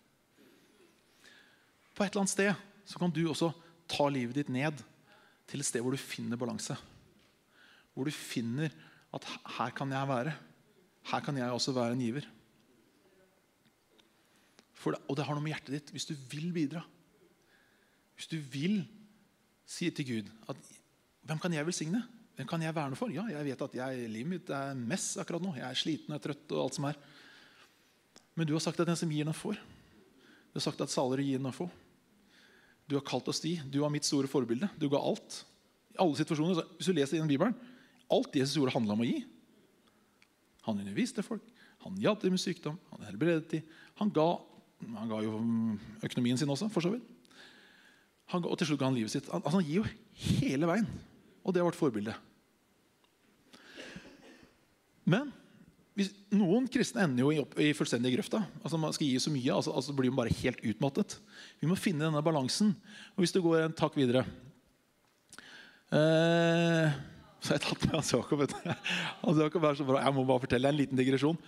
På 1.97 2.05
et 2.05 2.13
eller 2.13 2.25
annet 2.25 2.35
sted 2.35 2.53
så 2.89 3.01
kan 3.01 3.13
du 3.13 3.25
også 3.27 3.51
ta 3.89 4.07
livet 4.13 4.37
ditt 4.37 4.53
ned 4.53 4.79
til 5.49 5.63
et 5.63 5.67
sted 5.67 5.83
hvor 5.83 5.97
du 5.97 6.01
finner 6.01 6.41
balanse. 6.41 6.77
Hvor 7.97 8.07
du 8.07 8.15
finner 8.15 8.73
at 9.15 9.25
her 9.59 9.73
kan 9.77 9.93
jeg 9.93 10.11
være. 10.11 10.35
Her 11.09 11.25
kan 11.25 11.37
jeg 11.37 11.55
også 11.55 11.73
være 11.77 11.97
en 11.97 12.05
giver. 12.05 12.27
Det, 14.79 14.95
og 15.09 15.17
det 15.19 15.25
har 15.27 15.35
noe 15.35 15.45
med 15.45 15.53
hjertet 15.53 15.75
ditt. 15.75 15.91
Hvis 15.93 16.07
du 16.09 16.15
vil 16.31 16.53
bidra, 16.55 16.85
hvis 18.17 18.31
du 18.31 18.39
vil 18.53 18.81
si 19.69 19.91
til 19.95 20.07
Gud 20.09 20.35
at 20.51 20.75
Hvem 21.29 21.41
kan 21.43 21.53
jeg 21.53 21.67
velsigne? 21.67 21.99
Hvem 22.39 22.47
kan 22.49 22.63
jeg 22.63 22.73
verne 22.73 22.97
for? 22.97 23.11
Ja, 23.13 23.27
jeg 23.29 23.45
vet 23.45 23.63
at 23.67 23.75
jeg, 23.77 24.05
livet 24.09 24.31
mitt 24.31 24.51
er 24.55 24.71
mess 24.73 25.19
akkurat 25.21 25.43
nå. 25.45 25.51
Jeg 25.59 25.67
er 25.67 25.77
sliten 25.77 26.15
og 26.17 26.23
trøtt. 26.25 26.47
og 26.55 26.63
alt 26.63 26.79
som 26.79 26.87
er. 26.89 26.97
Men 28.33 28.49
du 28.49 28.55
har 28.55 28.63
sagt 28.65 28.81
at 28.81 28.89
den 28.89 28.97
som 28.97 29.11
gir, 29.13 29.27
den 29.29 29.37
får. 29.37 29.59
Du 30.49 30.57
har 30.57 30.65
sagt 30.65 30.81
at 30.81 30.95
saler 30.95 31.21
gir 31.21 31.37
den 31.37 31.51
å 31.51 31.53
få. 31.53 31.67
Du 32.89 32.97
har 32.97 33.05
kalt 33.05 33.29
oss 33.29 33.43
de. 33.45 33.59
Du 33.69 33.83
var 33.83 33.93
mitt 33.93 34.09
store 34.09 34.31
forbilde. 34.31 34.71
Du 34.81 34.89
ga 34.89 35.03
alt. 35.03 35.43
I 35.93 36.01
alle 36.01 36.17
situasjoner. 36.17 36.63
Hvis 36.79 36.89
du 36.89 36.97
leser 36.97 37.19
gjennom 37.19 37.29
Bibelen, 37.29 37.59
alt 38.15 38.37
Jesus 38.37 38.57
gjorde, 38.59 38.75
handla 38.75 38.97
om 38.97 39.05
å 39.05 39.09
gi. 39.09 39.19
Han 40.69 40.81
underviste 40.81 41.25
folk, 41.25 41.45
han 41.85 41.99
hjalp 42.03 42.25
dem 42.25 42.35
med 42.37 42.43
sykdom, 42.43 42.79
han 42.93 43.07
helbredet 43.09 43.49
dem. 43.53 43.77
Han 44.01 44.11
ga, 44.15 44.27
han 44.95 45.11
ga 45.11 45.21
jo 45.25 45.39
økonomien 46.07 46.39
sin 46.41 46.51
også, 46.53 46.71
for 46.73 46.85
så 46.85 46.93
vidt. 46.95 47.07
Han 48.35 48.45
og 48.45 48.59
til 48.61 48.71
slutt 48.71 48.83
ga 48.83 48.91
han 48.91 48.99
livet 48.99 49.15
sitt. 49.15 49.29
Han, 49.33 49.41
altså, 49.41 49.61
han 49.61 49.69
gir 49.69 49.81
jo 49.81 50.39
hele 50.39 50.69
veien. 50.69 50.89
Og 51.47 51.55
det 51.55 51.63
er 51.63 51.69
vårt 51.69 51.79
forbilde. 51.79 52.13
Men 55.09 55.31
hvis, 55.99 56.13
noen 56.31 56.69
kristne 56.71 57.07
ender 57.09 57.25
jo 57.25 57.33
i, 57.33 57.71
i 57.71 57.75
fullstendig 57.75 58.13
grøfta. 58.15 58.45
Altså 58.61 58.79
Man 58.79 58.93
skal 58.95 59.09
gi 59.09 59.23
så 59.23 59.33
mye, 59.35 59.55
altså, 59.55 59.73
altså 59.75 59.95
blir 59.97 60.13
man 60.13 60.21
bare 60.21 60.37
helt 60.45 60.61
utmattet. 60.63 61.17
Vi 61.59 61.67
må 61.71 61.79
finne 61.81 62.05
denne 62.05 62.23
balansen. 62.23 62.75
Og 63.17 63.25
Hvis 63.25 63.35
du 63.35 63.41
går 63.43 63.65
en 63.65 63.75
takk 63.75 63.97
videre 63.99 64.23
eh, 65.91 66.93
Så 67.39 67.55
jeg 67.55 67.65
tatt 67.65 67.85
med 67.87 67.97
Hans 67.97 68.13
Jakob. 68.13 68.45
Hans 69.23 69.43
Jakob 69.45 69.67
er 69.69 69.79
så 69.79 69.87
bra. 69.87 70.03
Jeg 70.03 70.15
må 70.17 70.25
bare 70.27 70.43
fortelle 70.43 70.71
en 70.73 70.79
liten 70.79 70.99
digresjon. 70.99 71.39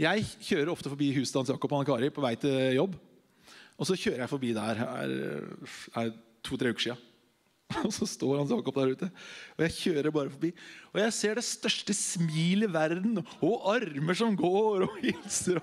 Jeg 0.00 0.24
kjører 0.40 0.72
ofte 0.72 0.92
forbi 0.92 1.10
huset 1.16 1.32
til 1.32 1.42
Hans 1.42 1.52
Jakob 1.52 1.76
og 1.76 1.86
Kari 1.88 2.10
på 2.12 2.24
vei 2.24 2.34
til 2.40 2.76
jobb. 2.76 2.96
Og 3.80 3.88
så 3.88 3.96
kjører 3.96 4.24
jeg 4.24 4.32
forbi 4.32 4.52
der 4.56 4.82
to-tre 6.44 6.74
uker 6.74 6.90
siden. 6.90 7.06
Og 7.86 7.92
så 7.94 8.06
står 8.08 8.40
Hans 8.40 8.52
Jakob 8.52 8.76
der 8.80 8.94
ute. 8.96 9.08
Og 9.56 9.64
jeg 9.64 9.76
kjører 9.76 10.14
bare 10.14 10.32
forbi. 10.32 10.50
Og 10.92 11.00
jeg 11.00 11.14
ser 11.16 11.38
det 11.38 11.46
største 11.46 11.94
smil 11.96 12.66
i 12.66 12.72
verden, 12.72 13.20
og 13.40 13.68
armer 13.76 14.18
som 14.18 14.36
går 14.36 14.86
og 14.88 14.98
hilser. 15.04 15.62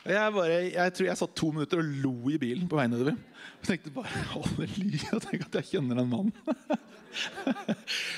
Jeg, 0.00 0.32
bare, 0.32 0.54
jeg 0.72 0.92
tror 0.96 1.06
jeg 1.10 1.20
satt 1.20 1.34
to 1.36 1.50
minutter 1.52 1.82
og 1.82 1.88
lo 2.04 2.14
i 2.32 2.38
bilen 2.40 2.68
på 2.70 2.78
vei 2.78 2.86
nedover. 2.88 3.18
Jeg 3.60 3.66
tenkte 3.68 3.92
bare 3.92 4.22
halleluja, 4.30 5.18
tenk 5.26 5.44
at 5.44 5.58
jeg 5.60 5.74
kjenner 5.74 6.00
den 6.00 6.08
mannen. 6.08 6.32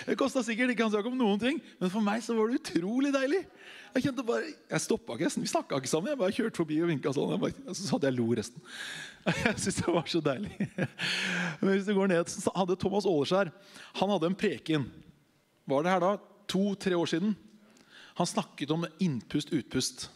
Det 0.06 0.18
kosta 0.20 0.42
sikkert 0.44 0.74
ikke 0.74 0.84
han 0.84 0.92
snakk 0.92 1.06
om 1.08 1.16
noen 1.16 1.40
ting, 1.40 1.58
men 1.80 1.90
for 1.90 2.04
meg 2.04 2.20
så 2.24 2.36
var 2.36 2.50
det 2.50 2.60
utrolig 2.60 3.12
deilig. 3.14 3.40
Jeg 3.92 4.06
kjente 4.06 4.24
bare, 4.24 4.52
jeg 4.72 4.84
stoppa 4.84 5.16
ikke, 5.16 5.30
vi 5.40 5.48
snakka 5.48 5.80
ikke 5.80 5.90
sammen. 5.90 6.12
Jeg 6.12 6.20
bare 6.20 6.36
kjørte 6.36 6.60
forbi 6.60 6.78
og 6.84 6.88
vinka 6.92 7.12
sånn. 7.16 7.32
Jeg 7.34 7.42
bare, 7.42 7.74
så 7.76 7.88
hadde 7.94 8.08
jeg 8.08 8.18
lo 8.18 8.28
resten. 8.36 8.62
Jeg 9.42 9.58
syns 9.62 9.78
det 9.78 9.92
var 9.94 10.08
så 10.10 10.20
deilig. 10.24 10.68
Men 11.60 11.68
hvis 11.72 11.84
du 11.86 11.92
går 11.94 12.08
ned, 12.10 12.30
så 12.32 12.52
hadde 12.56 12.78
Thomas 12.80 13.06
Åleskjær 13.06 13.52
han 14.00 14.12
hadde 14.12 14.30
en 14.30 14.38
preken. 14.38 14.86
Var 15.70 15.84
det 15.84 15.92
her 15.92 16.02
da? 16.02 16.14
To-tre 16.50 16.96
år 16.98 17.10
siden. 17.12 17.36
Han 18.18 18.28
snakket 18.28 18.72
om 18.74 18.88
innpust, 19.00 19.52
utpust. 19.54 20.08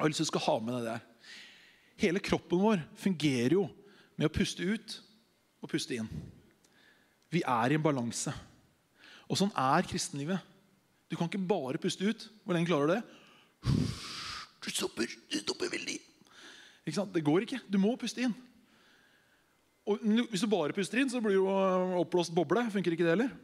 Jeg 0.00 0.06
har 0.06 0.12
lyst 0.14 0.30
til 0.32 0.40
å 0.40 0.46
ha 0.46 0.52
med 0.64 0.78
det 0.78 0.84
der. 0.86 1.00
Hele 2.00 2.20
kroppen 2.24 2.60
vår 2.62 2.80
fungerer 2.96 3.52
jo 3.58 3.66
med 4.16 4.30
å 4.30 4.32
puste 4.32 4.64
ut 4.64 4.94
og 5.60 5.68
puste 5.68 5.92
inn. 5.92 6.06
Vi 7.28 7.42
er 7.44 7.74
i 7.74 7.76
en 7.76 7.84
balanse. 7.84 8.32
Og 9.28 9.36
sånn 9.36 9.52
er 9.52 9.84
kristenlivet. 9.84 10.40
Du 11.12 11.18
kan 11.20 11.28
ikke 11.28 11.42
bare 11.50 11.80
puste 11.82 12.08
ut. 12.08 12.24
Hvor 12.46 12.56
lenge 12.56 12.70
klarer 12.70 12.88
du 12.88 12.94
det? 12.94 13.74
Du 14.64 14.70
stopper, 14.72 15.12
du 15.28 15.36
stopper 15.42 15.68
veldig. 15.68 15.98
Ikke 16.86 16.96
sant? 16.96 17.12
Det 17.12 17.24
går 17.28 17.44
ikke. 17.44 17.60
Du 17.68 17.76
må 17.82 17.92
puste 18.00 18.24
inn. 18.24 18.32
Og 19.84 20.00
Hvis 20.32 20.46
du 20.46 20.48
bare 20.48 20.76
puster 20.76 21.04
inn, 21.04 21.12
så 21.12 21.20
blir 21.20 21.36
det 21.36 21.42
jo 21.42 22.00
oppblåst 22.00 22.32
boble. 22.32 22.64
Funker 22.72 22.96
ikke 22.96 23.04
det 23.04 23.18
heller? 23.18 23.36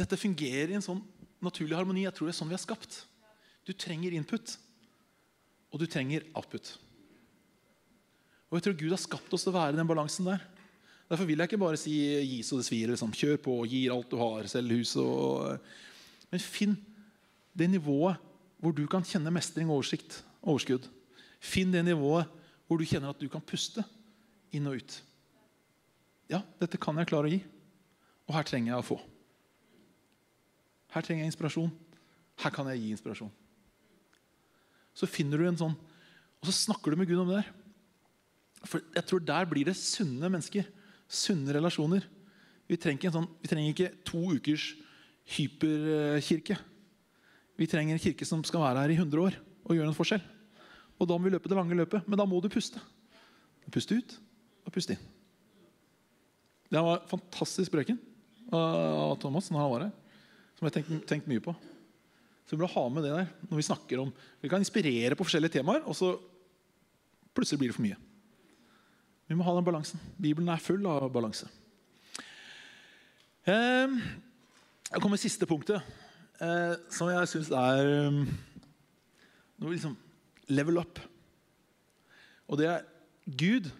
Dette 0.00 0.16
fungerer 0.16 0.72
i 0.72 0.80
en 0.80 0.88
sånn 0.88 1.04
naturlig 1.44 1.76
harmoni. 1.76 2.08
Jeg 2.08 2.16
tror 2.16 2.32
det 2.32 2.38
er 2.38 2.40
sånn 2.40 2.52
vi 2.56 2.56
er 2.56 2.64
skapt. 2.64 3.02
Du 3.68 3.76
trenger 3.76 4.16
input 4.16 4.56
og 5.70 5.80
du 5.80 5.86
trenger 5.86 6.26
output. 6.34 6.72
Og 8.50 8.58
jeg 8.58 8.66
tror 8.66 8.78
Gud 8.80 8.94
har 8.94 9.00
skapt 9.00 9.34
oss 9.34 9.46
til 9.46 9.52
å 9.52 9.58
være 9.58 9.76
i 9.76 9.78
den 9.78 9.88
balansen 9.88 10.26
der. 10.26 10.42
Derfor 11.10 11.26
vil 11.26 11.38
jeg 11.38 11.50
ikke 11.50 11.58
bare 11.58 11.78
si 11.78 11.94
'gi 12.22 12.42
så 12.42 12.58
det 12.58 12.66
svir'. 12.66 12.90
Liksom. 12.90 13.12
Kjør 13.12 13.36
på, 13.42 13.54
gir 13.66 13.92
alt 13.94 14.10
du 14.10 14.16
har, 14.18 14.46
selg 14.46 14.70
huset. 14.78 15.02
Og... 15.02 15.58
Men 16.30 16.40
finn 16.40 16.76
det 17.54 17.70
nivået 17.70 18.18
hvor 18.60 18.72
du 18.72 18.86
kan 18.86 19.02
kjenne 19.02 19.32
mestring, 19.32 19.70
oversikt, 19.70 20.22
overskudd. 20.42 20.86
Finn 21.40 21.72
det 21.72 21.84
nivået 21.84 22.26
hvor 22.66 22.78
du 22.78 22.84
kjenner 22.84 23.10
at 23.10 23.18
du 23.18 23.28
kan 23.28 23.42
puste 23.42 23.82
inn 24.52 24.66
og 24.66 24.78
ut. 24.78 25.02
Ja, 26.30 26.42
dette 26.60 26.78
kan 26.78 26.98
jeg 27.00 27.08
klare 27.10 27.26
å 27.26 27.32
gi, 27.32 27.40
og 28.28 28.36
her 28.36 28.46
trenger 28.46 28.72
jeg 28.72 28.82
å 28.82 28.86
få. 28.86 28.98
Her 30.94 31.02
trenger 31.02 31.24
jeg 31.24 31.32
inspirasjon. 31.32 31.72
Her 32.38 32.54
kan 32.54 32.68
jeg 32.70 32.82
gi 32.82 32.92
inspirasjon. 32.94 33.32
Så 35.00 35.08
finner 35.08 35.40
du 35.40 35.48
en 35.48 35.56
sånn 35.56 35.76
Og 36.40 36.48
så 36.48 36.52
snakker 36.52 36.92
du 36.92 37.00
med 37.00 37.08
Gud 37.08 37.22
om 37.22 37.30
det 37.32 37.40
der. 37.40 37.50
For 38.68 38.84
jeg 38.94 39.06
tror 39.08 39.24
Der 39.24 39.48
blir 39.48 39.68
det 39.68 39.76
sunne 39.80 40.28
mennesker. 40.28 40.66
Sunne 41.08 41.54
relasjoner. 41.56 42.04
Vi 42.70 42.78
trenger, 42.78 43.10
sånn, 43.10 43.26
vi 43.42 43.50
trenger 43.50 43.72
ikke 43.72 43.92
to 44.06 44.20
ukers 44.30 44.68
hyperkirke. 45.34 46.54
Vi 47.58 47.68
trenger 47.68 47.96
en 47.96 48.02
kirke 48.02 48.26
som 48.28 48.44
skal 48.46 48.62
være 48.62 48.84
her 48.84 48.92
i 48.94 48.98
100 49.00 49.24
år 49.24 49.38
og 49.66 49.74
gjøre 49.74 49.90
en 49.90 49.96
forskjell. 49.96 50.22
Og 51.00 51.08
Da 51.08 51.16
må 51.16 51.26
vi 51.26 51.32
løpe 51.34 51.50
det 51.50 51.58
lange 51.58 51.76
løpet, 51.76 52.06
men 52.06 52.20
da 52.20 52.26
må 52.28 52.38
du 52.40 52.48
puste. 52.52 52.80
Puste 53.70 53.98
ut 53.98 54.14
og 54.66 54.72
puste 54.74 54.94
inn. 54.94 55.02
Det 56.70 56.82
var 56.82 57.02
fantastisk 57.10 57.72
preken 57.74 57.98
av 58.54 59.16
Thomas 59.22 59.50
når 59.50 59.62
han 59.62 59.70
var 59.72 59.84
her. 59.86 59.92
Som 60.54 60.66
jeg 60.66 60.70
har 60.70 60.76
tenkt, 60.78 61.06
tenkt 61.10 61.30
mye 61.30 61.42
på. 61.42 61.54
Så 62.50 62.56
vi 62.56 62.64
må 62.64 62.66
ha 62.66 62.82
med 62.90 63.04
det 63.06 63.12
der 63.14 63.28
når 63.46 63.60
vi 63.60 63.62
snakker 63.62 64.00
om 64.02 64.08
Vi 64.42 64.48
kan 64.50 64.58
inspirere 64.58 65.14
på 65.14 65.22
forskjellige 65.22 65.60
temaer, 65.60 65.84
og 65.86 65.94
så 65.94 66.16
plutselig 67.30 67.60
blir 67.60 67.70
det 67.70 67.76
for 67.76 67.84
mye. 67.84 67.98
Vi 69.30 69.36
må 69.38 69.46
ha 69.46 69.54
den 69.54 69.68
balansen. 69.68 70.00
Bibelen 70.18 70.50
er 70.50 70.58
full 70.58 70.82
av 70.90 71.06
balanse. 71.14 71.46
Eh, 73.46 73.94
jeg 74.90 74.98
kommer 74.98 75.14
til 75.14 75.30
siste 75.30 75.46
punktet, 75.46 75.78
eh, 76.42 76.74
som 76.90 77.12
jeg 77.12 77.30
syns 77.30 77.52
er 77.54 77.92
um, 78.10 78.18
noe 79.62 79.76
liksom 79.76 79.94
level 80.50 80.82
up. 80.82 80.98
Og 82.50 82.58
det 82.58 82.66
er 82.72 82.82
Gud. 83.30 83.70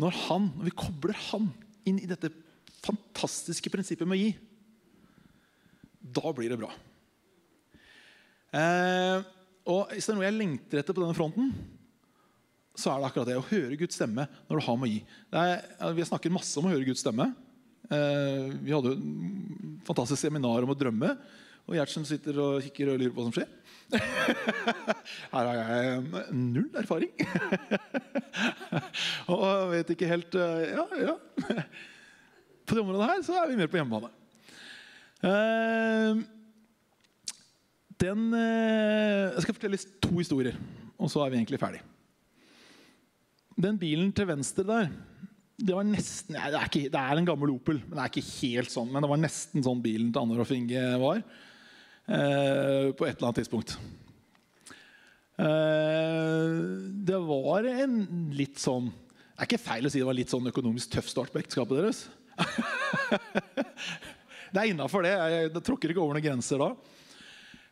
Når 0.00 0.16
han, 0.24 0.48
når 0.56 0.70
vi 0.70 0.76
kobler 0.80 1.24
han 1.28 1.52
inn 1.84 2.00
i 2.00 2.08
dette 2.08 2.32
fantastiske 2.80 3.68
prinsippet 3.68 4.08
med 4.08 4.16
å 4.16 4.24
gi, 4.24 4.36
da 6.00 6.32
blir 6.32 6.48
det 6.48 6.62
bra. 6.64 6.72
Eh, 8.54 9.26
og 9.68 9.90
Hvis 9.92 10.06
det 10.08 10.14
er 10.14 10.16
noe 10.16 10.28
jeg 10.28 10.38
lengter 10.38 10.80
etter 10.80 10.96
på 10.96 11.02
denne 11.02 11.16
fronten, 11.16 11.50
så 12.78 12.92
er 12.92 13.00
det 13.00 13.08
akkurat 13.10 13.28
det 13.28 13.36
å 13.40 13.48
høre 13.50 13.76
Guds 13.80 13.98
stemme 13.98 14.24
når 14.46 14.60
du 14.60 14.64
har 14.64 14.78
med 14.78 14.88
å 14.88 14.92
gi. 14.92 15.00
Er, 15.34 15.92
vi 15.96 16.06
snakket 16.06 16.34
masse 16.34 16.54
om 16.60 16.68
å 16.68 16.72
høre 16.72 16.86
Guds 16.86 17.02
stemme. 17.02 17.26
Eh, 17.90 18.48
vi 18.62 18.72
hadde 18.72 18.92
jo 18.92 18.96
et 18.96 19.84
fantastisk 19.88 20.22
seminar 20.22 20.64
om 20.64 20.72
å 20.72 20.78
drømme. 20.78 21.10
Og 21.68 21.76
Gjertsen 21.76 22.06
sitter 22.08 22.38
og 22.40 22.62
kikker 22.64 22.94
og 22.94 23.02
lurer 23.02 23.12
på 23.12 23.20
hva 23.20 23.26
som 23.28 23.34
skjer. 23.36 23.50
Her 25.34 25.48
har 25.48 25.58
jeg 25.58 26.32
null 26.36 26.70
erfaring. 26.80 27.12
og 29.34 29.44
vet 29.74 29.92
ikke 29.92 30.08
helt 30.08 30.38
eh, 30.38 30.72
Ja, 30.76 30.86
ja. 31.02 31.16
På 32.68 32.76
det 32.76 32.82
området 32.84 33.06
her 33.08 33.20
så 33.24 33.32
er 33.40 33.46
vi 33.48 33.54
mer 33.56 33.70
på 33.72 33.78
hjemmebane. 33.78 34.10
Eh, 35.24 36.18
den, 37.98 38.32
eh, 38.34 39.34
jeg 39.34 39.44
skal 39.44 39.56
fortelle 39.56 39.80
to 40.04 40.14
historier, 40.18 40.58
og 40.98 41.10
så 41.10 41.24
er 41.24 41.32
vi 41.32 41.40
egentlig 41.40 41.60
ferdig. 41.60 41.80
Den 43.58 43.78
bilen 43.80 44.12
til 44.14 44.28
venstre 44.28 44.66
der 44.66 44.90
det 45.58 45.74
var 45.74 45.82
nesten, 45.82 46.36
det, 46.36 46.54
er 46.54 46.68
ikke, 46.68 46.86
det, 46.86 47.00
er 47.00 47.18
en 47.18 47.26
gammel 47.26 47.50
Opel, 47.50 47.80
men 47.82 47.96
det 47.96 48.02
er 48.04 48.10
ikke 48.12 48.36
helt 48.44 48.70
sånn. 48.70 48.92
Men 48.94 49.02
det 49.02 49.08
var 49.10 49.18
nesten 49.18 49.64
sånn 49.66 49.80
bilen 49.82 50.12
til 50.14 50.22
Anne 50.22 50.36
Rolf 50.38 50.52
Inge 50.54 50.82
var. 51.02 51.18
Eh, 51.18 52.92
på 52.94 53.08
et 53.08 53.16
eller 53.16 53.26
annet 53.26 53.40
tidspunkt. 53.40 53.74
Eh, 55.42 56.52
det 57.10 57.18
var 57.26 57.66
en 57.70 57.98
litt 58.34 58.58
sånn 58.58 58.88
Det 58.90 59.44
er 59.44 59.46
ikke 59.46 59.62
feil 59.62 59.86
å 59.86 59.90
si 59.92 60.00
det 60.00 60.08
var 60.08 60.16
litt 60.18 60.32
sånn 60.32 60.50
økonomisk 60.50 60.94
tøff 60.94 61.10
start 61.10 61.34
på 61.34 61.42
ekteskapet 61.42 61.78
deres. 61.78 62.04
det 64.54 64.62
er 64.62 64.70
innafor 64.70 65.06
det. 65.06 65.16
Jeg, 65.18 65.50
jeg 65.50 65.66
tråkker 65.66 65.90
ikke 65.90 66.04
over 66.04 66.18
noen 66.18 66.28
grenser 66.28 66.62
da. 66.62 66.70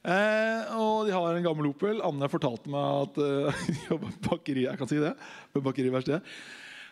Eh, 0.07 0.77
og 0.79 1.09
de 1.09 1.15
har 1.15 1.35
en 1.35 1.47
gammel 1.47 1.73
Opel. 1.73 1.99
Anne 2.05 2.29
fortalte 2.31 2.71
meg 2.71 3.09
at 3.09 3.19
uh, 3.97 4.07
bakeri, 4.29 4.69
jeg 4.69 4.79
kan 4.79 4.91
si 4.91 5.01
det, 5.03 5.17
på 5.55 5.65
bakeriverkstedet. 5.65 6.23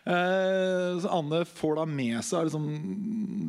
Eh, 0.05 0.99
så 1.01 1.09
Anne 1.09 1.45
får 1.49 1.79
da 1.79 1.85
med 1.89 2.19
seg 2.21 2.45
liksom, 2.45 2.65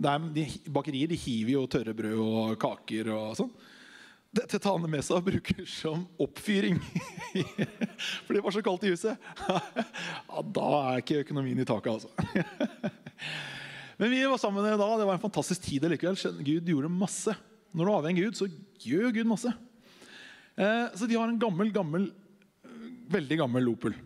er, 0.01 0.29
de, 0.33 0.47
Bakerier 0.73 1.11
de 1.11 1.19
hiver 1.21 1.53
jo 1.59 1.65
tørre 1.69 1.93
brød 1.97 2.21
og 2.23 2.55
kaker 2.63 3.11
og 3.13 3.35
sånn. 3.37 3.51
Dette 4.37 4.61
tar 4.61 4.79
Anne 4.79 4.89
med 4.93 5.05
seg 5.05 5.19
og 5.19 5.27
bruker 5.27 5.67
som 5.69 6.07
oppfyring. 6.23 6.79
For 8.25 8.37
det 8.37 8.45
var 8.45 8.55
så 8.55 8.63
kaldt 8.65 8.87
i 8.87 8.95
huset. 8.95 9.29
ja, 10.31 10.47
da 10.61 10.71
er 10.79 11.03
ikke 11.03 11.23
økonomien 11.25 11.61
i 11.61 11.69
taket, 11.69 11.99
altså. 11.99 12.95
Men 13.97 14.13
vi 14.13 14.25
var 14.29 14.41
sammen 14.41 14.65
da. 14.65 14.77
Det 14.77 15.09
var 15.09 15.17
en 15.17 15.23
fantastisk 15.23 15.65
tid 15.65 15.89
likevel. 15.89 16.19
Gud 16.45 16.69
gjorde 16.69 16.93
masse. 16.93 17.33
Når 17.73 17.83
du 17.83 17.91
er 17.91 17.97
avhengig 17.97 18.25
av 18.25 18.31
Gud, 18.31 18.39
så 18.39 18.49
gjør 18.87 19.15
Gud 19.17 19.31
masse. 19.31 19.53
Eh, 20.57 20.85
så 20.97 21.09
de 21.09 21.19
har 21.19 21.29
en 21.29 21.41
gammel, 21.41 21.73
gammel, 21.75 22.11
veldig 23.13 23.41
gammel 23.43 23.73
Opel. 23.73 23.97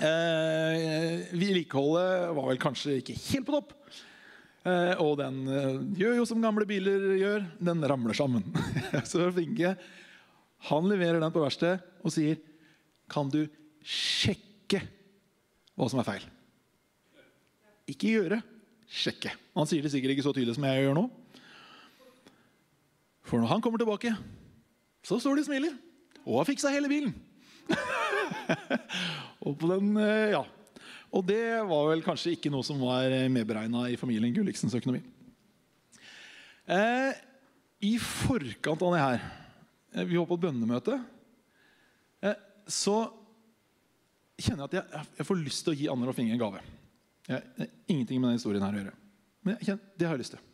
Eh, 0.00 1.28
Vedlikeholdet 1.36 2.32
var 2.36 2.48
vel 2.48 2.60
kanskje 2.62 2.98
ikke 3.00 3.18
helt 3.18 3.48
på 3.48 3.56
topp. 3.56 3.74
Eh, 4.62 4.94
og 5.02 5.16
den 5.18 5.42
eh, 5.50 5.80
gjør 5.98 6.20
jo 6.20 6.28
som 6.28 6.42
gamle 6.42 6.66
biler 6.68 7.10
gjør, 7.18 7.44
den 7.58 7.82
ramler 7.90 8.16
sammen. 8.16 8.46
så 9.10 9.26
Finke 9.34 9.74
han 10.68 10.86
leverer 10.86 11.18
den 11.18 11.34
på 11.34 11.42
verkstedet 11.42 11.80
og 12.06 12.12
sier 12.14 12.36
Kan 13.10 13.26
du 13.32 13.40
sjekke 13.82 14.78
hva 15.74 15.88
som 15.90 15.98
er 15.98 16.06
feil? 16.06 16.26
Ikke 17.90 18.12
gjøre, 18.12 18.38
sjekke. 18.86 19.32
Han 19.56 19.66
sier 19.68 19.82
det 19.82 19.90
sikkert 19.92 20.14
ikke 20.14 20.24
så 20.24 20.34
tydelig 20.36 20.54
som 20.54 20.66
jeg 20.68 20.84
gjør 20.84 20.94
nå. 21.00 21.04
For 23.26 23.38
når 23.38 23.52
han 23.52 23.62
kommer 23.64 23.80
tilbake, 23.82 24.14
så 25.06 25.18
står 25.20 25.38
de 25.38 25.44
og 25.44 25.48
smiler. 25.48 25.76
Og 26.22 26.40
har 26.40 26.48
fiksa 26.48 26.70
hele 26.74 26.90
bilen. 26.90 27.14
og, 29.46 29.62
den, 29.62 29.96
eh, 29.98 30.34
ja. 30.34 30.42
og 31.10 31.24
det 31.26 31.42
var 31.70 31.88
vel 31.90 32.04
kanskje 32.06 32.34
ikke 32.36 32.50
noe 32.52 32.66
som 32.66 32.82
var 32.82 33.14
medberegna 33.32 33.88
i 33.90 33.98
familien 33.98 34.34
Gulliksens 34.34 34.74
økonomi. 34.78 35.02
Eh, 36.66 37.14
I 37.82 37.96
forkant 37.98 38.84
av 38.86 38.94
det 38.94 39.00
her 39.02 39.16
eh, 39.18 40.04
Vi 40.06 40.18
var 40.18 40.28
på 40.30 40.38
et 40.38 40.44
bønnemøte. 40.44 40.98
Eh, 42.22 42.38
så 42.70 42.96
kjenner 44.38 44.64
jeg 44.64 44.70
at 44.70 44.76
jeg, 44.78 45.08
jeg, 45.18 45.26
får 45.26 45.42
lyst 45.42 45.66
til 45.66 45.74
å 45.74 45.78
gi 45.78 45.90
Anner 45.90 46.12
og 46.12 46.16
Finge 46.16 46.36
en 46.36 46.42
gave. 46.42 46.62
Jeg, 47.28 47.42
det 47.58 47.68
ingenting 47.90 48.20
med 48.20 48.30
denne 48.30 48.38
historien 48.38 48.64
her 48.64 48.78
å 48.78 48.80
gjøre. 48.82 48.94
Men 49.42 49.58
jeg 49.58 49.68
kjenner, 49.68 49.90
det 49.98 50.06
har 50.06 50.16
jeg 50.16 50.22
lyst 50.22 50.36
til. 50.36 50.46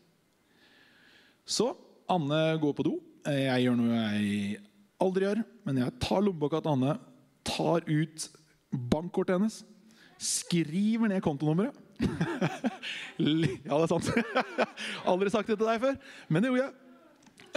Så 1.48 1.68
Anne 2.12 2.40
går 2.62 2.74
på 2.76 2.86
do. 2.86 2.96
Jeg 3.28 3.64
gjør 3.66 3.76
noe 3.78 3.98
jeg 3.98 4.60
aldri 5.02 5.26
gjør, 5.28 5.42
men 5.68 5.80
jeg 5.82 5.96
tar 6.02 6.22
lommeboka 6.24 6.60
til 6.62 6.74
Anne, 6.74 6.94
tar 7.46 7.84
ut 7.86 8.28
bankkortet 8.92 9.36
hennes, 9.36 9.60
skriver 10.18 11.10
ned 11.12 11.22
kontonummeret. 11.24 11.76
ja, 13.18 13.74
det 13.74 13.84
er 13.84 13.90
sant. 13.90 14.10
aldri 15.10 15.32
sagt 15.34 15.50
det 15.50 15.58
til 15.58 15.68
deg 15.68 15.82
før, 15.82 15.98
men 16.28 16.44
det 16.44 16.52
gjorde 16.52 16.66
jeg. 16.66 16.74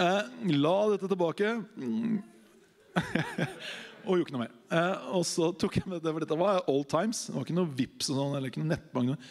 Eh, 0.02 0.56
la 0.58 0.76
dette 0.92 1.10
tilbake. 1.10 1.52
og 4.02 4.12
gjorde 4.12 4.24
ikke 4.24 4.36
noe 4.36 4.44
mer. 4.44 4.54
Eh, 4.74 5.08
og 5.18 5.24
så 5.28 5.50
tok 5.58 5.80
jeg 5.80 5.88
med 5.90 6.02
det, 6.02 6.12
for 6.12 6.24
Dette 6.24 6.38
var 6.38 6.62
old 6.70 6.86
times. 6.90 7.26
Det 7.28 7.36
var 7.36 7.46
ikke 7.46 7.58
noe 7.58 7.74
Vipps 7.78 8.10
og 8.12 8.18
sånn, 8.18 8.36
eller 8.38 8.52
ikke 8.52 8.62
noe 8.62 8.72
nettbank. 8.72 9.30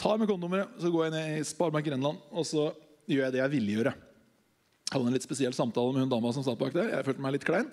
Tar 0.00 0.20
med 0.20 0.28
kontonummeret, 0.28 0.76
så 0.82 0.92
går 0.92 1.06
jeg 1.06 1.16
ned 1.16 1.38
i 1.38 1.46
Sparebank 1.48 1.86
Grenland 1.86 2.20
og 2.28 2.44
så 2.44 2.68
gjør 3.08 3.26
jeg 3.26 3.34
det 3.36 3.40
jeg 3.40 3.52
ville 3.54 3.78
gjøre. 3.78 3.94
Hadde 4.92 5.08
en 5.08 5.16
litt 5.16 5.26
spesiell 5.26 5.54
samtale 5.56 5.94
med 5.94 6.04
hun 6.04 6.12
dama 6.12 6.32
som 6.34 6.44
satt 6.46 6.58
bak 6.60 6.74
der. 6.76 6.92
Jeg 6.94 7.06
følte 7.08 7.24
meg 7.24 7.36
litt 7.36 7.46
klein. 7.46 7.70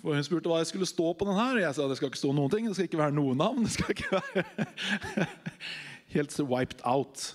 For 0.00 0.16
Hun 0.16 0.24
spurte 0.26 0.50
hva 0.50 0.62
jeg 0.62 0.70
skulle 0.72 0.88
stå 0.88 1.12
på 1.14 1.28
den 1.28 1.36
her. 1.36 1.58
og 1.58 1.62
Jeg 1.62 1.76
sa 1.76 1.86
det 1.88 1.98
skal 1.98 2.10
ikke 2.10 2.22
stå 2.22 2.32
noen 2.34 2.52
ting. 2.52 2.68
Det 2.68 2.76
skal 2.78 2.88
ikke 2.88 3.02
være 3.02 3.16
noe 3.16 3.36
navn. 3.38 3.66
Det 3.66 3.74
skal 3.76 3.92
ikke 3.94 4.16
være 4.16 5.28
Helt 6.14 6.38
wiped 6.44 6.82
out. 6.88 7.26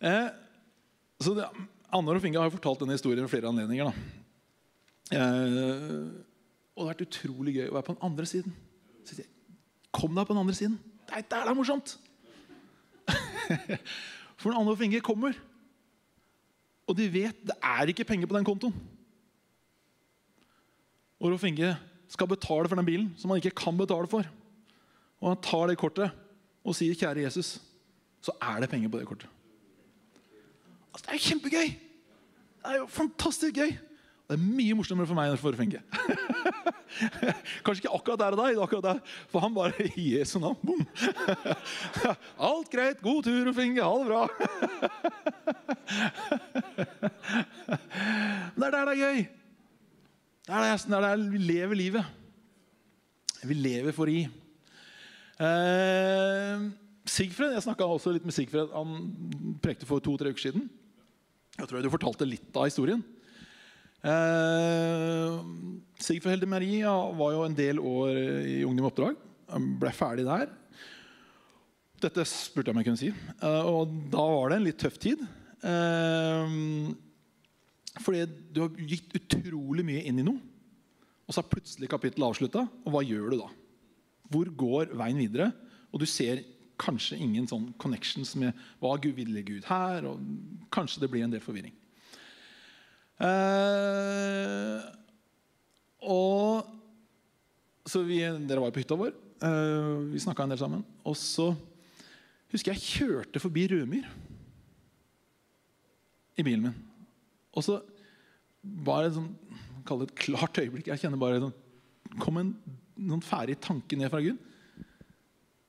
Eh, 0.00 0.28
så 1.22 1.34
det, 1.36 1.48
og 1.92 2.20
Finge 2.22 2.40
har 2.40 2.48
jo 2.48 2.56
fortalt 2.56 2.80
denne 2.84 2.96
historien 2.96 3.24
ved 3.24 3.32
flere 3.32 3.50
anledninger. 3.50 3.92
Eh, 5.12 5.18
og 6.72 6.80
det 6.80 6.86
har 6.86 6.92
vært 6.94 7.04
utrolig 7.04 7.56
gøy 7.58 7.68
å 7.68 7.74
være 7.76 7.86
på 7.90 7.96
den 7.96 8.06
andre 8.08 8.28
siden. 8.28 8.54
Så 9.04 9.18
jeg, 9.18 9.28
Kom 9.92 10.14
deg 10.16 10.24
på 10.24 10.32
den 10.32 10.40
andre 10.40 10.56
siden. 10.56 10.78
Er 11.12 11.20
der 11.20 11.44
det 11.44 11.52
er 11.52 11.58
morsomt! 11.58 11.98
For 14.40 14.48
når 14.48 14.72
og 14.72 14.78
Finge 14.80 15.02
kommer, 15.04 15.36
og 16.92 16.98
de 16.98 17.08
vet 17.08 17.38
det 17.48 17.56
er 17.56 17.88
ikke 17.88 18.04
penger 18.04 18.28
på 18.28 18.36
den 18.36 18.46
kontoen 18.46 18.74
Og 21.22 21.30
Rolf 21.30 21.44
Inge 21.46 21.70
skal 22.10 22.28
betale 22.28 22.68
for 22.68 22.76
den 22.76 22.86
bilen 22.86 23.12
som 23.16 23.30
han 23.30 23.40
ikke 23.40 23.54
kan 23.56 23.78
betale 23.78 24.08
for, 24.10 24.26
og 25.22 25.28
han 25.30 25.42
tar 25.42 25.70
det 25.70 25.78
kortet 25.78 26.10
og 26.66 26.74
sier 26.74 26.94
'Kjære 26.94 27.24
Jesus', 27.26 27.60
så 28.20 28.34
er 28.42 28.60
det 28.60 28.70
penger 28.70 28.88
på 28.90 28.98
det 28.98 29.06
kortet. 29.06 29.28
Altså, 30.92 31.06
det 31.06 31.08
er 31.08 31.18
jo 31.18 31.28
kjempegøy! 31.28 31.68
Det 32.62 32.70
er 32.70 32.76
jo 32.76 32.86
fantastisk 32.86 33.54
gøy! 33.54 33.72
Det 34.32 34.38
er 34.38 34.44
mye 34.56 34.72
morsommere 34.78 35.04
for 35.04 35.18
meg 35.18 35.28
enn 35.28 35.36
for 35.36 35.56
Fenke. 35.58 35.82
Kanskje 37.66 37.82
ikke 37.82 37.92
akkurat 37.92 38.20
der 38.22 38.32
og 38.32 38.40
da, 38.40 38.46
akkurat 38.64 38.86
der, 38.86 39.18
for 39.28 39.44
han 39.44 39.52
bare 39.52 39.84
i 40.00 40.06
Jesu 40.14 40.38
navn. 40.40 40.56
bom! 40.64 40.80
Alt 42.48 42.72
greit, 42.72 43.02
god 43.04 43.28
tur, 43.28 43.52
Fenke. 43.52 43.84
Ha 43.84 43.92
det 44.00 44.08
bra. 44.08 44.22
Men 48.56 48.64
det 48.64 48.70
er 48.70 48.76
der 48.78 48.88
det 48.88 48.96
er 48.96 49.02
gøy. 49.04 49.22
Det 50.48 50.56
er 50.56 50.64
der, 50.64 50.96
er 50.96 51.08
der 51.10 51.28
vi 51.36 51.44
lever 51.52 51.76
livet. 51.84 52.04
Vi 53.44 53.54
lever 53.60 53.92
for 53.92 54.08
gi. 54.08 54.24
Eh, 55.42 56.68
Sigfred, 57.04 57.52
Jeg 57.52 57.68
snakka 57.68 57.84
også 57.84 58.16
litt 58.16 58.24
med 58.24 58.32
Sigfred. 58.32 58.72
Han 58.72 59.58
prekte 59.60 59.84
for 59.84 60.00
to-tre 60.00 60.32
uker 60.32 60.48
siden. 60.48 60.70
Jeg 61.58 61.68
tror 61.68 61.84
du 61.84 61.92
fortalte 61.92 62.24
litt 62.24 62.56
av 62.56 62.72
historien. 62.72 63.04
Eh, 64.02 65.36
Sigfrid 66.02 66.34
Helde 66.34 66.48
Maria 66.50 66.90
var 67.14 67.36
jo 67.36 67.44
en 67.46 67.54
del 67.54 67.78
år 67.78 68.18
i 68.50 68.58
Ungdom 68.66 68.88
Oppdrag. 68.90 69.18
Ble 69.78 69.92
ferdig 69.94 70.26
der. 70.26 70.50
Dette 72.02 72.24
spurte 72.26 72.70
jeg 72.70 72.74
om 72.74 72.80
jeg 72.82 72.88
kunne 72.88 73.00
si. 73.00 73.12
Eh, 73.12 73.68
og 73.70 73.94
da 74.10 74.24
var 74.26 74.50
det 74.50 74.58
en 74.58 74.66
litt 74.66 74.80
tøff 74.82 74.98
tid. 75.02 75.22
Eh, 75.62 76.56
fordi 78.02 78.24
du 78.50 78.64
har 78.64 78.88
gitt 78.90 79.14
utrolig 79.20 79.84
mye 79.86 80.02
inn 80.08 80.18
i 80.18 80.26
noe, 80.26 80.40
og 81.28 81.34
så 81.34 81.42
er 81.42 81.52
plutselig 81.52 81.90
kapittelet 81.92 82.32
avslutta. 82.32 82.64
Og 82.82 82.94
hva 82.94 83.04
gjør 83.06 83.30
du 83.30 83.42
da? 83.44 83.50
Hvor 84.32 84.50
går 84.64 84.96
veien 84.98 85.20
videre? 85.20 85.52
Og 85.92 86.02
du 86.02 86.08
ser 86.08 86.42
kanskje 86.82 87.20
ingen 87.22 87.46
sånn 87.46 87.68
connections 87.78 88.32
med 88.40 88.56
hva 88.82 88.96
Gud 88.98 89.14
ville 89.20 89.44
Gud 89.46 89.68
her, 89.68 90.08
og 90.08 90.18
kanskje 90.74 91.04
det 91.04 91.12
blir 91.12 91.22
en 91.26 91.34
del 91.34 91.44
forvirring. 91.44 91.76
Eh, 93.22 94.82
og 96.10 96.68
Så 97.86 98.00
vi, 98.06 98.20
dere 98.22 98.62
var 98.62 98.72
på 98.72 98.80
hytta 98.80 98.96
vår. 98.98 99.12
Eh, 99.42 99.94
vi 100.12 100.20
snakka 100.22 100.46
en 100.46 100.54
del 100.54 100.60
sammen. 100.60 100.84
Og 101.04 101.16
så 101.18 101.50
husker 102.52 102.72
jeg 102.72 102.84
kjørte 102.84 103.42
forbi 103.42 103.66
Rødmyr 103.72 104.06
i 106.38 106.44
bilen 106.46 106.68
min. 106.68 106.78
Og 107.52 107.66
så 107.66 107.80
var 108.86 109.02
det 109.02 109.10
et 109.10 109.18
sånn, 109.18 109.32
kall 109.84 110.00
det 110.00 110.08
et 110.08 110.22
klart 110.22 110.62
øyeblikk. 110.62 110.88
Jeg 110.88 111.02
kjenner 111.02 111.20
bare 111.20 111.42
sånn, 111.42 111.56
kom 112.22 112.38
en 112.40 112.54
noen 112.96 113.24
ferdig 113.24 113.58
tanke 113.60 113.98
ned 113.98 114.12
fra 114.12 114.22
Gud. 114.24 114.38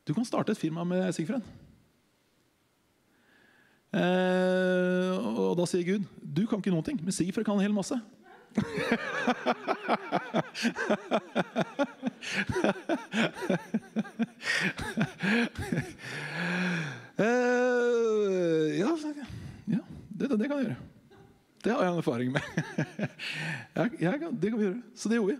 Du 0.05 0.13
kan 0.13 0.27
starte 0.27 0.53
et 0.53 0.59
firma 0.59 0.85
med 0.87 1.09
Sigfred. 1.15 1.43
Eh, 3.93 5.27
og 5.33 5.57
da 5.59 5.67
sier 5.69 5.85
Gud 5.87 6.07
du 6.35 6.45
kan 6.49 6.57
ikke 6.61 6.73
noen 6.73 6.85
ting, 6.85 6.99
men 7.03 7.13
Sigfred 7.13 7.45
kan 7.45 7.57
en 7.59 7.65
hel 7.65 7.73
masse. 7.75 7.97
uh, 17.19 18.69
ja, 18.77 18.89
ja 19.65 19.81
det, 20.09 20.29
det, 20.29 20.47
kan 20.47 20.57
vi 20.57 20.63
gjøre. 20.63 20.75
Det 21.63 21.71
har 21.71 21.81
jeg 21.83 21.91
en 21.91 21.97
erfaring 21.97 22.31
med. 22.33 22.41
jeg, 23.75 23.89
jeg, 24.01 24.13
det 24.41 24.49
kan 24.49 24.59
vi 24.59 24.65
gjøre. 24.67 24.81
Så 24.95 25.09
det 25.09 25.15
gjorde 25.21 25.33
vi. 25.33 25.39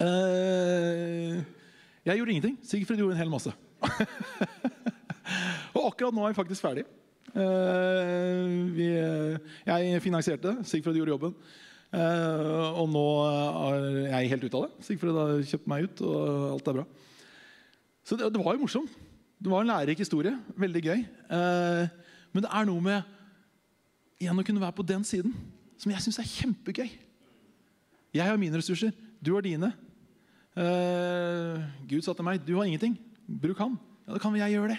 Uh, 0.00 1.34
jeg 2.06 2.16
gjorde 2.18 2.30
ingenting. 2.30 2.58
Sigfrid 2.62 2.98
gjorde 2.98 3.14
en 3.16 3.22
hel 3.22 3.32
masse. 3.32 3.52
og 5.76 5.82
akkurat 5.88 6.14
nå 6.14 6.22
er 6.26 6.34
vi 6.34 6.38
faktisk 6.38 6.62
ferdig. 6.62 6.84
Eh, 7.36 8.44
vi, 8.72 8.86
jeg 9.68 10.02
finansierte 10.04 10.54
det. 10.54 10.66
Sigfred 10.68 10.96
gjorde 10.96 11.12
jobben. 11.12 11.34
Eh, 11.92 12.78
og 12.80 12.88
nå 12.92 13.04
er 13.28 13.88
jeg 14.22 14.30
helt 14.32 14.46
ute 14.46 14.56
av 14.56 14.64
det. 14.66 14.86
Sigfred 14.86 15.18
har 15.20 15.34
kjøpt 15.50 15.68
meg 15.70 15.88
ut, 15.88 16.02
og 16.06 16.46
alt 16.54 16.70
er 16.70 16.78
bra. 16.78 16.86
Så 18.06 18.16
det, 18.16 18.30
det 18.32 18.42
var 18.42 18.56
jo 18.56 18.64
morsomt. 18.64 18.96
Det 19.36 19.52
var 19.52 19.62
en 19.62 19.68
lærerik 19.68 20.00
historie. 20.00 20.32
Veldig 20.56 20.84
gøy. 20.86 21.04
Eh, 21.04 21.84
men 22.32 22.46
det 22.46 22.52
er 22.52 22.68
noe 22.68 22.84
med 22.84 23.14
igjen 24.22 24.40
å 24.40 24.46
kunne 24.48 24.62
være 24.62 24.78
på 24.78 24.86
den 24.88 25.04
siden 25.04 25.34
som 25.76 25.92
jeg 25.92 26.04
syns 26.06 26.22
er 26.22 26.30
kjempegøy. 26.30 26.88
Jeg 28.16 28.24
har 28.24 28.38
mine 28.40 28.56
ressurser, 28.56 28.94
du 29.20 29.34
har 29.34 29.44
dine. 29.44 29.68
Gud 31.84 32.00
sa 32.00 32.14
til 32.16 32.24
meg 32.24 32.40
du 32.46 32.54
har 32.56 32.64
ingenting. 32.64 32.94
Bruk 33.28 33.60
ham. 33.60 33.74
Ja, 34.06 34.14
Da 34.14 34.22
kan 34.22 34.38
jeg 34.38 34.54
gjøre 34.54 34.72
det. 34.72 34.78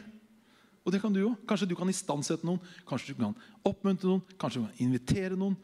Og 0.87 0.93
det 0.93 1.01
kan 1.03 1.11
du 1.11 1.19
òg. 1.19 1.35
Kanskje 1.43 1.67
du 1.67 1.75
kan 1.75 1.89
istandsette 1.91 2.47
noen, 2.47 2.61
kanskje 2.87 3.11
du 3.11 3.19
kan 3.19 3.35
oppmuntre 3.67 4.07
noen, 4.07 4.21
kanskje 4.39 4.61
du 4.61 4.67
kan 4.69 4.83
invitere 4.85 5.35
noen. 5.35 5.57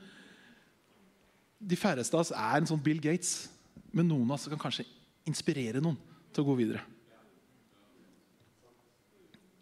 De 1.64 1.78
færreste 1.80 2.18
av 2.18 2.26
oss 2.26 2.34
er 2.36 2.58
en 2.60 2.68
sånn 2.68 2.82
Bill 2.84 3.00
Gates, 3.00 3.48
men 3.96 4.10
noen 4.10 4.28
av 4.28 4.36
oss 4.36 4.50
kan 4.52 4.60
kanskje 4.60 4.84
inspirere 5.30 5.80
noen 5.80 5.96
til 6.36 6.44
å 6.44 6.50
gå 6.50 6.58
videre. 6.60 6.82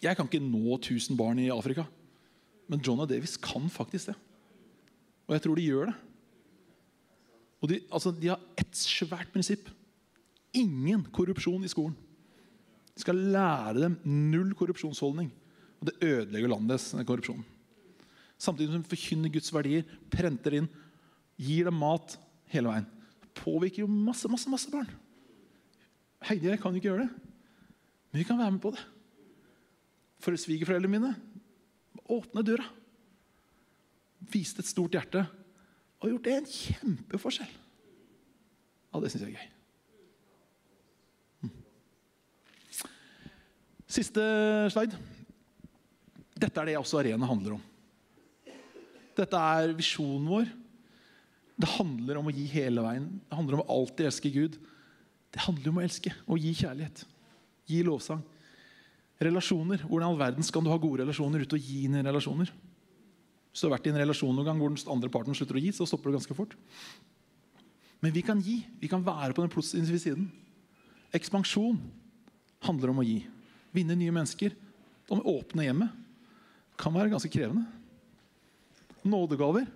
Jeg 0.01 0.17
kan 0.17 0.25
ikke 0.25 0.41
nå 0.41 0.79
1000 0.79 1.19
barn 1.19 1.37
i 1.43 1.51
Afrika, 1.53 1.85
men 2.65 2.81
John 2.81 3.03
og 3.03 3.11
Davis 3.11 3.35
kan 3.37 3.67
faktisk 3.69 4.09
det. 4.09 4.15
Og 5.29 5.35
jeg 5.35 5.43
tror 5.43 5.59
de 5.59 5.67
gjør 5.67 5.91
det. 5.91 5.97
Og 7.61 7.69
de, 7.69 7.77
altså, 7.93 8.09
de 8.17 8.31
har 8.31 8.41
ett 8.57 8.73
svært 8.73 9.29
prinsipp. 9.29 9.69
Ingen 10.57 11.05
korrupsjon 11.13 11.61
i 11.61 11.69
skolen. 11.69 11.93
De 12.97 13.05
skal 13.05 13.21
lære 13.35 13.77
dem 13.77 13.99
null 14.09 14.55
korrupsjonsholdning. 14.57 15.29
Og 15.81 15.89
det 15.89 15.97
ødelegger 16.05 16.51
landets 16.51 16.91
korrupsjon. 17.07 17.41
Samtidig 18.41 18.73
som 18.73 18.83
de 18.83 18.89
forkynner 18.89 19.33
Guds 19.33 19.53
verdier, 19.53 19.85
prenter 20.13 20.55
inn, 20.57 20.69
gir 21.41 21.67
dem 21.67 21.77
mat 21.81 22.15
hele 22.53 22.69
veien. 22.69 22.87
Det 23.21 23.33
påvirker 23.41 23.83
jo 23.83 23.89
masse, 23.89 24.29
masse, 24.29 24.49
masse 24.49 24.69
barn. 24.73 24.89
Heidi 26.29 26.47
og 26.47 26.53
jeg 26.53 26.61
kan 26.61 26.73
jo 26.73 26.81
ikke 26.81 26.89
gjøre 26.91 27.05
det, 27.07 27.29
men 28.11 28.21
vi 28.21 28.25
kan 28.27 28.37
være 28.37 28.53
med 28.53 28.61
på 28.61 28.73
det. 28.75 28.81
For 30.21 30.37
svigerforeldrene 30.37 30.91
mine 30.93 31.13
åpne 32.11 32.43
døra. 32.45 32.67
Viste 34.31 34.61
et 34.61 34.69
stort 34.69 34.93
hjerte 34.93 35.23
og 36.01 36.09
gjort 36.09 36.27
det 36.27 36.35
en 36.35 36.49
kjempeforskjell. 36.49 37.55
Ja, 38.91 38.99
det 39.01 39.11
syns 39.13 39.23
jeg 39.23 39.31
er 39.31 39.39
gøy. 39.39 39.49
Hm. 41.41 41.55
Siste 43.97 44.27
slide. 44.73 44.99
Dette 46.41 46.61
er 46.61 46.71
det 46.71 46.79
også 46.79 47.01
Arena 47.01 47.27
handler 47.29 47.59
om. 47.59 47.63
Dette 49.17 49.37
er 49.37 49.75
visjonen 49.77 50.27
vår. 50.31 50.49
Det 51.61 51.69
handler 51.75 52.17
om 52.17 52.29
å 52.29 52.33
gi 52.33 52.47
hele 52.49 52.83
veien. 52.83 53.07
Det 53.27 53.37
handler 53.37 53.59
om 53.59 53.63
å 53.63 53.75
alltid 53.75 54.07
elske 54.09 54.31
Gud. 54.33 54.57
Det 55.31 55.43
handler 55.45 55.71
om 55.71 55.79
å 55.79 55.85
elske 55.85 56.13
og 56.25 56.41
gi 56.41 56.53
kjærlighet. 56.63 57.03
Gi 57.69 57.83
lovsang. 57.85 58.23
Relasjoner. 59.21 59.85
Hvordan 59.85 60.07
i 60.07 60.09
all 60.09 60.19
verden 60.19 60.47
skal 60.47 60.65
du 60.65 60.71
ha 60.71 60.79
gode 60.81 61.03
relasjoner 61.03 61.45
ute 61.45 61.59
og 61.59 61.69
gi 61.69 61.83
inn 61.85 61.99
i 61.99 62.03
relasjoner? 62.07 62.49
Hvis 63.51 63.61
du 63.61 63.67
har 63.67 63.75
vært 63.75 63.89
i 63.89 63.93
en 63.93 64.01
relasjon 64.01 64.33
noen 64.33 64.47
gang 64.47 64.61
hvor 64.61 64.73
den 64.73 64.93
andre 64.93 65.11
parten 65.13 65.37
slutter 65.37 65.59
å 65.59 65.61
gi, 65.61 65.73
så 65.75 65.85
stopper 65.85 66.09
det 66.09 66.21
ganske 66.21 66.37
fort. 66.37 66.55
Men 68.01 68.15
vi 68.15 68.23
kan 68.25 68.41
gi. 68.41 68.61
Vi 68.81 68.89
kan 68.89 69.03
være 69.05 69.35
på 69.37 69.43
den 69.43 69.53
positive 69.53 70.01
siden. 70.01 70.31
Ekspansjon 71.13 71.77
handler 72.65 72.93
om 72.93 73.03
å 73.03 73.05
gi. 73.05 73.19
Vinne 73.75 73.97
nye 73.99 74.15
mennesker. 74.15 74.55
Om 75.11 75.21
å 75.21 75.35
åpne 75.37 75.67
hjemmet. 75.67 76.00
Kan 76.79 76.95
være 76.95 77.11
ganske 77.11 77.31
krevende. 77.31 77.65
Nådegaver. 79.03 79.67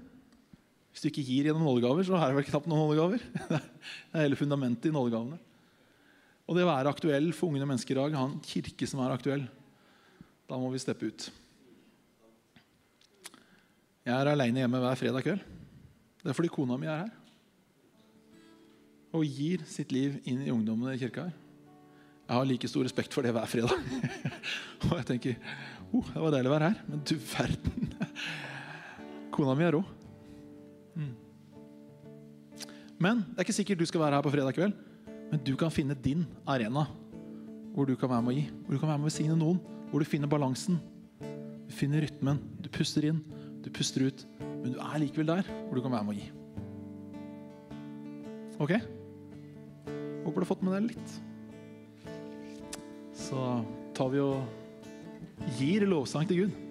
Hvis 0.94 1.04
du 1.04 1.10
ikke 1.10 1.26
gir 1.28 1.50
gjennom 1.50 1.66
nådegaver, 1.68 2.06
så 2.08 2.16
er 2.16 2.30
det 2.30 2.38
vel 2.38 2.48
knapt 2.48 2.70
noen 2.72 2.86
nådegaver. 2.86 3.24
Det 3.50 4.16
er 4.16 4.24
hele 4.24 4.40
fundamentet 4.40 4.88
i 4.88 4.96
nådegavene. 4.96 5.40
Og 6.46 6.56
det 6.56 6.64
å 6.64 6.70
være 6.70 6.92
aktuell 6.94 7.32
for 7.34 7.50
unge 7.50 7.66
mennesker 7.66 7.96
i 7.96 8.00
dag, 8.00 8.16
ha 8.16 8.28
en 8.30 8.40
kirke 8.46 8.88
som 8.88 9.02
er 9.02 9.16
aktuell, 9.16 9.44
da 10.46 10.60
må 10.62 10.70
vi 10.72 10.80
steppe 10.80 11.10
ut. 11.10 11.26
Jeg 14.06 14.14
er 14.14 14.30
aleine 14.30 14.62
hjemme 14.62 14.82
hver 14.84 15.00
fredag 15.00 15.26
kveld. 15.26 15.46
Det 16.22 16.30
er 16.30 16.38
fordi 16.38 16.52
kona 16.54 16.78
mi 16.78 16.86
er 16.90 17.02
her. 17.04 17.14
Og 19.18 19.26
gir 19.26 19.64
sitt 19.70 19.92
liv 19.96 20.20
inn 20.30 20.44
i 20.46 20.54
ungdommene 20.54 20.94
i 20.94 21.02
kirka 21.02 21.28
her. 21.28 21.42
Jeg 22.26 22.34
har 22.34 22.48
like 22.50 22.70
stor 22.70 22.86
respekt 22.86 23.14
for 23.14 23.26
det 23.26 23.34
hver 23.34 23.50
fredag. 23.50 23.74
og 24.86 24.96
jeg 25.00 25.08
tenker 25.10 25.36
oh, 25.94 26.08
det 26.14 26.24
var 26.24 26.34
deilig 26.34 26.50
å 26.50 26.56
være 26.56 26.72
her. 26.72 26.82
Men 26.90 27.04
du 27.06 27.16
verden. 27.20 27.94
Kona 29.36 29.56
mi 29.58 29.68
er 29.68 29.76
rå. 29.76 29.84
Mm. 30.96 31.14
Men 33.04 33.24
det 33.28 33.42
er 33.42 33.48
ikke 33.48 33.58
sikkert 33.60 33.82
du 33.82 33.88
skal 33.90 34.06
være 34.06 34.20
her 34.20 34.26
på 34.26 34.34
fredag 34.34 34.56
kveld. 34.58 34.76
Men 35.32 35.42
du 35.44 35.56
kan 35.60 35.74
finne 35.74 35.98
din 36.00 36.24
arena 36.48 36.86
hvor 37.76 37.90
du 37.90 37.96
kan 38.00 38.12
være 38.12 38.24
med 38.24 38.32
å 38.32 38.38
gi. 38.38 38.46
Hvor 38.64 38.76
du 38.76 38.80
kan 38.80 38.90
være 38.94 39.02
med 39.02 39.08
å 39.08 39.10
velsigne 39.10 39.36
noen. 39.40 39.60
Hvor 39.92 40.02
du 40.02 40.08
finner 40.08 40.32
balansen. 40.32 40.80
Du 41.20 41.74
finner 41.76 42.06
rytmen. 42.06 42.40
Du 42.64 42.70
puster 42.72 43.10
inn, 43.10 43.20
du 43.66 43.70
puster 43.74 44.08
ut. 44.08 44.26
Men 44.40 44.74
du 44.74 44.80
er 44.80 45.02
likevel 45.04 45.28
der 45.30 45.50
hvor 45.68 45.78
du 45.78 45.84
kan 45.84 45.94
være 45.94 46.08
med 46.08 46.16
å 46.16 46.20
gi. 46.22 46.28
Ok? 48.64 48.72
Håper 50.26 50.40
du 50.40 50.46
har 50.46 50.50
fått 50.50 50.64
med 50.66 50.78
deg 50.78 50.94
litt. 50.94 51.18
Så 53.16 53.42
tar 53.98 54.10
vi 54.14 54.24
og 54.24 54.65
gir 55.58 55.86
lovsang 55.86 56.28
til 56.28 56.44
Gud. 56.44 56.65